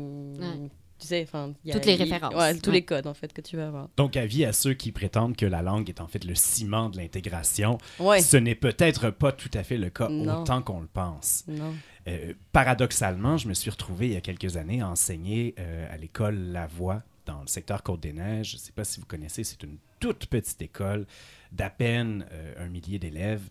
Tu 0.98 1.06
sais, 1.06 1.22
enfin. 1.22 1.54
Toutes 1.72 1.86
les 1.86 1.94
références. 1.94 2.34
Ouais, 2.34 2.54
tous 2.58 2.68
Ouais. 2.68 2.76
les 2.76 2.82
codes 2.84 3.06
en 3.06 3.14
fait 3.14 3.32
que 3.32 3.40
tu 3.40 3.56
vas 3.56 3.68
avoir. 3.68 3.88
Donc, 3.96 4.18
avis 4.18 4.44
à 4.44 4.52
ceux 4.52 4.74
qui 4.74 4.92
prétendent 4.92 5.34
que 5.34 5.46
la 5.46 5.62
langue 5.62 5.88
est 5.88 6.02
en 6.02 6.06
fait 6.06 6.22
le 6.26 6.34
ciment 6.34 6.90
de 6.90 6.98
l'intégration, 6.98 7.78
Ouais. 7.98 8.20
ce 8.20 8.36
n'est 8.36 8.54
peut-être 8.54 9.08
pas 9.08 9.32
tout 9.32 9.48
à 9.54 9.62
fait 9.62 9.78
le 9.78 9.88
cas 9.88 10.10
Non. 10.10 10.42
autant 10.42 10.60
qu'on 10.60 10.80
le 10.82 10.88
pense. 10.92 11.44
Non. 11.48 11.72
Euh, 12.06 12.34
paradoxalement, 12.52 13.38
je 13.38 13.48
me 13.48 13.54
suis 13.54 13.70
retrouvé 13.70 14.08
il 14.08 14.12
y 14.12 14.16
a 14.16 14.20
quelques 14.20 14.58
années 14.58 14.82
à 14.82 14.90
enseigner 14.90 15.54
euh, 15.58 15.86
à 15.90 15.96
l'école 15.96 16.36
La 16.52 16.66
Voix 16.66 17.02
dans 17.26 17.40
le 17.42 17.46
secteur 17.46 17.82
Côte-des-Neiges. 17.82 18.50
Je 18.50 18.56
ne 18.56 18.60
sais 18.60 18.72
pas 18.72 18.84
si 18.84 19.00
vous 19.00 19.06
connaissez, 19.06 19.44
c'est 19.44 19.62
une 19.62 19.78
toute 20.00 20.26
petite 20.26 20.60
école 20.62 21.06
d'à 21.52 21.70
peine 21.70 22.26
euh, 22.32 22.64
un 22.64 22.68
millier 22.68 22.98
d'élèves. 22.98 23.42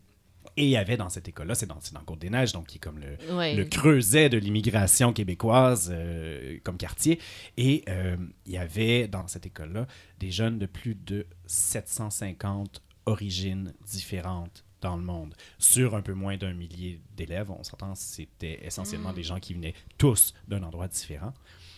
Et 0.57 0.63
il 0.63 0.69
y 0.69 0.77
avait 0.77 0.97
dans 0.97 1.09
cette 1.09 1.27
école-là, 1.27 1.53
c'est 1.55 1.67
dans, 1.67 1.79
Côte-des-Neiges, 2.05 2.53
donc 2.53 2.67
qui 2.67 2.77
est 2.77 2.81
comme 2.81 2.99
le, 2.99 3.35
Ouais. 3.35 3.53
le 3.55 3.65
creuset 3.65 4.29
de 4.29 4.37
l'immigration 4.37 5.13
québécoise 5.13 5.89
euh, 5.93 6.57
comme 6.63 6.77
quartier. 6.77 7.19
Et 7.57 7.83
euh, 7.87 8.17
il 8.45 8.53
y 8.53 8.57
avait 8.57 9.07
dans 9.07 9.27
cette 9.27 9.45
école-là 9.45 9.85
des 10.19 10.31
jeunes 10.31 10.57
de 10.57 10.65
plus 10.65 10.95
de 10.95 11.27
750 11.47 12.81
origines 13.05 13.73
différentes 13.85 14.63
dans 14.81 14.95
le 14.95 15.03
monde. 15.03 15.33
Sur 15.57 15.95
un 15.95 16.01
peu 16.01 16.13
moins 16.13 16.37
d'un 16.37 16.53
millier 16.53 17.01
d'élèves, 17.17 17.51
on 17.51 17.63
s'entend, 17.63 17.95
c'était 17.95 18.59
essentiellement 18.65 19.11
Mm. 19.11 19.15
des 19.15 19.23
gens 19.23 19.39
qui 19.39 19.53
venaient 19.53 19.73
tous 19.97 20.33
d'un 20.47 20.63
endroit 20.63 20.87
différent. 20.87 21.33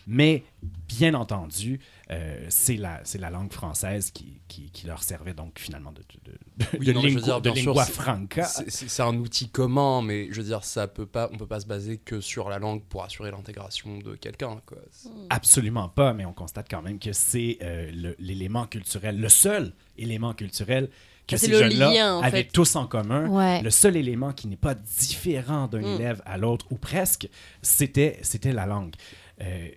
Mais, 0.06 0.42
bien 0.88 1.14
entendu, 1.14 1.80
euh, 2.10 2.44
c'est 2.48 2.76
la, 2.76 3.00
c'est 3.04 3.18
la 3.18 3.30
langue 3.30 3.52
française 3.52 4.10
qui, 4.10 4.40
qui, 4.48 4.70
qui 4.70 4.86
leur 4.86 5.02
servait 5.02 5.32
donc 5.34 5.58
finalement 5.58 5.92
de, 5.92 6.02
de, 6.24 6.32
de, 6.32 6.78
Oui, 6.78 6.92
non, 6.92 7.02
lingua- 7.02 7.20
dire, 7.22 7.40
de 7.40 7.50
bien 7.50 7.62
sûr, 7.62 7.70
lingua 7.72 7.84
c'est- 7.84 7.92
franca. 7.92 8.44
c'est- 8.44 9.00
un 9.00 9.16
outil 9.16 9.48
commun, 9.48 10.02
mais 10.02 10.28
je 10.30 10.40
veux 10.40 10.46
dire, 10.48 10.64
ça 10.64 10.88
peut 10.88 11.06
pas, 11.06 11.30
on 11.32 11.36
peut 11.38 11.46
pas 11.46 11.60
se 11.60 11.66
baser 11.66 11.98
que 11.98 12.20
sur 12.20 12.48
la 12.48 12.58
langue 12.58 12.82
pour 12.84 13.04
assurer 13.04 13.30
l'intégration 13.30 13.98
de 13.98 14.14
quelqu'un. 14.16 14.60
C'est- 14.90 15.08
Absolument 15.30 15.88
pas, 15.88 16.12
mais 16.12 16.24
on 16.24 16.32
constate 16.32 16.66
quand 16.70 16.82
même 16.82 16.98
que 16.98 17.12
c'est 17.12 17.58
euh, 17.62 18.14
l'élément 18.18 18.66
culturel, 18.66 19.18
le 19.20 19.28
seul 19.28 19.72
élément 19.96 20.34
culturel 20.34 20.88
que 21.28 21.36
Ah, 21.36 21.38
c'est 21.38 21.46
ces 21.46 21.52
jeunes-là 21.52 22.18
avaient 22.18 22.42
fait. 22.42 22.50
tous 22.52 22.74
en 22.74 22.86
commun. 22.88 23.28
Ouais. 23.28 23.62
Le 23.62 23.70
seul 23.70 23.96
élément 23.96 24.32
qui 24.32 24.48
n'est 24.48 24.56
pas 24.56 24.74
différent 24.74 25.68
d'un 25.68 25.80
Mm. 25.80 25.84
élève 26.00 26.22
à 26.26 26.36
l'autre, 26.36 26.66
ou 26.70 26.76
presque, 26.76 27.28
c'était 27.62 28.18
c'était 28.22 28.52
la 28.52 28.66
langue. 28.66 28.94
Euh, 29.40 29.68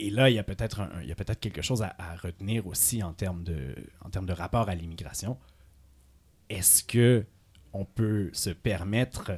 et 0.00 0.10
là, 0.10 0.30
il 0.30 0.36
y 0.36 0.38
a 0.38 0.42
peut-être 0.44 0.80
quelque 1.40 1.62
chose 1.62 1.82
à, 1.82 1.94
à 1.98 2.16
retenir 2.16 2.66
aussi 2.66 3.02
en 3.02 3.12
termes 3.12 3.44
de, 3.44 3.74
en 4.04 4.10
termes 4.10 4.26
de 4.26 4.32
rapport 4.32 4.68
à 4.68 4.74
l'immigration. 4.74 5.38
Est-ce 6.48 6.82
que 6.82 7.24
on 7.72 7.84
peut 7.84 8.30
se 8.32 8.50
permettre 8.50 9.32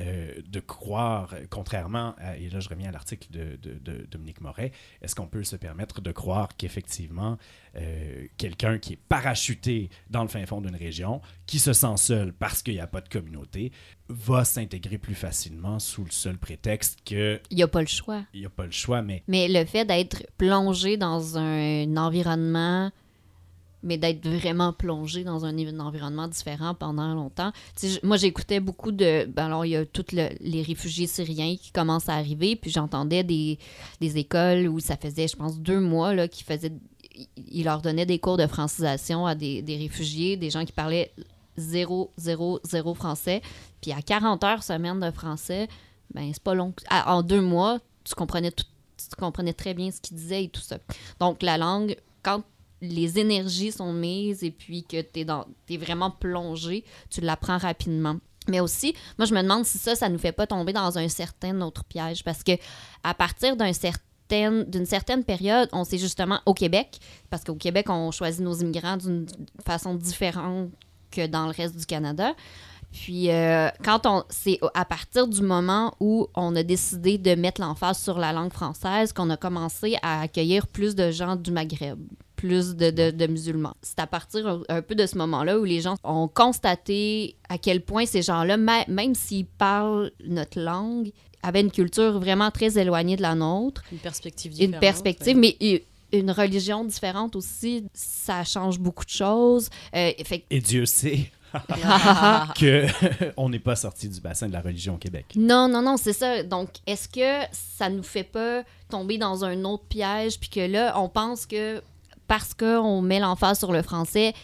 euh, 0.00 0.32
de 0.48 0.60
croire, 0.60 1.34
contrairement 1.50 2.14
à, 2.18 2.36
et 2.36 2.48
là 2.50 2.58
je 2.60 2.68
reviens 2.68 2.88
à 2.88 2.92
l'article 2.92 3.28
de, 3.30 3.56
de- 3.62 3.78
de 3.78 4.06
Dominique 4.10 4.40
Moret, 4.40 4.72
est-ce 5.02 5.14
qu'on 5.14 5.26
peut 5.28 5.44
se 5.44 5.56
permettre 5.56 6.00
de 6.00 6.10
croire 6.10 6.56
qu'effectivement, 6.56 7.38
euh, 7.76 8.26
quelqu'un 8.36 8.78
qui 8.78 8.94
est 8.94 8.98
parachuté 9.08 9.90
dans 10.10 10.22
le 10.22 10.28
fin 10.28 10.44
fond 10.46 10.60
d'une 10.60 10.74
région, 10.76 11.20
qui 11.46 11.58
se 11.58 11.72
sent 11.72 11.96
seul 11.96 12.32
parce 12.32 12.62
qu'il 12.62 12.74
n'y 12.74 12.80
a 12.80 12.86
pas 12.88 13.00
de 13.00 13.08
communauté, 13.08 13.70
va 14.08 14.44
s'intégrer 14.44 14.98
plus 14.98 15.14
facilement 15.14 15.78
sous 15.78 16.04
le 16.04 16.10
seul 16.10 16.38
prétexte 16.38 16.98
qu'il 17.04 17.40
Il 17.50 17.56
n'y 17.56 17.62
a 17.62 17.68
pas 17.68 17.80
le 17.80 17.86
choix. 17.86 18.22
n'y 18.34 18.44
a 18.46 18.50
pas 18.50 18.66
le 18.66 18.70
choix, 18.72 19.00
mais 19.02 19.22
Mais 19.28 19.48
le 19.48 19.64
fait 19.64 19.84
d'être 19.84 20.24
plongé 20.36 20.96
dans 20.96 21.38
un 21.38 21.96
environnement, 21.96 22.90
mais 23.84 23.98
d'être 23.98 24.26
vraiment 24.26 24.72
plongé 24.72 25.22
dans 25.22 25.44
un, 25.44 25.54
environnement 25.78 26.26
différent 26.26 26.74
pendant 26.74 27.14
longtemps. 27.14 27.52
Moi, 28.02 28.16
j'écoutais 28.16 28.58
beaucoup 28.58 28.90
de... 28.90 29.26
ben 29.26 29.46
alors, 29.46 29.66
il 29.66 29.70
y 29.70 29.76
a 29.76 29.84
tous 29.84 30.06
les 30.12 30.62
réfugiés 30.62 31.06
syriens 31.06 31.54
qui 31.56 31.70
commencent 31.70 32.08
à 32.08 32.14
arriver, 32.14 32.56
puis 32.56 32.70
j'entendais 32.70 33.22
des, 33.22 33.58
des 34.00 34.18
écoles 34.18 34.68
où 34.68 34.80
ça 34.80 34.96
faisait, 34.96 35.28
je 35.28 35.36
pense, 35.36 35.60
deux 35.60 35.80
mois 35.80 36.14
là, 36.14 36.26
qui 36.26 36.42
faisaient... 36.42 36.72
Ils 37.36 37.64
leur 37.64 37.80
donnaient 37.80 38.06
des 38.06 38.18
cours 38.18 38.38
de 38.38 38.46
francisation 38.46 39.26
à 39.26 39.36
des, 39.36 39.62
des 39.62 39.76
réfugiés, 39.76 40.36
des 40.36 40.50
gens 40.50 40.64
qui 40.64 40.72
parlaient 40.72 41.12
zéro, 41.56 42.10
zéro, 42.16 42.58
zéro 42.64 42.94
français. 42.94 43.40
Puis 43.80 43.92
à 43.92 44.02
40 44.02 44.42
heures 44.42 44.62
semaine 44.64 44.98
de 44.98 45.10
français, 45.12 45.68
ben 46.12 46.30
c'est 46.32 46.42
pas 46.42 46.54
long. 46.54 46.74
En 46.90 47.22
deux 47.22 47.40
mois, 47.40 47.78
tu 48.02 48.14
comprenais 48.14 48.50
tu 48.50 49.16
comprenais 49.16 49.52
très 49.52 49.74
bien 49.74 49.90
ce 49.90 50.00
qu'ils 50.00 50.16
disaient 50.16 50.44
et 50.44 50.48
tout 50.48 50.60
ça. 50.60 50.78
Donc 51.20 51.42
la 51.42 51.58
langue, 51.58 51.96
quand 52.22 52.42
les 52.88 53.18
énergies 53.18 53.72
sont 53.72 53.92
mises 53.92 54.42
et 54.42 54.50
puis 54.50 54.84
que 54.84 55.00
tu 55.00 55.20
es, 55.20 55.76
vraiment 55.76 56.10
plongé, 56.10 56.84
tu 57.10 57.20
l'apprends 57.20 57.58
rapidement. 57.58 58.16
Mais 58.48 58.60
aussi, 58.60 58.94
moi, 59.18 59.26
je 59.26 59.34
me 59.34 59.42
demande 59.42 59.64
si 59.64 59.78
ça, 59.78 59.94
ça 59.94 60.08
nous 60.08 60.18
fait 60.18 60.32
pas 60.32 60.46
tomber 60.46 60.72
dans 60.72 60.98
un 60.98 61.08
certain 61.08 61.60
autre 61.62 61.84
piège. 61.84 62.22
Parce 62.24 62.42
que 62.42 62.52
à 63.02 63.14
partir 63.14 63.56
d'une 63.56 64.86
certaine 64.86 65.24
période, 65.24 65.68
on 65.72 65.84
sait 65.84 65.98
justement 65.98 66.40
au 66.44 66.52
Québec, 66.52 66.98
parce 67.30 67.42
qu'au 67.42 67.54
Québec, 67.54 67.88
on 67.88 68.10
choisit 68.10 68.42
nos 68.42 68.54
immigrants 68.54 68.98
d'une 68.98 69.26
façon 69.64 69.94
différente 69.94 70.70
que 71.10 71.26
dans 71.26 71.46
le 71.46 71.52
reste 71.52 71.76
du 71.76 71.86
Canada. 71.86 72.34
Puis 72.94 73.30
euh, 73.30 73.70
quand 73.82 74.06
on 74.06 74.22
c'est 74.28 74.60
à 74.72 74.84
partir 74.84 75.26
du 75.26 75.42
moment 75.42 75.94
où 75.98 76.28
on 76.36 76.54
a 76.54 76.62
décidé 76.62 77.18
de 77.18 77.34
mettre 77.34 77.60
l'emphase 77.60 77.98
sur 77.98 78.18
la 78.18 78.32
langue 78.32 78.52
française 78.52 79.12
qu'on 79.12 79.30
a 79.30 79.36
commencé 79.36 79.96
à 80.02 80.20
accueillir 80.20 80.68
plus 80.68 80.94
de 80.94 81.10
gens 81.10 81.34
du 81.34 81.50
Maghreb, 81.50 81.98
plus 82.44 82.74
de, 82.76 82.90
de- 82.90 83.10
de 83.10 83.26
musulmans. 83.26 83.74
C'est 83.80 83.98
à 84.00 84.06
partir 84.06 84.46
un, 84.46 84.60
un 84.68 84.82
peu 84.82 84.94
de 84.94 85.06
ce 85.06 85.16
moment-là 85.16 85.58
où 85.58 85.64
les 85.64 85.80
gens 85.80 85.96
ont 86.04 86.28
constaté 86.28 87.36
à 87.48 87.56
quel 87.56 87.80
point 87.80 88.04
ces 88.04 88.20
gens-là, 88.20 88.56
même 88.58 89.14
s'ils 89.14 89.46
parlent 89.46 90.10
notre 90.26 90.60
langue, 90.60 91.10
avaient 91.42 91.62
une 91.62 91.70
culture 91.70 92.18
vraiment 92.20 92.50
très 92.50 92.76
éloignée 92.78 93.16
de 93.16 93.22
la 93.22 93.34
nôtre. 93.34 93.82
Une 93.92 93.98
perspective 93.98 94.52
Une 94.52 94.58
différente. 94.58 94.80
perspective, 94.80 95.36
mais 95.38 95.56
une 96.12 96.30
religion 96.30 96.84
différente 96.84 97.34
aussi, 97.34 97.86
ça 97.94 98.44
change 98.44 98.78
beaucoup 98.78 99.04
de 99.06 99.10
choses. 99.10 99.70
Euh, 99.96 100.10
fait 100.24 100.44
et 100.50 100.60
Dieu 100.60 100.84
sait 100.86 101.30
que 102.58 102.86
on 103.36 103.48
n'est 103.48 103.58
pas 103.58 103.76
sorti 103.76 104.08
du 104.08 104.20
bassin 104.20 104.48
de 104.48 104.52
la 104.52 104.60
religion 104.60 104.94
au 104.94 104.98
Québec. 104.98 105.26
Non, 105.36 105.68
non, 105.68 105.82
non, 105.82 105.96
c'est 105.96 106.12
ça. 106.12 106.42
Donc, 106.42 106.68
est-ce 106.86 107.08
que 107.08 107.46
ça 107.52 107.88
nous 107.88 108.02
fait 108.02 108.24
pas 108.24 108.62
tomber 108.90 109.18
dans 109.18 109.44
un 109.44 109.64
autre 109.64 109.84
piège, 109.88 110.38
puis 110.38 110.48
que 110.50 110.60
là, 110.60 110.98
on 111.00 111.08
pense 111.08 111.46
que 111.46 111.82
parce 112.26 112.54
qu'on 112.54 113.02
met 113.02 113.20
l'emphase 113.20 113.58
sur 113.58 113.72
le 113.72 113.82
français, 113.82 114.34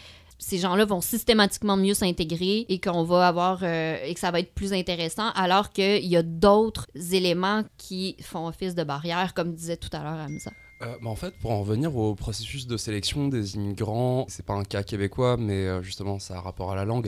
ces 0.41 0.57
gens-là 0.57 0.85
vont 0.85 1.01
systématiquement 1.01 1.77
mieux 1.77 1.93
s'intégrer 1.93 2.65
et 2.67 2.79
qu'on 2.79 3.03
va 3.03 3.27
avoir 3.27 3.59
euh, 3.61 3.97
et 4.03 4.13
que 4.13 4.19
ça 4.19 4.31
va 4.31 4.39
être 4.39 4.53
plus 4.53 4.73
intéressant, 4.73 5.29
alors 5.35 5.69
qu'il 5.69 6.05
y 6.05 6.17
a 6.17 6.23
d'autres 6.23 6.87
éléments 7.11 7.63
qui 7.77 8.17
font 8.21 8.47
office 8.47 8.73
de 8.73 8.83
barrière, 8.83 9.33
comme 9.35 9.53
disait 9.53 9.77
tout 9.77 9.89
à 9.93 9.99
l'heure 9.99 10.25
Hamza. 10.27 10.51
Euh, 10.81 10.95
bah, 11.01 11.09
en 11.09 11.15
fait, 11.15 11.33
pour 11.37 11.51
en 11.51 11.61
revenir 11.61 11.95
au 11.95 12.15
processus 12.15 12.65
de 12.67 12.75
sélection 12.77 13.27
des 13.27 13.55
immigrants, 13.55 14.25
c'est 14.29 14.45
pas 14.45 14.53
un 14.53 14.63
cas 14.63 14.83
québécois, 14.83 15.37
mais 15.37 15.67
euh, 15.67 15.81
justement, 15.83 16.17
ça 16.19 16.37
a 16.37 16.41
rapport 16.41 16.71
à 16.71 16.75
la 16.75 16.85
langue. 16.85 17.07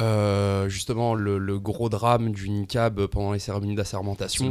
Euh, 0.00 0.68
justement, 0.68 1.14
le, 1.14 1.38
le 1.38 1.58
gros 1.58 1.88
drame 1.88 2.30
du 2.32 2.50
niqab 2.50 3.06
pendant 3.06 3.32
les 3.32 3.38
cérémonies 3.38 3.74
d'assermentation, 3.74 4.50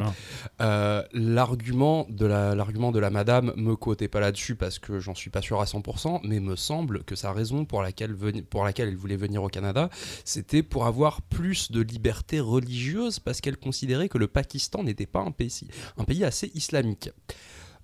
euh, 0.61 1.03
l'argument 1.13 2.07
de 2.09 2.25
la 2.25 2.55
de 2.55 2.99
la 2.99 3.09
madame 3.09 3.53
me 3.55 3.75
cotait 3.75 4.07
pas 4.07 4.19
là-dessus 4.19 4.55
parce 4.55 4.79
que 4.79 4.99
j'en 4.99 5.15
suis 5.15 5.29
pas 5.29 5.41
sûr 5.41 5.61
à 5.61 5.65
100%, 5.65 6.21
mais 6.23 6.39
me 6.39 6.55
semble 6.55 7.03
que 7.03 7.15
sa 7.15 7.31
raison 7.31 7.65
pour 7.65 7.81
laquelle 7.81 8.13
veni- 8.13 8.41
pour 8.41 8.63
laquelle 8.63 8.89
elle 8.89 8.95
voulait 8.97 9.15
venir 9.15 9.43
au 9.43 9.47
Canada, 9.49 9.89
c'était 10.23 10.63
pour 10.63 10.85
avoir 10.85 11.21
plus 11.21 11.71
de 11.71 11.81
liberté 11.81 12.39
religieuse 12.39 13.19
parce 13.19 13.41
qu'elle 13.41 13.57
considérait 13.57 14.09
que 14.09 14.17
le 14.17 14.27
Pakistan 14.27 14.83
n'était 14.83 15.05
pas 15.05 15.21
un 15.21 15.31
pays 15.31 15.67
un 15.97 16.03
pays 16.03 16.23
assez 16.23 16.51
islamique. 16.55 17.09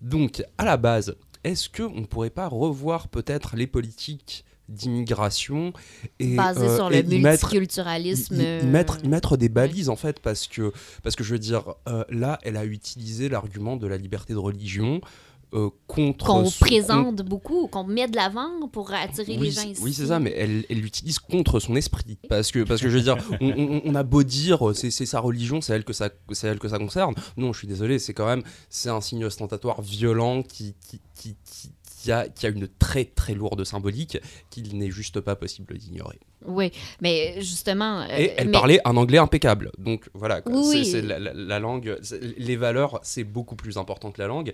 Donc, 0.02 0.44
à 0.58 0.66
la 0.66 0.78
base, 0.78 1.16
est-ce 1.44 1.70
qu'on 1.70 2.02
ne 2.02 2.06
pourrait 2.06 2.30
pas 2.30 2.48
revoir 2.48 3.08
peut-être 3.08 3.56
les 3.56 3.68
politiques 3.68 4.44
d'immigration 4.70 5.74
et 6.20 6.36
Basé 6.36 6.62
euh, 6.66 6.76
sur 6.78 6.90
le 6.90 6.98
y 7.04 7.20
multiculturalisme. 7.20 8.36
y- 8.36 8.44
y- 8.44 8.64
y 8.64 8.66
mettre, 8.68 9.00
y 9.04 9.08
euh, 9.08 9.10
mettre 9.10 9.36
des 9.36 9.50
balises 9.50 9.90
en 9.90 9.98
fait 9.98 10.20
parce 10.22 10.48
que 10.48 10.72
parce 11.04 11.16
que 11.18 11.24
je 11.26 11.34
veux 11.34 11.40
dire 11.40 11.76
euh, 11.90 12.06
là 12.10 12.40
elle 12.44 12.56
a 12.56 12.64
utilisé 12.66 13.28
l'argument 13.28 13.76
de 13.76 13.86
la 13.88 13.98
liberté 13.98 14.32
de 14.34 14.38
religion 14.40 15.02
euh, 15.54 15.70
contre 15.88 16.26
qu'on 16.28 16.50
présente 16.60 17.22
beaucoup, 17.24 17.68
qu'on 17.68 17.84
met 17.84 18.08
de 18.08 18.16
l'avant 18.16 18.68
pour 18.72 18.94
attirer 18.94 19.34
oui, 19.38 19.46
les 19.48 19.52
gens 19.52 19.64
ici. 19.68 19.82
Oui, 19.84 19.94
c'est 19.94 20.08
ça, 20.08 20.20
mais 20.20 20.34
elle 20.38 20.66
elle 20.70 20.80
l'utilise 20.80 21.20
contre 21.20 21.60
son 21.60 21.76
esprit. 21.76 22.18
Parce 22.30 22.52
que, 22.52 22.64
parce 22.64 22.82
que 22.82 22.90
je 22.90 22.98
veux 22.98 23.04
dire, 23.04 23.18
on, 23.42 23.50
on- 23.50 23.82
on 23.86 23.96
a 23.96 24.04
beau 24.04 24.24
dire 24.24 24.70
euh, 24.70 24.74
c'est 24.74 24.92
sa 24.92 25.20
religion, 25.20 25.60
c'est 25.60 25.74
elle, 25.74 25.84
que 25.84 25.94
ça- 25.94 26.10
c'est 26.32 26.48
elle 26.48 26.60
que 26.60 26.70
ça 26.70 26.78
concerne. 26.80 27.16
Non, 27.38 27.52
je 27.54 27.60
suis 27.60 27.68
désolé, 27.68 28.00
c'est 28.00 28.14
quand 28.14 28.28
même 28.28 28.44
c'est 28.70 28.90
un 28.90 29.02
signe 29.02 29.26
ostentatoire 29.26 29.82
violent 29.82 30.42
qui, 30.44 30.74
qui, 30.88 31.02
qui, 31.16 31.36
qui- 31.44 31.72
qui 32.02 32.12
a, 32.12 32.28
qui 32.28 32.46
a 32.48 32.50
une 32.50 32.68
très 32.68 33.06
très 33.06 33.34
lourde 33.34 33.64
symbolique 33.64 34.18
qu'il 34.50 34.78
n'est 34.78 34.90
juste 34.92 35.20
pas 35.20 35.36
possible 35.36 35.78
d'ignorer. 35.78 36.20
Oui, 36.48 36.72
mais 37.02 37.36
justement. 37.42 38.02
euh, 38.02 38.08
Et 38.18 38.34
elle 38.36 38.48
mais- 38.48 38.52
parlait 38.52 38.80
un 38.86 38.98
anglais 38.98 39.20
impeccable. 39.20 39.72
Donc 39.78 40.10
voilà, 40.16 40.42
quoi. 40.42 40.54
Oui. 40.56 40.84
C'est- 40.86 40.92
c'est 40.94 41.02
la, 41.04 41.20
la- 41.20 41.34
la 41.36 41.60
langue, 41.60 41.96
les 42.38 42.56
valeurs, 42.56 43.00
c'est 43.04 43.24
beaucoup 43.24 43.56
plus 43.56 43.78
important 43.78 44.12
que 44.12 44.20
la 44.20 44.28
langue. 44.28 44.52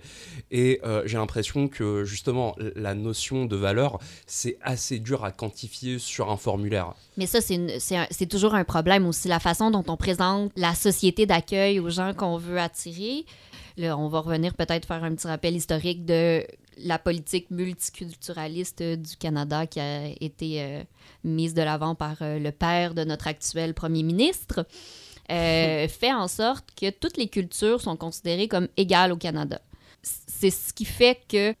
Et 0.50 0.80
euh, 0.84 1.02
j'ai 1.06 1.16
l'impression 1.16 1.68
que 1.68 2.04
justement, 2.04 2.54
la 2.76 2.94
notion 2.94 3.46
de 3.46 3.56
valeur, 3.56 3.98
c'est 4.26 4.58
assez 4.60 4.98
dur 4.98 5.24
à 5.24 5.32
quantifier 5.32 5.98
sur 5.98 6.30
un 6.30 6.36
formulaire. 6.36 6.92
Mais 7.16 7.26
ça, 7.26 7.40
c'est 7.40 7.54
une- 7.54 7.80
c'est 7.80 7.96
un- 7.96 8.06
c'est 8.10 8.26
toujours 8.28 8.54
un 8.54 8.64
problème 8.64 9.06
aussi, 9.06 9.28
la 9.28 9.40
façon 9.40 9.70
dont 9.70 9.84
on 9.88 9.96
présente 9.96 10.52
la 10.56 10.74
société 10.74 11.24
d'accueil 11.24 11.80
aux 11.80 11.88
gens 11.88 12.12
qu'on 12.12 12.36
veut 12.36 12.58
attirer. 12.60 13.24
Là, 13.78 13.96
on 13.96 14.08
va 14.08 14.20
revenir 14.20 14.54
peut-être 14.54 14.86
faire 14.86 15.02
un 15.04 15.14
petit 15.14 15.26
rappel 15.28 15.54
historique 15.56 16.04
de 16.04 16.44
la 16.80 16.98
politique 16.98 17.50
multiculturaliste 17.50 18.82
du 18.82 19.16
Canada 19.16 19.66
qui 19.66 19.80
a 19.80 20.08
été 20.20 20.62
euh, 20.62 20.82
mise 21.24 21.54
de 21.54 21.62
l'avant 21.62 21.94
par 21.94 22.16
euh, 22.22 22.38
le 22.38 22.52
père 22.52 22.94
de 22.94 23.04
notre 23.04 23.26
actuel 23.26 23.74
premier 23.74 24.02
ministre. 24.02 24.66
euh, 25.30 25.88
fait 25.88 26.12
en 26.12 26.28
sorte 26.28 26.66
que 26.74 26.90
toutes 26.90 27.16
les 27.16 27.28
cultures 27.28 27.80
sont 27.80 27.96
considérées 27.96 28.48
comme 28.48 28.68
égales 28.76 29.12
au 29.12 29.16
Canada. 29.16 29.60
C'est 30.02 30.50
ce 30.50 30.72
qui 30.72 30.84
fait 30.84 31.20
que 31.28 31.54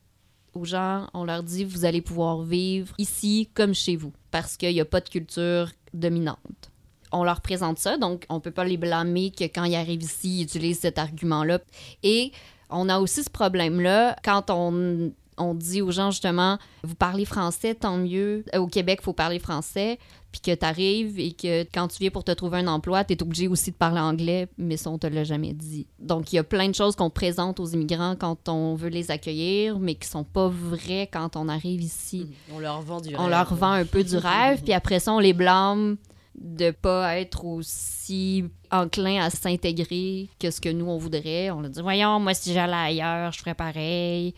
aux 0.54 0.64
gens, 0.64 1.08
on 1.14 1.24
leur 1.24 1.42
dit 1.42 1.64
vous 1.64 1.84
allez 1.84 2.00
pouvoir 2.00 2.42
vivre 2.42 2.94
ici 2.98 3.48
comme 3.54 3.74
chez 3.74 3.96
vous 3.96 4.12
parce 4.30 4.56
qu'il 4.56 4.72
n'y 4.72 4.80
a 4.80 4.84
pas 4.84 5.00
de 5.00 5.08
culture 5.08 5.70
dominante. 5.94 6.70
On 7.10 7.24
leur 7.24 7.40
présente 7.40 7.78
ça, 7.78 7.96
donc 7.96 8.26
on 8.28 8.40
peut 8.40 8.50
pas 8.50 8.64
les 8.64 8.76
blâmer 8.76 9.30
que 9.30 9.44
quand 9.44 9.64
ils 9.64 9.76
arrivent 9.76 10.02
ici, 10.02 10.40
ils 10.40 10.42
utilisent 10.42 10.80
cet 10.80 10.98
argument-là. 10.98 11.60
Et 12.02 12.32
on 12.70 12.88
a 12.88 12.98
aussi 12.98 13.22
ce 13.24 13.30
problème-là 13.30 14.16
quand 14.24 14.50
on, 14.50 15.10
on 15.38 15.54
dit 15.54 15.82
aux 15.82 15.90
gens 15.90 16.10
justement 16.10 16.58
vous 16.82 16.94
parlez 16.94 17.24
français, 17.24 17.74
tant 17.74 17.96
mieux. 17.96 18.44
Au 18.56 18.66
Québec, 18.66 18.98
il 19.02 19.04
faut 19.04 19.12
parler 19.12 19.38
français. 19.38 19.98
Puis 20.30 20.42
que 20.42 20.54
tu 20.54 20.66
arrives 20.66 21.18
et 21.18 21.32
que 21.32 21.62
quand 21.72 21.88
tu 21.88 21.96
viens 22.00 22.10
pour 22.10 22.22
te 22.22 22.32
trouver 22.32 22.58
un 22.58 22.66
emploi, 22.66 23.02
tu 23.02 23.14
es 23.14 23.22
obligé 23.22 23.48
aussi 23.48 23.70
de 23.70 23.76
parler 23.76 24.00
anglais, 24.00 24.46
mais 24.58 24.76
ça, 24.76 24.90
on 24.90 24.98
te 24.98 25.06
l'a 25.06 25.24
jamais 25.24 25.54
dit. 25.54 25.86
Donc, 25.98 26.30
il 26.32 26.36
y 26.36 26.38
a 26.38 26.44
plein 26.44 26.68
de 26.68 26.74
choses 26.74 26.96
qu'on 26.96 27.08
présente 27.08 27.60
aux 27.60 27.66
immigrants 27.66 28.14
quand 28.14 28.46
on 28.50 28.74
veut 28.74 28.90
les 28.90 29.10
accueillir, 29.10 29.78
mais 29.78 29.94
qui 29.94 30.06
sont 30.06 30.24
pas 30.24 30.48
vraies 30.48 31.08
quand 31.10 31.36
on 31.36 31.48
arrive 31.48 31.80
ici. 31.80 32.26
On 32.54 32.58
leur 32.58 32.82
vend 32.82 33.00
du 33.00 33.16
On 33.16 33.20
rêve. 33.22 33.30
leur 33.30 33.54
vend 33.54 33.70
un 33.72 33.86
peu 33.86 34.04
du 34.04 34.18
rêve, 34.18 34.60
puis 34.64 34.74
après 34.74 35.00
ça, 35.00 35.14
on 35.14 35.18
les 35.18 35.32
blâme 35.32 35.96
de 36.40 36.70
pas 36.70 37.18
être 37.18 37.44
aussi 37.44 38.44
enclin 38.70 39.22
à 39.22 39.30
s'intégrer 39.30 40.28
que 40.38 40.50
ce 40.50 40.60
que 40.60 40.68
nous, 40.68 40.86
on 40.86 40.98
voudrait. 40.98 41.50
On 41.50 41.60
leur 41.60 41.70
dit, 41.70 41.80
voyons, 41.82 42.20
moi, 42.20 42.34
si 42.34 42.52
j'allais 42.52 42.74
ailleurs, 42.74 43.32
je 43.32 43.38
ferais 43.38 43.54
pareil. 43.54 44.34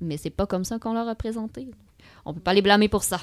Mais 0.00 0.16
c'est 0.16 0.30
pas 0.30 0.46
comme 0.46 0.64
ça 0.64 0.78
qu'on 0.78 0.94
leur 0.94 1.08
a 1.08 1.14
présenté. 1.14 1.68
On 2.24 2.34
peut 2.34 2.40
pas 2.40 2.54
les 2.54 2.62
blâmer 2.62 2.88
pour 2.88 3.04
ça. 3.04 3.20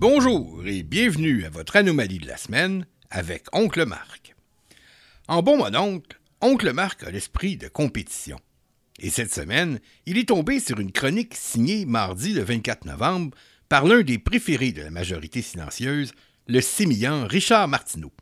Bonjour 0.00 0.62
et 0.66 0.82
bienvenue 0.82 1.44
à 1.44 1.50
votre 1.50 1.76
anomalie 1.76 2.18
de 2.18 2.26
la 2.26 2.38
semaine 2.38 2.86
avec 3.10 3.44
Oncle 3.52 3.84
Marc. 3.84 4.34
En 5.28 5.42
bon 5.42 5.58
mononcle, 5.58 6.18
Oncle 6.40 6.72
Marc 6.72 7.02
a 7.02 7.10
l'esprit 7.10 7.58
de 7.58 7.68
compétition. 7.68 8.40
Et 9.00 9.08
cette 9.08 9.32
semaine, 9.32 9.80
il 10.04 10.18
est 10.18 10.28
tombé 10.28 10.60
sur 10.60 10.78
une 10.78 10.92
chronique 10.92 11.34
signée 11.34 11.86
mardi 11.86 12.34
le 12.34 12.42
24 12.42 12.84
novembre 12.84 13.36
par 13.70 13.86
l'un 13.86 14.02
des 14.02 14.18
préférés 14.18 14.72
de 14.72 14.82
la 14.82 14.90
majorité 14.90 15.40
silencieuse, 15.40 16.12
le 16.46 16.60
sémillant 16.60 17.26
Richard 17.26 17.66
Martineau. 17.66 18.12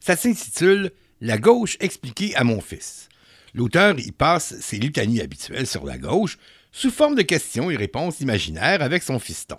Ça 0.00 0.16
s'intitule 0.16 0.92
La 1.22 1.38
gauche 1.38 1.78
expliquée 1.80 2.36
à 2.36 2.44
mon 2.44 2.60
fils. 2.60 3.08
L'auteur 3.54 3.98
y 3.98 4.12
passe 4.12 4.60
ses 4.60 4.78
litanies 4.78 5.22
habituelles 5.22 5.66
sur 5.66 5.86
la 5.86 5.96
gauche 5.96 6.36
sous 6.72 6.90
forme 6.90 7.14
de 7.14 7.22
questions 7.22 7.70
et 7.70 7.76
réponses 7.76 8.20
imaginaires 8.20 8.82
avec 8.82 9.02
son 9.02 9.18
fiston. 9.18 9.58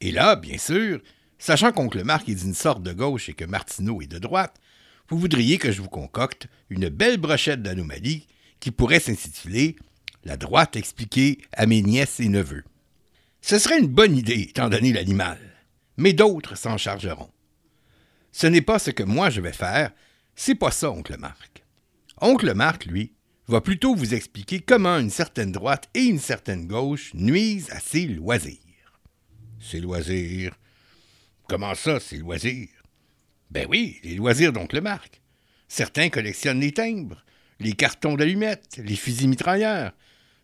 Et 0.00 0.12
là, 0.12 0.36
bien 0.36 0.58
sûr, 0.58 1.00
sachant 1.38 1.72
qu'Oncle 1.72 2.04
Marc 2.04 2.28
est 2.28 2.36
d'une 2.36 2.54
sorte 2.54 2.84
de 2.84 2.92
gauche 2.92 3.28
et 3.28 3.34
que 3.34 3.44
Martineau 3.44 4.00
est 4.00 4.06
de 4.06 4.18
droite, 4.18 4.56
vous 5.08 5.18
voudriez 5.18 5.58
que 5.58 5.72
je 5.72 5.82
vous 5.82 5.88
concocte 5.88 6.46
une 6.68 6.88
belle 6.88 7.18
brochette 7.18 7.62
d'anomalies 7.62 8.28
qui 8.60 8.70
pourrait 8.70 9.00
s'intituler 9.00 9.76
La 10.24 10.36
droite 10.36 10.76
expliquée 10.76 11.38
à 11.52 11.66
mes 11.66 11.82
nièces 11.82 12.20
et 12.20 12.28
neveux. 12.28 12.64
Ce 13.40 13.58
serait 13.58 13.80
une 13.80 13.86
bonne 13.86 14.16
idée, 14.16 14.42
étant 14.50 14.68
donné 14.68 14.92
l'animal, 14.92 15.38
mais 15.96 16.12
d'autres 16.12 16.56
s'en 16.56 16.76
chargeront. 16.76 17.30
Ce 18.32 18.46
n'est 18.46 18.60
pas 18.60 18.78
ce 18.78 18.90
que 18.90 19.02
moi 19.02 19.30
je 19.30 19.40
vais 19.40 19.52
faire, 19.52 19.92
c'est 20.36 20.54
pas 20.54 20.70
ça, 20.70 20.90
Oncle 20.90 21.16
Marc. 21.18 21.64
Oncle 22.20 22.54
Marc, 22.54 22.84
lui, 22.84 23.14
va 23.48 23.60
plutôt 23.60 23.94
vous 23.94 24.14
expliquer 24.14 24.60
comment 24.60 24.98
une 24.98 25.10
certaine 25.10 25.52
droite 25.52 25.88
et 25.94 26.02
une 26.02 26.20
certaine 26.20 26.66
gauche 26.66 27.12
nuisent 27.14 27.70
à 27.70 27.80
ses 27.80 28.06
loisirs. 28.06 28.58
Ses 29.58 29.80
loisirs? 29.80 30.56
Comment 31.48 31.74
ça, 31.74 31.98
ses 31.98 32.18
loisirs? 32.18 32.68
Ben 33.50 33.66
oui, 33.68 33.98
les 34.04 34.14
loisirs 34.14 34.52
d'Oncle 34.52 34.80
Marc. 34.80 35.20
Certains 35.66 36.10
collectionnent 36.10 36.60
les 36.60 36.72
timbres, 36.72 37.24
les 37.60 37.74
cartons 37.74 38.14
d'allumettes, 38.14 38.80
les 38.82 38.96
fusils 38.96 39.28
mitrailleurs. 39.28 39.92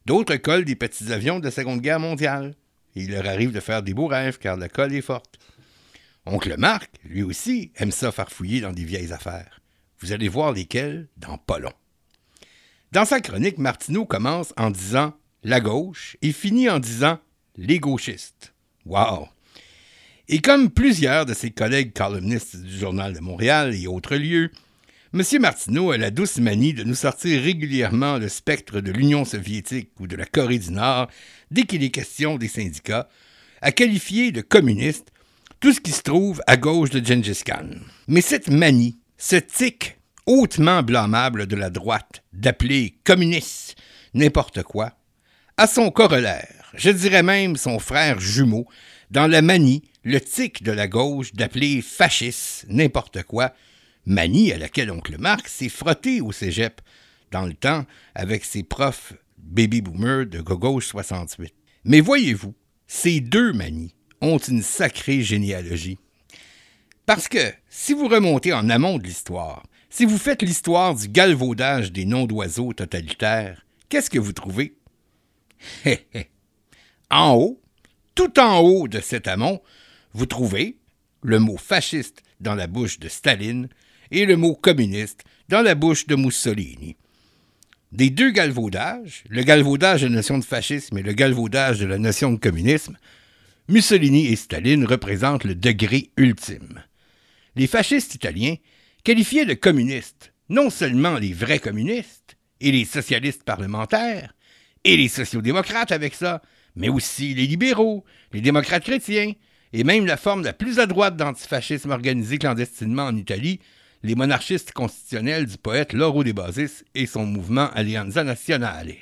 D'autres 0.04 0.36
collent 0.36 0.64
des 0.64 0.76
petits 0.76 1.12
avions 1.12 1.40
de 1.40 1.46
la 1.46 1.50
Seconde 1.50 1.80
Guerre 1.80 1.98
mondiale. 1.98 2.54
Il 2.94 3.10
leur 3.10 3.26
arrive 3.26 3.52
de 3.52 3.60
faire 3.60 3.82
des 3.82 3.94
beaux 3.94 4.06
rêves 4.06 4.38
car 4.38 4.56
la 4.56 4.68
colle 4.68 4.94
est 4.94 5.00
forte. 5.00 5.38
Oncle 6.26 6.54
Marc, 6.58 6.90
lui 7.04 7.22
aussi, 7.22 7.72
aime 7.76 7.90
ça 7.90 8.12
farfouiller 8.12 8.60
dans 8.60 8.72
des 8.72 8.84
vieilles 8.84 9.12
affaires. 9.12 9.60
Vous 10.00 10.12
allez 10.12 10.28
voir 10.28 10.52
lesquelles 10.52 11.08
dans 11.16 11.38
pas. 11.38 11.58
Dans 12.92 13.04
sa 13.04 13.20
chronique, 13.20 13.58
Martineau 13.58 14.04
commence 14.04 14.52
en 14.56 14.70
disant 14.70 15.14
la 15.42 15.60
gauche 15.60 16.16
et 16.22 16.32
finit 16.32 16.68
en 16.68 16.78
disant 16.78 17.18
les 17.56 17.78
gauchistes. 17.78 18.54
Wow! 18.84 19.28
Et 20.28 20.40
comme 20.40 20.70
plusieurs 20.70 21.24
de 21.24 21.34
ses 21.34 21.50
collègues 21.50 21.92
columnistes 21.92 22.56
du 22.56 22.76
Journal 22.78 23.12
de 23.12 23.20
Montréal 23.20 23.74
et 23.74 23.86
autres 23.86 24.16
lieux, 24.16 24.50
M. 25.14 25.22
Martineau 25.40 25.92
a 25.92 25.98
la 25.98 26.10
douce 26.10 26.38
manie 26.38 26.74
de 26.74 26.82
nous 26.82 26.96
sortir 26.96 27.40
régulièrement 27.40 28.18
le 28.18 28.28
spectre 28.28 28.80
de 28.80 28.90
l'Union 28.90 29.24
soviétique 29.24 29.90
ou 30.00 30.08
de 30.08 30.16
la 30.16 30.26
Corée 30.26 30.58
du 30.58 30.72
Nord 30.72 31.06
dès 31.52 31.62
qu'il 31.62 31.84
est 31.84 31.90
question 31.90 32.36
des 32.36 32.48
syndicats, 32.48 33.08
à 33.62 33.70
qualifier 33.70 34.32
de 34.32 34.40
communiste 34.40 35.12
tout 35.60 35.72
ce 35.72 35.80
qui 35.80 35.92
se 35.92 36.02
trouve 36.02 36.42
à 36.48 36.56
gauche 36.56 36.90
de 36.90 37.04
Gengis 37.04 37.44
Khan. 37.44 37.70
Mais 38.08 38.20
cette 38.20 38.48
manie, 38.48 38.98
ce 39.16 39.36
tic 39.36 39.96
hautement 40.26 40.82
blâmable 40.82 41.46
de 41.46 41.56
la 41.56 41.70
droite 41.70 42.24
d'appeler 42.32 42.98
communiste 43.04 43.76
n'importe 44.12 44.64
quoi, 44.64 44.92
a 45.56 45.68
son 45.68 45.90
corollaire, 45.90 46.72
je 46.74 46.90
dirais 46.90 47.22
même 47.22 47.56
son 47.56 47.78
frère 47.78 48.18
jumeau, 48.18 48.66
dans 49.12 49.28
la 49.28 49.40
manie, 49.40 49.82
le 50.02 50.20
tic 50.20 50.64
de 50.64 50.72
la 50.72 50.88
gauche 50.88 51.32
d'appeler 51.32 51.80
fasciste 51.80 52.66
n'importe 52.68 53.22
quoi, 53.22 53.54
manie 54.06 54.52
à 54.52 54.58
laquelle 54.58 54.90
oncle 54.90 55.16
Marc 55.18 55.48
s'est 55.48 55.68
frotté 55.68 56.20
au 56.20 56.32
cégep 56.32 56.80
dans 57.32 57.44
le 57.44 57.54
temps 57.54 57.84
avec 58.14 58.44
ses 58.44 58.62
profs 58.62 59.12
baby 59.38 59.80
boomers 59.80 60.26
de 60.26 60.40
gauche 60.40 60.86
68. 60.86 61.52
Mais 61.84 62.00
voyez-vous, 62.00 62.54
ces 62.86 63.20
deux 63.20 63.52
manies 63.52 63.94
ont 64.20 64.38
une 64.38 64.62
sacrée 64.62 65.22
généalogie. 65.22 65.98
Parce 67.04 67.28
que 67.28 67.52
si 67.68 67.92
vous 67.92 68.08
remontez 68.08 68.52
en 68.52 68.68
amont 68.70 68.98
de 68.98 69.04
l'histoire, 69.04 69.62
si 69.90 70.04
vous 70.04 70.18
faites 70.18 70.42
l'histoire 70.42 70.94
du 70.94 71.08
galvaudage 71.08 71.92
des 71.92 72.04
noms 72.04 72.26
d'oiseaux 72.26 72.72
totalitaires, 72.72 73.64
qu'est-ce 73.88 74.10
que 74.10 74.18
vous 74.18 74.32
trouvez? 74.32 74.76
en 77.10 77.34
haut, 77.34 77.62
tout 78.14 78.38
en 78.40 78.58
haut 78.58 78.88
de 78.88 79.00
cet 79.00 79.28
amont, 79.28 79.60
vous 80.12 80.26
trouvez 80.26 80.78
le 81.22 81.38
mot 81.38 81.56
fasciste 81.56 82.22
dans 82.40 82.54
la 82.54 82.66
bouche 82.66 82.98
de 82.98 83.08
Staline 83.08 83.68
et 84.10 84.26
le 84.26 84.36
mot 84.36 84.54
communiste 84.54 85.24
dans 85.48 85.62
la 85.62 85.74
bouche 85.74 86.06
de 86.06 86.16
Mussolini. 86.16 86.96
Des 87.92 88.10
deux 88.10 88.30
galvaudages, 88.30 89.24
le 89.28 89.42
galvaudage 89.42 90.02
de 90.02 90.08
la 90.08 90.16
notion 90.16 90.38
de 90.38 90.44
fascisme 90.44 90.98
et 90.98 91.02
le 91.02 91.12
galvaudage 91.12 91.78
de 91.78 91.86
la 91.86 91.98
notion 91.98 92.32
de 92.32 92.38
communisme, 92.38 92.96
Mussolini 93.68 94.26
et 94.26 94.36
Staline 94.36 94.84
représentent 94.84 95.44
le 95.44 95.54
degré 95.54 96.10
ultime. 96.16 96.82
Les 97.56 97.66
fascistes 97.66 98.14
italiens 98.14 98.56
qualifiaient 99.02 99.46
de 99.46 99.54
communistes 99.54 100.32
non 100.48 100.70
seulement 100.70 101.16
les 101.18 101.32
vrais 101.32 101.58
communistes, 101.58 102.36
et 102.60 102.72
les 102.72 102.84
socialistes 102.84 103.42
parlementaires, 103.42 104.34
et 104.84 104.96
les 104.96 105.08
sociodémocrates 105.08 105.92
avec 105.92 106.14
ça, 106.14 106.42
mais 106.74 106.88
aussi 106.88 107.34
les 107.34 107.46
libéraux, 107.46 108.04
les 108.32 108.40
démocrates 108.40 108.84
chrétiens, 108.84 109.32
et 109.72 109.84
même 109.84 110.06
la 110.06 110.16
forme 110.16 110.44
la 110.44 110.52
plus 110.52 110.78
à 110.78 110.86
droite 110.86 111.16
d'antifascisme 111.16 111.90
organisé 111.90 112.38
clandestinement 112.38 113.04
en 113.04 113.16
Italie, 113.16 113.60
les 114.02 114.14
monarchistes 114.14 114.72
constitutionnels 114.72 115.46
du 115.46 115.58
poète 115.58 115.92
Lauro 115.92 116.24
De 116.24 116.32
Basis 116.32 116.84
et 116.94 117.06
son 117.06 117.26
mouvement 117.26 117.70
Alleanza 117.72 118.24
Nazionale. 118.24 118.94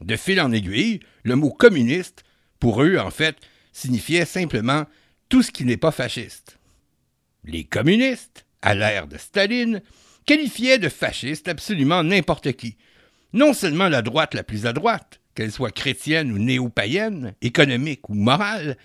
De 0.00 0.16
fil 0.16 0.40
en 0.40 0.52
aiguille, 0.52 1.00
le 1.24 1.36
mot 1.36 1.50
communiste, 1.50 2.24
pour 2.60 2.82
eux, 2.82 2.98
en 2.98 3.10
fait, 3.10 3.36
signifiait 3.72 4.24
simplement 4.24 4.86
tout 5.28 5.42
ce 5.42 5.50
qui 5.50 5.64
n'est 5.64 5.76
pas 5.76 5.90
fasciste. 5.90 6.58
Les 7.44 7.64
communistes, 7.64 8.46
à 8.62 8.74
l'ère 8.74 9.06
de 9.06 9.18
Staline, 9.18 9.82
qualifiaient 10.26 10.78
de 10.78 10.88
fasciste 10.88 11.48
absolument 11.48 12.02
n'importe 12.02 12.52
qui. 12.52 12.76
Non 13.32 13.52
seulement 13.52 13.88
la 13.88 14.02
droite 14.02 14.34
la 14.34 14.42
plus 14.42 14.66
à 14.66 14.72
droite, 14.72 15.20
qu'elle 15.34 15.52
soit 15.52 15.70
chrétienne 15.70 16.32
ou 16.32 16.38
néo-païenne, 16.38 17.34
économique 17.42 18.08
ou 18.08 18.14
morale, 18.14 18.76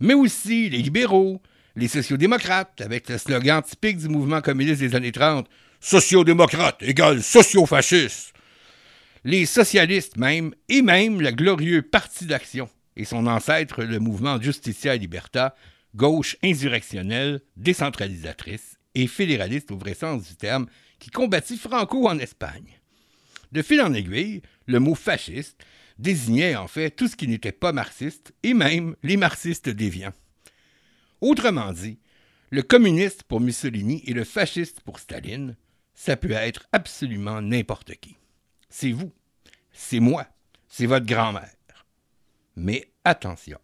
mais 0.00 0.14
aussi 0.14 0.68
les 0.68 0.78
libéraux, 0.78 1.40
les 1.76 1.88
sociodémocrates, 1.88 2.80
avec 2.80 3.08
le 3.08 3.18
slogan 3.18 3.62
typique 3.62 3.98
du 3.98 4.08
mouvement 4.08 4.40
communiste 4.40 4.80
des 4.80 4.94
années 4.94 5.12
30, 5.12 5.48
Sociodémocrate 5.80 6.82
égale 6.82 7.22
sociofasciste. 7.22 8.32
Les 9.24 9.46
socialistes 9.46 10.16
même, 10.16 10.54
et 10.68 10.82
même 10.82 11.20
le 11.20 11.30
glorieux 11.30 11.82
Parti 11.82 12.26
d'Action, 12.26 12.68
et 12.96 13.04
son 13.04 13.26
ancêtre, 13.26 13.82
le 13.82 13.98
mouvement 13.98 14.40
Justicia 14.40 14.94
et 14.94 14.98
Liberta, 14.98 15.56
gauche 15.94 16.36
insurrectionnelle, 16.42 17.40
décentralisatrice 17.56 18.76
et 18.94 19.06
fédéraliste 19.06 19.70
au 19.70 19.76
vrai 19.76 19.94
sens 19.94 20.28
du 20.28 20.36
terme, 20.36 20.66
qui 20.98 21.10
combattit 21.10 21.56
Franco 21.56 22.08
en 22.08 22.18
Espagne. 22.18 22.78
De 23.50 23.62
fil 23.62 23.80
en 23.80 23.92
aiguille, 23.92 24.42
le 24.66 24.78
mot 24.78 24.94
fasciste 24.94 25.58
désignait 25.98 26.56
en 26.56 26.68
fait 26.68 26.90
tout 26.90 27.08
ce 27.08 27.16
qui 27.16 27.28
n'était 27.28 27.52
pas 27.52 27.72
marxiste, 27.72 28.32
et 28.42 28.54
même 28.54 28.94
les 29.02 29.16
marxistes 29.16 29.68
déviants. 29.68 30.14
Autrement 31.22 31.72
dit, 31.72 32.00
le 32.50 32.62
communiste 32.62 33.22
pour 33.22 33.40
Mussolini 33.40 34.02
et 34.06 34.12
le 34.12 34.24
fasciste 34.24 34.80
pour 34.80 34.98
Staline, 34.98 35.56
ça 35.94 36.16
peut 36.16 36.32
être 36.32 36.66
absolument 36.72 37.40
n'importe 37.40 37.94
qui. 37.94 38.16
C'est 38.68 38.90
vous, 38.90 39.12
c'est 39.72 40.00
moi, 40.00 40.26
c'est 40.66 40.86
votre 40.86 41.06
grand-mère. 41.06 41.54
Mais 42.56 42.90
attention, 43.04 43.58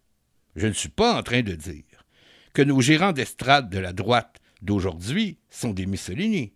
je 0.54 0.68
ne 0.68 0.72
suis 0.72 0.88
pas 0.88 1.18
en 1.18 1.24
train 1.24 1.42
de 1.42 1.56
dire 1.56 1.82
que 2.54 2.62
nos 2.62 2.80
gérants 2.80 3.12
d'estrade 3.12 3.68
de 3.70 3.78
la 3.80 3.92
droite 3.92 4.36
d'aujourd'hui 4.62 5.38
sont 5.50 5.72
des 5.72 5.86
Mussolini. 5.86 6.52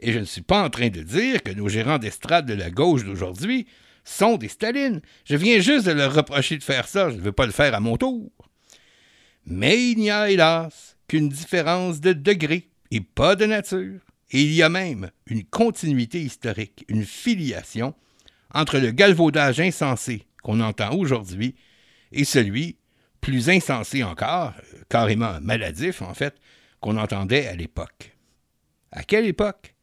Et 0.00 0.12
je 0.12 0.18
ne 0.18 0.24
suis 0.24 0.40
pas 0.40 0.64
en 0.64 0.70
train 0.70 0.88
de 0.88 1.02
dire 1.02 1.42
que 1.42 1.52
nos 1.52 1.68
gérants 1.68 1.98
d'estrade 1.98 2.46
de 2.46 2.54
la 2.54 2.70
gauche 2.70 3.04
d'aujourd'hui 3.04 3.66
sont 4.02 4.38
des 4.38 4.48
Stalines. 4.48 5.02
Je 5.26 5.36
viens 5.36 5.60
juste 5.60 5.84
de 5.84 5.92
leur 5.92 6.14
reprocher 6.14 6.56
de 6.56 6.64
faire 6.64 6.88
ça, 6.88 7.10
je 7.10 7.16
ne 7.16 7.20
veux 7.20 7.32
pas 7.32 7.44
le 7.44 7.52
faire 7.52 7.74
à 7.74 7.80
mon 7.80 7.98
tour. 7.98 8.32
Mais 9.46 9.90
il 9.90 9.98
n'y 9.98 10.10
a 10.10 10.30
hélas 10.30 10.96
qu'une 11.08 11.28
différence 11.28 12.00
de 12.00 12.12
degré 12.12 12.68
et 12.90 13.00
pas 13.00 13.36
de 13.36 13.46
nature. 13.46 14.00
Et 14.30 14.42
il 14.42 14.52
y 14.52 14.62
a 14.62 14.68
même 14.68 15.10
une 15.26 15.44
continuité 15.44 16.20
historique, 16.20 16.84
une 16.88 17.04
filiation 17.04 17.94
entre 18.52 18.78
le 18.78 18.90
galvaudage 18.90 19.60
insensé 19.60 20.26
qu'on 20.42 20.60
entend 20.60 20.94
aujourd'hui 20.94 21.54
et 22.12 22.24
celui, 22.24 22.76
plus 23.20 23.50
insensé 23.50 24.02
encore, 24.02 24.54
carrément 24.88 25.40
maladif 25.40 26.02
en 26.02 26.14
fait, 26.14 26.36
qu'on 26.80 26.96
entendait 26.96 27.46
à 27.46 27.54
l'époque. 27.54 28.16
À 28.92 29.02
quelle 29.02 29.26
époque? 29.26 29.74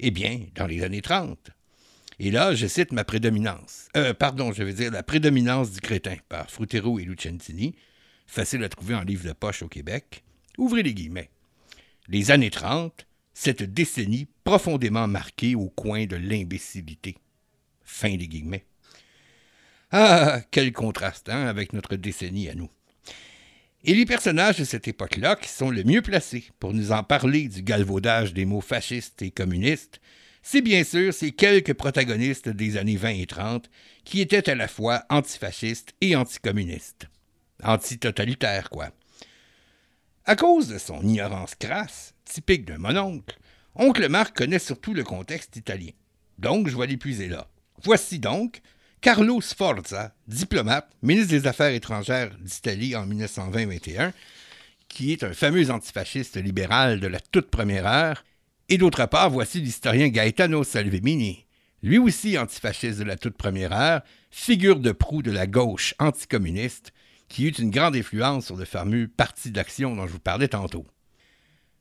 Eh 0.00 0.10
bien, 0.10 0.40
dans 0.54 0.66
les 0.66 0.82
années 0.82 1.02
30. 1.02 1.50
Et 2.20 2.30
là, 2.30 2.54
je 2.54 2.66
cite 2.66 2.92
ma 2.92 3.04
prédominance. 3.04 3.88
Euh, 3.96 4.14
pardon, 4.14 4.52
je 4.52 4.62
veux 4.62 4.72
dire 4.72 4.90
la 4.90 5.02
prédominance 5.02 5.72
du 5.72 5.80
crétin 5.80 6.16
par 6.28 6.50
Frutero 6.50 6.98
et 6.98 7.04
Lucentini, 7.04 7.74
facile 8.26 8.64
à 8.64 8.68
trouver 8.68 8.94
en 8.94 9.02
livre 9.02 9.26
de 9.26 9.32
poche 9.32 9.62
au 9.62 9.68
Québec. 9.68 10.24
Ouvrez 10.58 10.82
les 10.82 10.94
guillemets. 10.94 11.30
Les 12.08 12.30
années 12.30 12.50
30, 12.50 13.06
cette 13.32 13.62
décennie 13.62 14.28
profondément 14.44 15.08
marquée 15.08 15.54
au 15.54 15.68
coin 15.68 16.06
de 16.06 16.16
l'imbécilité. 16.16 17.16
Fin 17.82 18.16
des 18.16 18.28
guillemets. 18.28 18.64
Ah, 19.90 20.40
quel 20.50 20.72
contraste 20.72 21.28
hein, 21.28 21.46
avec 21.46 21.72
notre 21.72 21.96
décennie 21.96 22.48
à 22.48 22.54
nous. 22.54 22.70
Et 23.84 23.94
les 23.94 24.06
personnages 24.06 24.58
de 24.58 24.64
cette 24.64 24.88
époque-là 24.88 25.36
qui 25.36 25.48
sont 25.48 25.70
le 25.70 25.84
mieux 25.84 26.02
placés 26.02 26.44
pour 26.58 26.72
nous 26.72 26.90
en 26.90 27.02
parler 27.02 27.48
du 27.48 27.62
galvaudage 27.62 28.32
des 28.32 28.46
mots 28.46 28.62
fascistes 28.62 29.20
et 29.22 29.30
communistes, 29.30 30.00
c'est 30.42 30.62
bien 30.62 30.84
sûr 30.84 31.12
ces 31.12 31.32
quelques 31.32 31.74
protagonistes 31.74 32.48
des 32.48 32.76
années 32.76 32.96
20 32.96 33.08
et 33.10 33.26
30 33.26 33.70
qui 34.04 34.20
étaient 34.20 34.48
à 34.50 34.54
la 34.54 34.68
fois 34.68 35.04
antifascistes 35.10 35.94
et 36.00 36.16
anticommunistes. 36.16 37.08
Antitotalitaires, 37.62 38.70
quoi. 38.70 38.90
À 40.24 40.36
cause 40.36 40.68
de 40.68 40.78
son 40.78 41.02
ignorance 41.02 41.54
crasse, 41.54 42.14
typique 42.24 42.64
d'un 42.64 42.78
mononcle, 42.78 43.38
Oncle 43.74 44.08
Marc 44.08 44.36
connaît 44.36 44.58
surtout 44.58 44.94
le 44.94 45.04
contexte 45.04 45.56
italien. 45.56 45.90
Donc, 46.38 46.68
je 46.68 46.76
vais 46.76 46.86
l'épuiser 46.86 47.28
là. 47.28 47.48
Voici 47.82 48.18
donc 48.18 48.62
Carlo 49.04 49.42
Sforza, 49.42 50.14
diplomate, 50.26 50.90
ministre 51.02 51.30
des 51.30 51.46
Affaires 51.46 51.74
étrangères 51.74 52.34
d'Italie 52.40 52.96
en 52.96 53.06
1920-21, 53.06 54.12
qui 54.88 55.12
est 55.12 55.22
un 55.24 55.34
fameux 55.34 55.70
antifasciste 55.70 56.36
libéral 56.36 57.00
de 57.00 57.06
la 57.06 57.20
toute 57.20 57.50
première 57.50 57.86
heure. 57.86 58.24
Et 58.70 58.78
d'autre 58.78 59.04
part, 59.04 59.28
voici 59.28 59.60
l'historien 59.60 60.08
Gaetano 60.08 60.64
Salvemini, 60.64 61.44
lui 61.82 61.98
aussi 61.98 62.38
antifasciste 62.38 62.98
de 62.98 63.04
la 63.04 63.18
toute 63.18 63.36
première 63.36 63.74
heure, 63.74 64.00
figure 64.30 64.80
de 64.80 64.92
proue 64.92 65.20
de 65.20 65.30
la 65.30 65.46
gauche 65.46 65.94
anticommuniste, 65.98 66.93
qui 67.28 67.46
eut 67.46 67.52
une 67.52 67.70
grande 67.70 67.96
influence 67.96 68.46
sur 68.46 68.56
le 68.56 68.64
fameux 68.64 69.08
Parti 69.08 69.50
d'action 69.50 69.96
dont 69.96 70.06
je 70.06 70.12
vous 70.12 70.18
parlais 70.18 70.48
tantôt. 70.48 70.86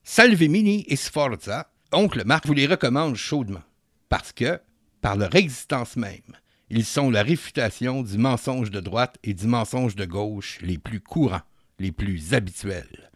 Salvemini 0.04 0.86
et 0.88 0.96
Sforza, 0.96 1.72
oncle 1.92 2.24
Marc 2.26 2.46
vous 2.46 2.54
les 2.54 2.68
recommande 2.68 3.16
chaudement, 3.16 3.64
parce 4.10 4.32
que, 4.32 4.60
par 5.02 5.16
leur 5.16 5.34
existence 5.36 5.96
même, 5.96 6.38
ils 6.70 6.86
sont 6.86 7.10
la 7.10 7.24
réfutation 7.24 8.02
du 8.02 8.18
mensonge 8.18 8.72
de 8.72 8.80
droite 8.80 9.18
et 9.24 9.34
du 9.34 9.48
mensonge 9.48 9.96
de 9.96 10.06
gauche 10.06 10.60
les 10.62 10.78
plus 10.78 11.00
courants, 11.00 11.42
les 11.80 11.92
plus 11.92 12.34
habituels. 12.34 13.12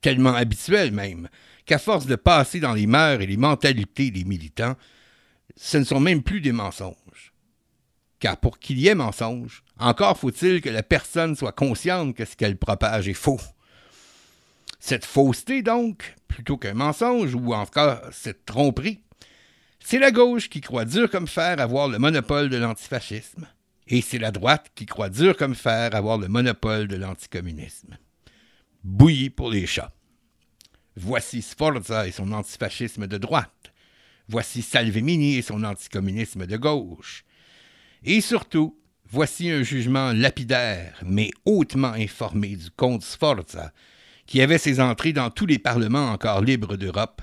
Tellement 0.00 0.34
habituels 0.34 0.92
même, 0.92 1.28
qu'à 1.66 1.78
force 1.78 2.06
de 2.06 2.16
passer 2.16 2.58
dans 2.58 2.72
les 2.72 2.86
mœurs 2.86 3.20
et 3.20 3.26
les 3.26 3.36
mentalités 3.36 4.10
des 4.10 4.24
militants, 4.24 4.76
ce 5.56 5.78
ne 5.78 5.84
sont 5.84 6.00
même 6.00 6.22
plus 6.22 6.40
des 6.40 6.52
mensonges. 6.52 7.29
Car 8.20 8.36
pour 8.36 8.58
qu'il 8.58 8.78
y 8.78 8.88
ait 8.88 8.94
mensonge, 8.94 9.64
encore 9.78 10.18
faut-il 10.18 10.60
que 10.60 10.68
la 10.68 10.82
personne 10.82 11.34
soit 11.34 11.52
consciente 11.52 12.14
que 12.14 12.26
ce 12.26 12.36
qu'elle 12.36 12.58
propage 12.58 13.08
est 13.08 13.14
faux. 13.14 13.40
Cette 14.78 15.06
fausseté, 15.06 15.62
donc, 15.62 16.14
plutôt 16.28 16.58
qu'un 16.58 16.74
mensonge, 16.74 17.34
ou 17.34 17.54
en 17.54 17.64
tout 17.64 17.72
cas 17.72 18.02
cette 18.12 18.44
tromperie, 18.44 19.00
c'est 19.80 19.98
la 19.98 20.10
gauche 20.10 20.50
qui 20.50 20.60
croit 20.60 20.84
dur 20.84 21.10
comme 21.10 21.26
fer 21.26 21.60
avoir 21.60 21.88
le 21.88 21.98
monopole 21.98 22.50
de 22.50 22.58
l'antifascisme, 22.58 23.48
et 23.88 24.02
c'est 24.02 24.18
la 24.18 24.30
droite 24.30 24.70
qui 24.74 24.84
croit 24.84 25.08
dur 25.08 25.36
comme 25.36 25.54
fer 25.54 25.94
avoir 25.94 26.18
le 26.18 26.28
monopole 26.28 26.88
de 26.88 26.96
l'anticommunisme. 26.96 27.96
Bouilli 28.84 29.30
pour 29.30 29.50
les 29.50 29.66
chats. 29.66 29.92
Voici 30.96 31.40
Sforza 31.40 32.06
et 32.06 32.12
son 32.12 32.32
antifascisme 32.32 33.06
de 33.06 33.16
droite. 33.16 33.72
Voici 34.28 34.62
Salvemini 34.62 35.36
et 35.36 35.42
son 35.42 35.64
anticommunisme 35.64 36.46
de 36.46 36.56
gauche. 36.56 37.24
Et 38.04 38.20
surtout, 38.20 38.78
voici 39.10 39.50
un 39.50 39.62
jugement 39.62 40.12
lapidaire, 40.12 41.00
mais 41.04 41.30
hautement 41.44 41.92
informé 41.92 42.56
du 42.56 42.70
comte 42.70 43.02
Sforza, 43.02 43.72
qui 44.26 44.40
avait 44.40 44.58
ses 44.58 44.80
entrées 44.80 45.12
dans 45.12 45.30
tous 45.30 45.46
les 45.46 45.58
parlements 45.58 46.10
encore 46.10 46.40
libres 46.40 46.76
d'Europe, 46.76 47.20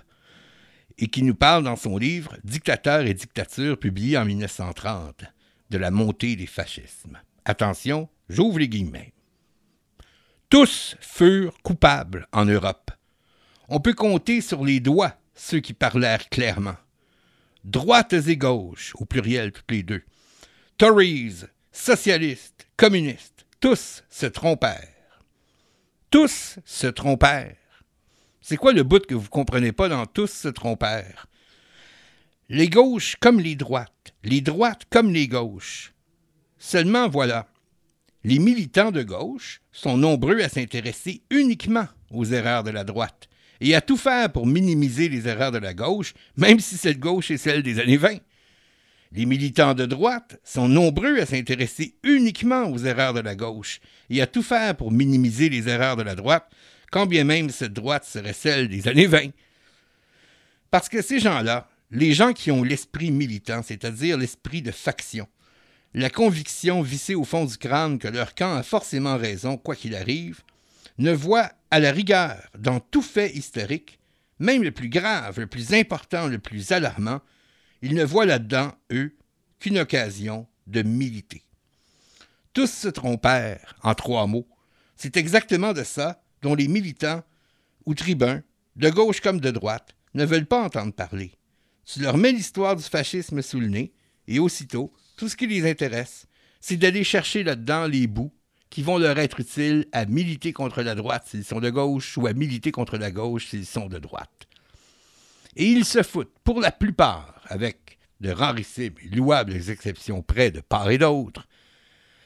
et 0.99 1.07
qui 1.07 1.23
nous 1.23 1.35
parle 1.35 1.63
dans 1.63 1.75
son 1.75 1.97
livre 1.97 2.37
Dictateur 2.43 3.05
et 3.05 3.13
dictature, 3.13 3.79
publié 3.79 4.17
en 4.17 4.25
1930, 4.25 5.23
de 5.69 5.77
la 5.77 5.91
montée 5.91 6.35
des 6.35 6.47
fascismes. 6.47 7.19
Attention, 7.45 8.09
j'ouvre 8.29 8.59
les 8.59 8.69
guillemets. 8.69 9.13
Tous 10.49 10.95
furent 11.01 11.57
coupables 11.61 12.27
en 12.31 12.45
Europe. 12.45 12.91
On 13.69 13.79
peut 13.79 13.93
compter 13.93 14.41
sur 14.41 14.63
les 14.63 14.79
doigts 14.79 15.13
ceux 15.33 15.59
qui 15.59 15.73
parlèrent 15.73 16.29
clairement. 16.29 16.77
Droites 17.63 18.13
et 18.13 18.37
gauches, 18.37 18.93
au 18.95 19.05
pluriel 19.05 19.51
toutes 19.51 19.71
les 19.71 19.83
deux. 19.83 20.03
Tories, 20.77 21.45
socialistes, 21.71 22.67
communistes, 22.77 23.47
tous 23.59 24.03
se 24.11 24.27
trompèrent. 24.27 25.23
Tous 26.11 26.59
se 26.65 26.85
trompèrent. 26.85 27.55
C'est 28.41 28.57
quoi 28.57 28.73
le 28.73 28.83
bout 28.83 29.03
que 29.03 29.15
vous 29.15 29.27
comprenez 29.27 29.71
pas 29.71 29.89
dans 29.89 30.05
tous 30.05 30.29
se 30.29 30.49
trompèrent? 30.49 31.25
Les 32.49 32.69
gauches 32.69 33.15
comme 33.19 33.39
les 33.39 33.55
droites, 33.55 34.13
les 34.23 34.41
droites 34.41 34.83
comme 34.91 35.11
les 35.11 35.27
gauches. 35.27 35.93
Seulement 36.59 37.09
voilà, 37.09 37.47
les 38.23 38.37
militants 38.37 38.91
de 38.91 39.01
gauche 39.01 39.61
sont 39.71 39.97
nombreux 39.97 40.41
à 40.41 40.49
s'intéresser 40.49 41.23
uniquement 41.31 41.87
aux 42.11 42.25
erreurs 42.25 42.63
de 42.63 42.69
la 42.69 42.83
droite 42.83 43.29
et 43.61 43.73
à 43.73 43.81
tout 43.81 43.97
faire 43.97 44.31
pour 44.31 44.45
minimiser 44.45 45.09
les 45.09 45.27
erreurs 45.27 45.51
de 45.51 45.57
la 45.57 45.73
gauche, 45.73 46.13
même 46.35 46.59
si 46.59 46.77
cette 46.77 46.99
gauche 46.99 47.31
est 47.31 47.37
celle 47.37 47.63
des 47.63 47.79
années 47.79 47.97
20. 47.97 48.19
Les 49.11 49.25
militants 49.25 49.73
de 49.73 49.85
droite 49.85 50.39
sont 50.43 50.67
nombreux 50.67 51.19
à 51.19 51.25
s'intéresser 51.25 51.95
uniquement 52.03 52.65
aux 52.65 52.79
erreurs 52.79 53.13
de 53.13 53.21
la 53.21 53.35
gauche 53.35 53.79
et 54.09 54.21
à 54.21 54.27
tout 54.27 54.43
faire 54.43 54.75
pour 54.75 54.91
minimiser 54.91 55.49
les 55.49 55.69
erreurs 55.69 55.95
de 55.95 56.03
la 56.03 56.15
droite, 56.15 56.49
quand 56.91 57.05
bien 57.05 57.23
même 57.23 57.49
cette 57.49 57.73
droite 57.73 58.05
serait 58.05 58.33
celle 58.33 58.67
des 58.67 58.87
années 58.87 59.07
20. 59.07 59.29
Parce 60.71 60.89
que 60.89 61.01
ces 61.01 61.19
gens-là, 61.19 61.69
les 61.91 62.13
gens 62.13 62.33
qui 62.33 62.51
ont 62.51 62.63
l'esprit 62.63 63.11
militant, 63.11 63.61
c'est-à-dire 63.63 64.17
l'esprit 64.17 64.61
de 64.61 64.71
faction, 64.71 65.27
la 65.93 66.09
conviction 66.09 66.81
vissée 66.81 67.15
au 67.15 67.23
fond 67.23 67.45
du 67.45 67.57
crâne 67.57 67.97
que 67.97 68.07
leur 68.07 68.35
camp 68.35 68.55
a 68.55 68.63
forcément 68.63 69.17
raison, 69.17 69.57
quoi 69.57 69.75
qu'il 69.75 69.95
arrive, 69.95 70.41
ne 70.97 71.11
voient 71.11 71.51
à 71.71 71.79
la 71.79 71.91
rigueur, 71.91 72.35
dans 72.57 72.79
tout 72.79 73.01
fait 73.01 73.33
historique, 73.35 73.99
même 74.39 74.63
le 74.63 74.71
plus 74.71 74.89
grave, 74.89 75.39
le 75.39 75.47
plus 75.47 75.73
important, 75.73 76.27
le 76.27 76.39
plus 76.39 76.71
alarmant, 76.71 77.21
ils 77.81 77.95
ne 77.95 78.03
voient 78.03 78.25
là-dedans, 78.25 78.73
eux, 78.91 79.15
qu'une 79.59 79.79
occasion 79.79 80.47
de 80.67 80.81
militer. 80.81 81.43
Tous 82.53 82.71
se 82.71 82.87
trompèrent, 82.87 83.75
en 83.83 83.93
trois 83.93 84.27
mots. 84.27 84.47
C'est 84.95 85.17
exactement 85.17 85.73
de 85.73 85.83
ça 85.83 86.21
dont 86.41 86.55
les 86.55 86.67
militants 86.67 87.23
ou 87.85 87.93
tribuns, 87.93 88.41
de 88.75 88.89
gauche 88.89 89.21
comme 89.21 89.39
de 89.39 89.51
droite, 89.51 89.95
ne 90.13 90.25
veulent 90.25 90.45
pas 90.45 90.63
entendre 90.63 90.93
parler. 90.93 91.33
Tu 91.85 92.01
leur 92.01 92.17
mets 92.17 92.31
l'histoire 92.31 92.75
du 92.75 92.83
fascisme 92.83 93.41
sous 93.41 93.59
le 93.59 93.67
nez, 93.67 93.93
et 94.27 94.39
aussitôt, 94.39 94.91
tout 95.15 95.29
ce 95.29 95.35
qui 95.35 95.47
les 95.47 95.69
intéresse, 95.69 96.27
c'est 96.59 96.77
d'aller 96.77 97.03
chercher 97.03 97.43
là-dedans 97.43 97.87
les 97.87 98.07
bouts 98.07 98.33
qui 98.69 98.81
vont 98.81 98.97
leur 98.97 99.17
être 99.17 99.39
utiles 99.39 99.87
à 99.93 100.05
militer 100.05 100.51
contre 100.51 100.81
la 100.81 100.95
droite 100.95 101.25
s'ils 101.27 101.45
sont 101.45 101.61
de 101.61 101.69
gauche 101.69 102.17
ou 102.17 102.27
à 102.27 102.33
militer 102.33 102.71
contre 102.71 102.97
la 102.97 103.11
gauche 103.11 103.47
s'ils 103.47 103.65
sont 103.65 103.87
de 103.87 103.99
droite. 103.99 104.47
Et 105.55 105.65
ils 105.65 105.85
se 105.85 106.03
foutent, 106.03 106.33
pour 106.43 106.59
la 106.59 106.71
plupart, 106.71 107.36
avec 107.47 107.97
de 108.21 108.29
rarissimes 108.29 108.95
et 109.03 109.15
louables 109.15 109.69
exceptions 109.69 110.21
près 110.21 110.51
de 110.51 110.61
part 110.61 110.89
et 110.89 110.97
d'autre, 110.97 111.47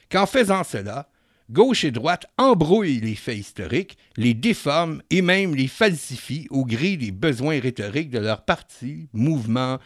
qu'en 0.10 0.26
faisant 0.26 0.64
cela, 0.64 1.10
gauche 1.50 1.84
et 1.84 1.92
droite 1.92 2.26
embrouillent 2.38 3.02
les 3.02 3.16
faits 3.16 3.38
historiques, 3.38 3.98
les 4.18 4.34
déforment 4.34 5.02
et 5.10 5.22
même 5.22 5.56
les 5.56 5.68
falsifient 5.68 6.48
au 6.50 6.66
gré 6.66 6.98
des 6.98 7.12
besoins 7.12 7.60
rhétoriques 7.60 8.10
de 8.10 8.20
leur 8.20 8.46
parti, 8.46 9.10
mouvement, 9.14 9.80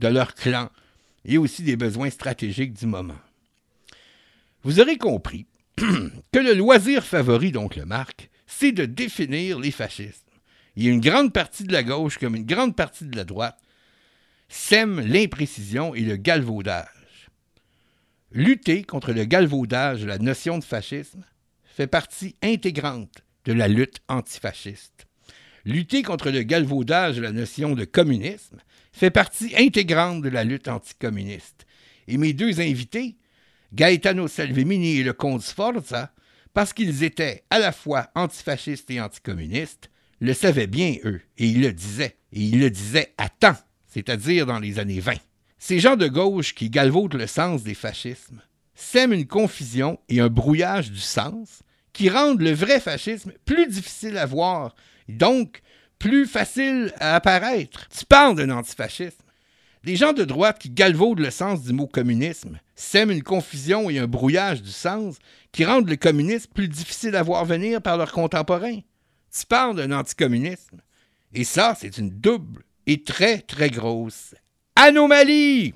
de 0.00 0.08
leur 0.08 0.34
clan, 0.34 0.68
et 1.24 1.38
aussi 1.38 1.62
des 1.62 1.76
besoins 1.76 2.10
stratégiques 2.10 2.74
du 2.74 2.86
moment. 2.86 3.20
Vous 4.64 4.80
aurez 4.80 4.98
compris 4.98 5.46
que 5.76 6.38
le 6.38 6.54
loisir 6.54 7.04
favori 7.04 7.52
d'Oncle 7.52 7.84
Marc, 7.84 8.30
c'est 8.46 8.72
de 8.72 8.84
définir 8.84 9.58
les 9.58 9.70
fascismes. 9.70 10.18
Il 10.76 10.84
y 10.84 10.88
a 10.88 10.92
une 10.92 11.00
grande 11.00 11.32
partie 11.32 11.64
de 11.64 11.72
la 11.72 11.82
gauche 11.82 12.18
comme 12.18 12.34
une 12.34 12.46
grande 12.46 12.76
partie 12.76 13.04
de 13.04 13.16
la 13.16 13.24
droite 13.24 13.58
sème 14.52 15.00
l'imprécision 15.00 15.94
et 15.94 16.02
le 16.02 16.16
galvaudage. 16.16 16.86
Lutter 18.32 18.82
contre 18.82 19.12
le 19.12 19.24
galvaudage 19.24 20.02
de 20.02 20.06
la 20.06 20.18
notion 20.18 20.58
de 20.58 20.64
fascisme 20.64 21.24
fait 21.64 21.86
partie 21.86 22.36
intégrante 22.42 23.24
de 23.46 23.54
la 23.54 23.66
lutte 23.66 24.00
antifasciste. 24.08 25.06
Lutter 25.64 26.02
contre 26.02 26.30
le 26.30 26.42
galvaudage 26.42 27.16
de 27.16 27.22
la 27.22 27.32
notion 27.32 27.74
de 27.74 27.84
communisme 27.84 28.58
fait 28.92 29.10
partie 29.10 29.54
intégrante 29.56 30.22
de 30.22 30.28
la 30.28 30.44
lutte 30.44 30.68
anticommuniste. 30.68 31.66
Et 32.06 32.18
mes 32.18 32.34
deux 32.34 32.60
invités, 32.60 33.16
Gaetano 33.72 34.28
Salvemini 34.28 34.98
et 34.98 35.02
le 35.02 35.14
comte 35.14 35.42
Sforza, 35.42 36.12
parce 36.52 36.74
qu'ils 36.74 37.04
étaient 37.04 37.44
à 37.48 37.58
la 37.58 37.72
fois 37.72 38.10
antifascistes 38.14 38.90
et 38.90 39.00
anticommunistes, 39.00 39.90
le 40.20 40.34
savaient 40.34 40.66
bien, 40.66 40.96
eux, 41.04 41.22
et 41.38 41.46
ils 41.46 41.62
le 41.62 41.72
disaient, 41.72 42.16
et 42.32 42.40
ils 42.40 42.60
le 42.60 42.70
disaient 42.70 43.14
à 43.16 43.30
temps, 43.30 43.56
c'est-à-dire 43.92 44.46
dans 44.46 44.58
les 44.58 44.78
années 44.78 45.00
20. 45.00 45.14
Ces 45.58 45.78
gens 45.78 45.96
de 45.96 46.08
gauche 46.08 46.54
qui 46.54 46.70
galvaudent 46.70 47.14
le 47.14 47.26
sens 47.26 47.62
des 47.62 47.74
fascismes 47.74 48.40
sèment 48.74 49.12
une 49.12 49.26
confusion 49.26 50.00
et 50.08 50.20
un 50.20 50.28
brouillage 50.28 50.90
du 50.90 51.00
sens 51.00 51.60
qui 51.92 52.08
rendent 52.08 52.40
le 52.40 52.52
vrai 52.52 52.80
fascisme 52.80 53.32
plus 53.44 53.66
difficile 53.66 54.16
à 54.16 54.24
voir, 54.24 54.74
donc 55.08 55.60
plus 55.98 56.26
facile 56.26 56.92
à 56.98 57.14
apparaître. 57.14 57.86
Tu 57.90 58.06
parles 58.06 58.36
d'un 58.36 58.50
antifascisme. 58.50 59.22
Les 59.84 59.96
gens 59.96 60.12
de 60.12 60.24
droite 60.24 60.58
qui 60.58 60.70
galvaudent 60.70 61.20
le 61.20 61.30
sens 61.30 61.62
du 61.62 61.72
mot 61.72 61.86
communisme 61.86 62.58
sèment 62.74 63.10
une 63.10 63.22
confusion 63.22 63.90
et 63.90 63.98
un 63.98 64.06
brouillage 64.06 64.62
du 64.62 64.70
sens 64.70 65.16
qui 65.52 65.64
rendent 65.64 65.90
le 65.90 65.96
communisme 65.96 66.50
plus 66.54 66.68
difficile 66.68 67.14
à 67.14 67.22
voir 67.22 67.44
venir 67.44 67.82
par 67.82 67.98
leurs 67.98 68.12
contemporains. 68.12 68.80
Tu 69.30 69.46
parles 69.46 69.76
d'un 69.76 69.92
anticommunisme. 69.92 70.80
Et 71.34 71.44
ça, 71.44 71.76
c'est 71.78 71.98
une 71.98 72.10
double 72.10 72.64
et 72.86 73.02
très, 73.02 73.40
très 73.40 73.70
grosse 73.70 74.34
anomalie. 74.76 75.74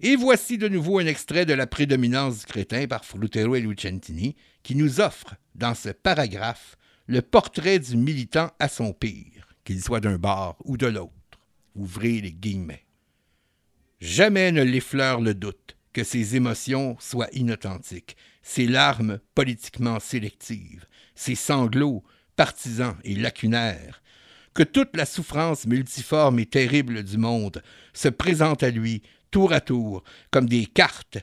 Et 0.00 0.16
voici 0.16 0.58
de 0.58 0.68
nouveau 0.68 0.98
un 0.98 1.06
extrait 1.06 1.46
de 1.46 1.54
La 1.54 1.66
prédominance 1.66 2.40
du 2.40 2.46
crétin 2.46 2.86
par 2.86 3.04
Frutero 3.04 3.54
et 3.54 3.60
Lucentini 3.60 4.34
qui 4.62 4.74
nous 4.74 5.00
offre, 5.00 5.36
dans 5.54 5.74
ce 5.74 5.90
paragraphe, 5.90 6.76
le 7.06 7.22
portrait 7.22 7.78
du 7.78 7.96
militant 7.96 8.50
à 8.58 8.68
son 8.68 8.92
pire, 8.92 9.54
qu'il 9.64 9.82
soit 9.82 10.00
d'un 10.00 10.18
bord 10.18 10.56
ou 10.64 10.76
de 10.76 10.86
l'autre. 10.86 11.12
Ouvrez 11.74 12.20
les 12.20 12.32
guillemets. 12.32 12.86
Jamais 14.00 14.50
ne 14.50 14.62
l'effleure 14.62 15.20
le 15.20 15.34
doute 15.34 15.76
que 15.92 16.04
ses 16.04 16.36
émotions 16.36 16.96
soient 16.98 17.30
inauthentiques, 17.32 18.16
ses 18.42 18.66
larmes 18.66 19.20
politiquement 19.34 20.00
sélectives, 20.00 20.86
ses 21.14 21.34
sanglots 21.34 22.02
partisans 22.34 22.96
et 23.04 23.14
lacunaires, 23.14 24.02
que 24.54 24.62
toute 24.62 24.96
la 24.96 25.06
souffrance 25.06 25.66
multiforme 25.66 26.38
et 26.38 26.46
terrible 26.46 27.02
du 27.02 27.18
monde 27.18 27.62
se 27.92 28.08
présente 28.08 28.62
à 28.62 28.70
lui 28.70 29.02
tour 29.30 29.52
à 29.52 29.60
tour 29.60 30.04
comme 30.30 30.48
des 30.48 30.66
cartes 30.66 31.18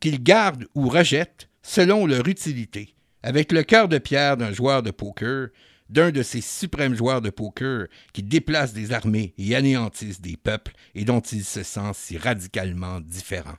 qu'il 0.00 0.22
garde 0.22 0.66
ou 0.74 0.88
rejette 0.88 1.48
selon 1.62 2.06
leur 2.06 2.26
utilité, 2.26 2.94
avec 3.22 3.52
le 3.52 3.62
cœur 3.62 3.88
de 3.88 3.98
pierre 3.98 4.36
d'un 4.36 4.52
joueur 4.52 4.82
de 4.82 4.90
poker, 4.90 5.48
d'un 5.88 6.10
de 6.10 6.22
ces 6.22 6.40
suprêmes 6.40 6.94
joueurs 6.94 7.20
de 7.20 7.30
poker 7.30 7.86
qui 8.12 8.22
déplacent 8.22 8.72
des 8.72 8.92
armées 8.92 9.34
et 9.38 9.54
anéantissent 9.54 10.20
des 10.20 10.36
peuples 10.36 10.72
et 10.94 11.04
dont 11.04 11.20
il 11.20 11.44
se 11.44 11.62
sent 11.62 11.92
si 11.92 12.18
radicalement 12.18 13.00
différent. 13.00 13.56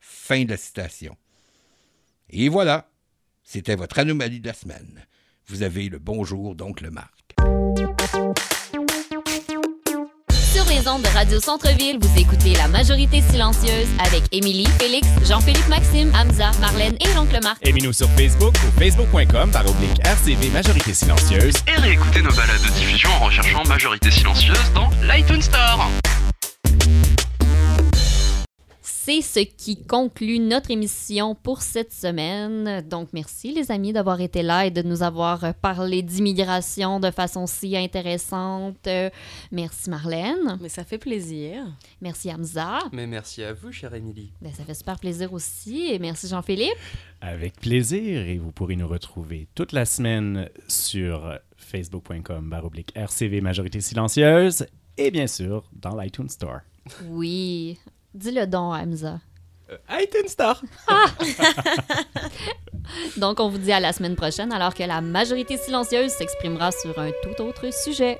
Fin 0.00 0.44
de 0.44 0.50
la 0.50 0.56
citation. 0.56 1.16
Et 2.30 2.48
voilà, 2.48 2.90
c'était 3.44 3.76
votre 3.76 3.98
anomalie 3.98 4.40
de 4.40 4.48
la 4.48 4.54
semaine. 4.54 5.06
Vous 5.46 5.62
avez 5.62 5.88
le 5.88 5.98
bonjour 5.98 6.54
d'oncle 6.54 6.90
Marc. 6.90 7.21
Les 10.72 10.88
ondes 10.88 11.02
de 11.02 11.08
Radio 11.08 11.38
Centre-Ville, 11.38 11.98
vous 12.00 12.18
écoutez 12.18 12.54
La 12.54 12.66
Majorité 12.66 13.20
Silencieuse 13.20 13.88
avec 13.98 14.22
Émilie, 14.32 14.66
Félix, 14.78 15.06
Jean-Philippe 15.28 15.68
Maxime, 15.68 16.10
Hamza, 16.14 16.50
Marlène 16.60 16.94
et 17.00 17.14
l'oncle 17.14 17.38
Marc. 17.42 17.58
Aimez-nous 17.62 17.92
sur 17.92 18.08
Facebook 18.10 18.54
ou 18.54 18.80
facebook.com 18.80 19.50
par 19.50 19.68
oblique 19.68 19.98
RCV 20.04 20.48
Majorité 20.50 20.94
Silencieuse. 20.94 21.56
Et 21.66 21.78
réécoutez 21.78 22.22
nos 22.22 22.32
balades 22.32 22.62
de 22.62 22.70
diffusion 22.78 23.10
en 23.20 23.26
recherchant 23.26 23.64
Majorité 23.64 24.10
Silencieuse 24.10 24.72
dans 24.74 24.88
l'iTunes 25.02 25.42
Store. 25.42 25.90
C'est 29.04 29.20
ce 29.20 29.40
qui 29.40 29.82
conclut 29.82 30.38
notre 30.38 30.70
émission 30.70 31.34
pour 31.34 31.60
cette 31.60 31.92
semaine. 31.92 32.82
Donc, 32.82 33.08
merci 33.12 33.52
les 33.52 33.72
amis 33.72 33.92
d'avoir 33.92 34.20
été 34.20 34.44
là 34.44 34.64
et 34.64 34.70
de 34.70 34.80
nous 34.80 35.02
avoir 35.02 35.54
parlé 35.54 36.02
d'immigration 36.02 37.00
de 37.00 37.10
façon 37.10 37.48
si 37.48 37.76
intéressante. 37.76 38.88
Merci 39.50 39.90
Marlène. 39.90 40.56
Mais 40.60 40.68
ça 40.68 40.84
fait 40.84 40.98
plaisir. 40.98 41.64
Merci 42.00 42.32
Hamza. 42.32 42.78
Mais 42.92 43.08
merci 43.08 43.42
à 43.42 43.52
vous, 43.52 43.72
chère 43.72 43.92
Émilie. 43.92 44.30
Ben, 44.40 44.52
ça 44.52 44.62
fait 44.62 44.74
super 44.74 45.00
plaisir 45.00 45.32
aussi. 45.32 45.88
Et 45.90 45.98
merci 45.98 46.28
Jean-Philippe. 46.28 46.78
Avec 47.20 47.54
plaisir, 47.56 48.20
et 48.20 48.38
vous 48.38 48.52
pourrez 48.52 48.76
nous 48.76 48.86
retrouver 48.86 49.48
toute 49.56 49.72
la 49.72 49.84
semaine 49.84 50.48
sur 50.68 51.40
facebook.com 51.56 52.54
RCV 52.94 53.40
Majorité 53.40 53.80
Silencieuse 53.80 54.64
et 54.96 55.10
bien 55.10 55.26
sûr 55.26 55.68
dans 55.72 56.00
l'iTunes 56.00 56.28
Store. 56.28 56.60
Oui. 57.08 57.80
Dis-le 58.14 58.46
donc, 58.46 58.74
Hamza. 58.74 59.20
Euh, 59.70 59.76
iTunes 59.90 60.28
Store. 60.28 60.60
Donc, 63.16 63.40
on 63.40 63.48
vous 63.48 63.58
dit 63.58 63.72
à 63.72 63.80
la 63.80 63.92
semaine 63.92 64.16
prochaine 64.16 64.52
alors 64.52 64.74
que 64.74 64.82
la 64.82 65.00
majorité 65.00 65.56
silencieuse 65.56 66.10
s'exprimera 66.10 66.72
sur 66.72 66.98
un 66.98 67.10
tout 67.22 67.42
autre 67.42 67.72
sujet. 67.72 68.18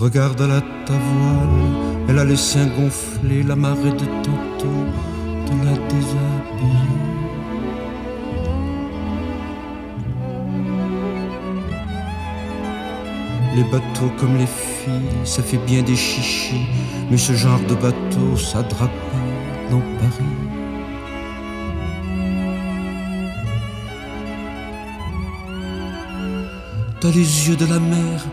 Regarde 0.00 0.42
la 0.42 0.60
ta 0.86 0.92
voile, 0.92 2.06
elle 2.08 2.20
a 2.20 2.24
les 2.24 2.36
seins 2.36 2.68
gonflés, 2.68 3.42
la 3.42 3.56
marée 3.56 3.90
de 3.90 4.06
tantôt 4.22 4.84
de 5.48 5.64
la 5.64 5.72
déshabiller. 5.72 6.98
Les 13.56 13.64
bateaux 13.64 14.12
comme 14.20 14.36
les 14.38 14.46
filles, 14.46 15.24
ça 15.24 15.42
fait 15.42 15.58
bien 15.66 15.82
des 15.82 15.96
chichis, 15.96 16.68
mais 17.10 17.16
ce 17.16 17.32
genre 17.32 17.58
de 17.68 17.74
bateau, 17.74 18.36
ça 18.36 18.62
drape 18.62 18.92
pas 19.10 19.72
dans 19.72 19.82
Paris. 19.98 20.36
T'as 27.00 27.10
les 27.10 27.48
yeux 27.48 27.56
de 27.56 27.66
la 27.66 27.80
mer 27.80 28.24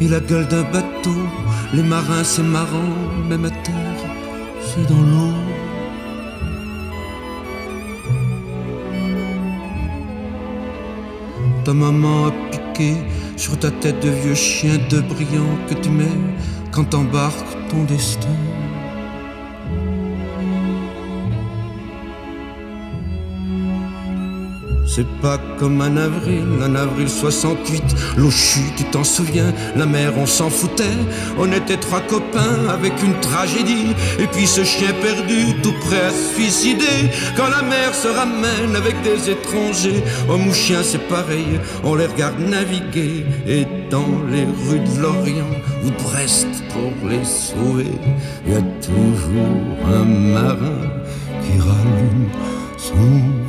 et 0.00 0.08
la 0.08 0.20
gueule 0.20 0.46
d'un 0.48 0.62
bateau. 0.62 1.20
Les 1.72 1.82
marins, 1.82 2.24
c'est 2.24 2.42
marrant, 2.42 2.94
même 3.28 3.44
à 3.44 3.50
terre, 3.50 4.00
c'est 4.60 4.86
dans 4.88 5.00
l'eau. 5.00 5.34
Ta 11.64 11.72
maman 11.72 12.26
a 12.26 12.32
piqué 12.50 12.94
sur 13.36 13.58
ta 13.58 13.70
tête 13.70 14.00
de 14.04 14.10
vieux 14.10 14.34
chien 14.34 14.76
de 14.90 15.00
brillant 15.00 15.56
que 15.68 15.74
tu 15.74 15.88
mets 15.88 16.20
quand 16.70 16.84
t'embarques 16.84 17.56
ton 17.70 17.84
destin. 17.84 18.28
C'est 24.96 25.08
pas 25.20 25.38
comme 25.58 25.80
un 25.80 25.96
avril, 25.96 26.44
un 26.62 26.76
avril 26.76 27.08
68, 27.08 27.82
l'eau 28.16 28.30
chute, 28.30 28.76
tu 28.76 28.84
t'en 28.84 29.02
souviens, 29.02 29.52
la 29.74 29.86
mer 29.86 30.12
on 30.16 30.24
s'en 30.24 30.48
foutait, 30.48 30.84
on 31.36 31.50
était 31.50 31.78
trois 31.78 32.00
copains 32.02 32.68
avec 32.72 32.92
une 33.02 33.18
tragédie, 33.18 33.92
et 34.20 34.28
puis 34.28 34.46
ce 34.46 34.62
chien 34.62 34.92
perdu, 35.02 35.60
tout 35.64 35.74
prêt 35.80 36.00
à 36.00 36.10
se 36.10 36.36
suicider, 36.36 37.10
quand 37.36 37.48
la 37.48 37.62
mer 37.62 37.92
se 37.92 38.06
ramène 38.06 38.76
avec 38.76 38.94
des 39.02 39.30
étrangers, 39.30 40.04
homme 40.28 40.46
ou 40.46 40.54
chien 40.54 40.84
c'est 40.84 41.08
pareil, 41.08 41.58
on 41.82 41.96
les 41.96 42.06
regarde 42.06 42.38
naviguer, 42.38 43.26
et 43.48 43.66
dans 43.90 44.22
les 44.30 44.44
rues 44.44 44.78
de 44.78 45.02
Lorient 45.02 45.56
ou 45.84 45.90
de 45.90 46.02
Brest 46.04 46.46
pour 46.72 47.08
les 47.10 47.24
sauver, 47.24 47.98
il 48.46 48.52
y 48.52 48.56
a 48.56 48.62
toujours 48.80 49.88
un 49.92 50.04
marin 50.04 50.86
qui 51.42 51.58
rallume 51.58 52.28
son 52.76 53.43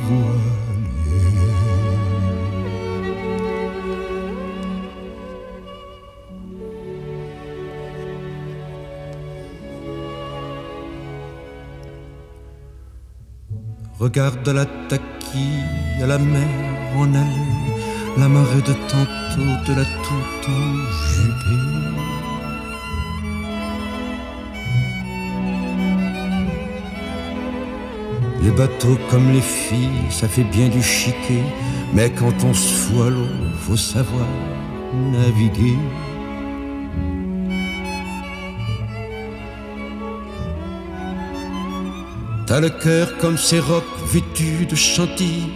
Regarde 14.06 14.48
la 14.50 14.66
taquille 14.88 15.64
à 16.00 16.06
la 16.06 16.16
mer 16.16 16.46
en 16.96 17.12
allée, 17.12 17.74
la 18.16 18.28
marée 18.28 18.62
de 18.62 18.72
tantôt 18.86 19.54
de 19.66 19.72
la 19.74 19.84
tout 20.04 20.48
enjupée. 20.48 21.64
Les 28.42 28.52
bateaux 28.52 28.96
comme 29.10 29.32
les 29.32 29.40
filles, 29.40 30.08
ça 30.10 30.28
fait 30.28 30.44
bien 30.44 30.68
du 30.68 30.84
chiquet, 30.84 31.42
mais 31.92 32.08
quand 32.10 32.44
on 32.44 32.54
se 32.54 32.92
à 33.02 33.10
l'eau, 33.10 33.26
faut 33.58 33.76
savoir 33.76 34.28
naviguer. 34.94 35.78
T'as 42.56 42.62
le 42.62 42.70
cœur 42.70 43.18
comme 43.18 43.36
ces 43.36 43.60
rocs 43.60 43.84
vêtus 44.10 44.64
de 44.64 44.74
chantilly 44.74 45.50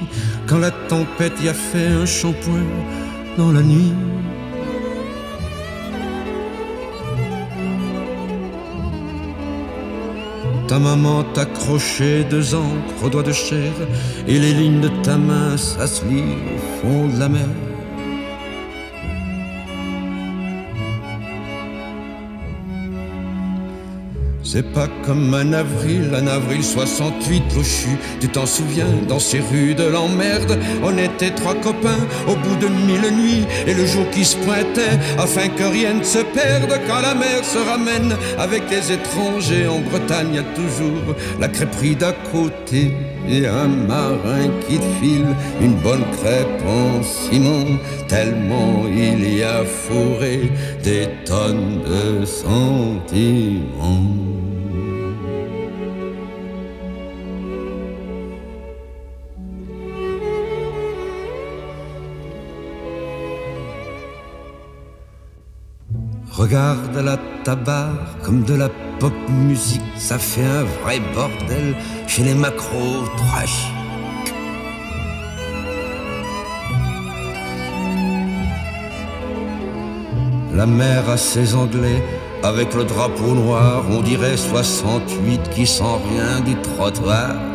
Quand 0.47 0.59
la 0.59 0.71
tempête 0.71 1.33
y 1.43 1.49
a 1.49 1.55
fait 1.55 1.87
un 1.87 2.05
shampoing 2.05 2.67
dans 3.39 3.53
la 3.53 3.63
nuit. 3.63 3.95
Ta 10.69 10.79
maman 10.79 11.25
t'accrochait 11.33 12.25
deux 12.25 12.55
encres 12.55 13.03
aux 13.03 13.09
doigts 13.09 13.23
de 13.23 13.33
chair 13.33 13.73
Et 14.29 14.39
les 14.39 14.53
lignes 14.53 14.83
de 14.83 14.91
ta 15.03 15.17
main, 15.17 15.57
lit 15.57 16.35
au 16.55 16.83
fond 16.83 17.09
de 17.09 17.19
la 17.19 17.31
mer 17.31 17.49
C'est 24.53 24.73
pas 24.73 24.89
comme 25.07 25.33
un 25.33 25.53
avril, 25.53 26.11
un 26.13 26.27
avril 26.27 26.65
68, 26.65 27.55
Lochu, 27.55 27.97
tu 28.19 28.29
t'en 28.29 28.47
souviens, 28.47 28.91
dans 29.07 29.21
ces 29.21 29.39
rues 29.39 29.77
de 29.77 29.85
l'emmerde, 29.85 30.59
on 30.83 30.99
était 30.99 31.31
trois 31.31 31.55
copains 31.55 32.05
au 32.27 32.35
bout 32.35 32.57
de 32.57 32.67
mille 32.67 33.13
nuits, 33.13 33.47
et 33.69 33.75
le 33.75 33.87
jour 33.87 34.11
qui 34.11 34.25
se 34.25 34.37
pointait, 34.39 34.99
afin 35.19 35.47
que 35.51 35.63
rien 35.63 35.95
ne 35.95 36.03
se 36.03 36.19
perde, 36.19 36.81
quand 36.89 37.01
la 37.01 37.15
mer 37.15 37.45
se 37.45 37.59
ramène 37.59 38.17
avec 38.41 38.65
les 38.73 38.91
étrangers, 38.91 39.69
en 39.69 39.79
Bretagne 39.89 40.35
y 40.35 40.39
a 40.39 40.43
toujours 40.43 41.15
la 41.39 41.47
crêperie 41.47 41.95
d'à 41.95 42.11
côté, 42.33 42.93
et 43.29 43.47
un 43.47 43.69
marin 43.69 44.49
qui 44.69 44.79
te 44.79 44.91
file 45.01 45.29
une 45.61 45.77
bonne 45.77 46.05
crêpe 46.21 46.67
en 46.67 47.05
ciment, 47.05 47.79
tellement 48.09 48.85
il 48.89 49.37
y 49.37 49.45
a 49.45 49.63
fourré 49.65 50.51
des 50.83 51.09
tonnes 51.25 51.83
de 51.85 52.25
sentiments. 52.25 54.01
Regarde 66.51 66.97
la 66.97 67.17
tabac 67.45 67.91
comme 68.25 68.43
de 68.43 68.55
la 68.55 68.69
pop 68.99 69.13
musique, 69.29 69.81
ça 69.97 70.19
fait 70.19 70.43
un 70.43 70.65
vrai 70.65 70.99
bordel 71.15 71.77
chez 72.09 72.25
les 72.25 72.35
macros 72.35 73.05
trash. 73.17 73.71
La 80.53 80.67
mer 80.67 81.09
a 81.09 81.17
ses 81.17 81.55
anglais 81.55 82.03
avec 82.43 82.75
le 82.75 82.83
drapeau 82.83 83.33
noir, 83.33 83.85
on 83.89 84.03
dirait 84.03 84.37
68 84.37 85.51
qui 85.51 85.65
sent 85.65 85.85
rien 86.11 86.41
du 86.41 86.57
trottoir. 86.63 87.50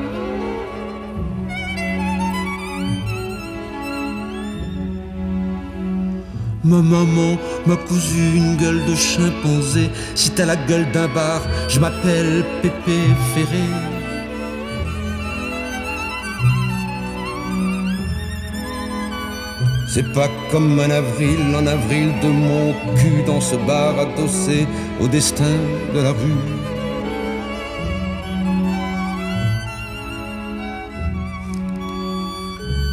Ma 6.66 6.82
maman 6.82 7.38
m'a 7.68 7.76
cousu 7.76 8.38
une 8.38 8.58
gueule 8.58 8.84
de 8.86 8.96
chimpanzé. 8.96 9.92
Si 10.16 10.32
t'as 10.32 10.46
la 10.46 10.56
gueule 10.56 10.90
d'un 10.92 11.08
bar, 11.08 11.42
je 11.70 11.80
m'appelle 11.80 12.44
Pépé 12.64 12.98
Ferré. 13.36 13.68
C'est 19.88 20.12
pas 20.12 20.28
comme 20.50 20.80
un 20.80 20.90
avril, 20.90 21.40
en 21.56 21.68
avril 21.68 22.12
de 22.24 22.30
mon 22.30 22.74
cul 22.96 23.22
dans 23.28 23.42
ce 23.42 23.56
bar 23.68 24.00
adossé 24.00 24.66
au 25.00 25.08
destin 25.08 25.58
de 25.94 26.02
la 26.02 26.14
rue. 26.14 26.65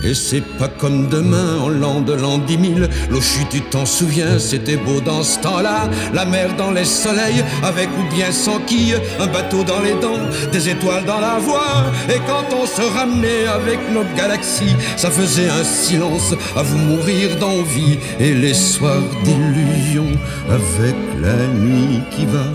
Et 0.05 0.14
c'est 0.14 0.42
pas 0.59 0.68
comme 0.68 1.09
demain, 1.09 1.59
en 1.61 1.68
l'an 1.68 2.00
de 2.00 2.12
l'an 2.12 2.38
dix 2.38 2.59
mille. 2.59 2.88
L'eau 3.11 3.20
chute, 3.20 3.50
tu 3.50 3.61
t'en 3.61 3.86
souviens, 3.86 4.38
c'était 4.38 4.76
beau 4.76 5.00
dans 5.00 5.22
ce 5.22 5.38
temps-là. 5.40 5.88
La 6.12 6.24
mer 6.24 6.50
dans 6.57 6.72
les 6.72 6.84
soleils, 6.84 7.44
avec 7.62 7.88
ou 7.98 8.14
bien 8.14 8.32
sans 8.32 8.59
quille. 8.66 8.96
Un 9.20 9.26
bateau 9.28 9.62
dans 9.62 9.80
les 9.80 9.94
dents, 9.94 10.28
des 10.50 10.68
étoiles 10.68 11.05
dans 11.05 11.20
la 11.20 11.38
voie. 11.38 11.84
Et 12.09 12.18
quand 12.26 12.55
on 12.57 12.66
se 12.66 12.82
ramenait 12.98 13.46
avec 13.46 13.78
nos 13.92 14.05
galaxies, 14.16 14.76
ça 14.96 15.11
faisait 15.11 15.48
un 15.48 15.64
silence 15.64 16.34
à 16.57 16.62
vous 16.62 16.78
mourir 16.78 17.36
d'envie. 17.38 17.98
Et 18.18 18.34
les 18.34 18.55
soirs 18.55 19.03
d'illusion, 19.24 20.07
avec 20.50 20.96
la 21.20 21.46
nuit 21.46 22.00
qui 22.11 22.26
va, 22.26 22.46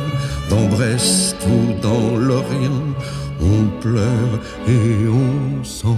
dans 0.50 0.66
Brest 0.66 1.38
ou 1.48 1.80
dans 1.82 2.18
l'Orient, 2.18 2.84
on 3.42 3.82
pleure 3.82 4.40
et 4.68 5.08
on 5.08 5.64
s'en 5.64 5.98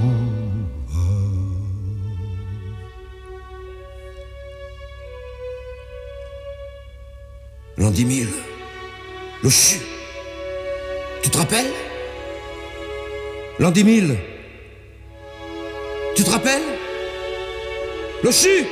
L'an 7.79 7.91
10 7.91 8.25
000. 8.25 8.31
Le 9.41 9.49
chu. 9.49 9.79
Tu 11.23 11.29
te 11.29 11.37
rappelles? 11.37 11.71
L'an 13.57 13.71
10 13.71 14.01
000. 14.01 14.13
Tu 16.15 16.23
te 16.23 16.29
rappelles? 16.29 16.61
Le 18.21 18.31
chu 18.31 18.65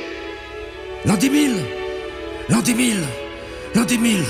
L'an 1.04 1.16
10 1.16 1.30
000. 1.30 1.54
L'an 2.50 2.60
10 2.60 2.92
000. 2.92 2.98
L'un 3.74 3.84
des 3.84 3.98
mille, 3.98 4.24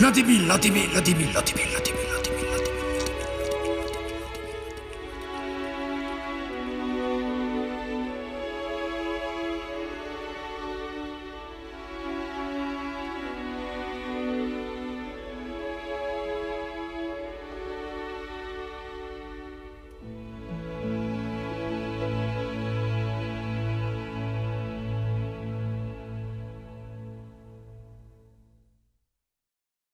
l'un 0.00 0.10
des 0.10 0.22
mille, 0.22 0.46
l'un 0.46 0.58
des 0.58 0.70
mille, 0.70 0.92
l'un 0.92 1.02
des 1.02 1.14
mille, 1.14 1.32
l'un 1.32 1.42
des 1.42 1.54
mille, 1.54 1.72
l'un 1.72 1.80
des 1.80 1.92
mille. 1.92 2.01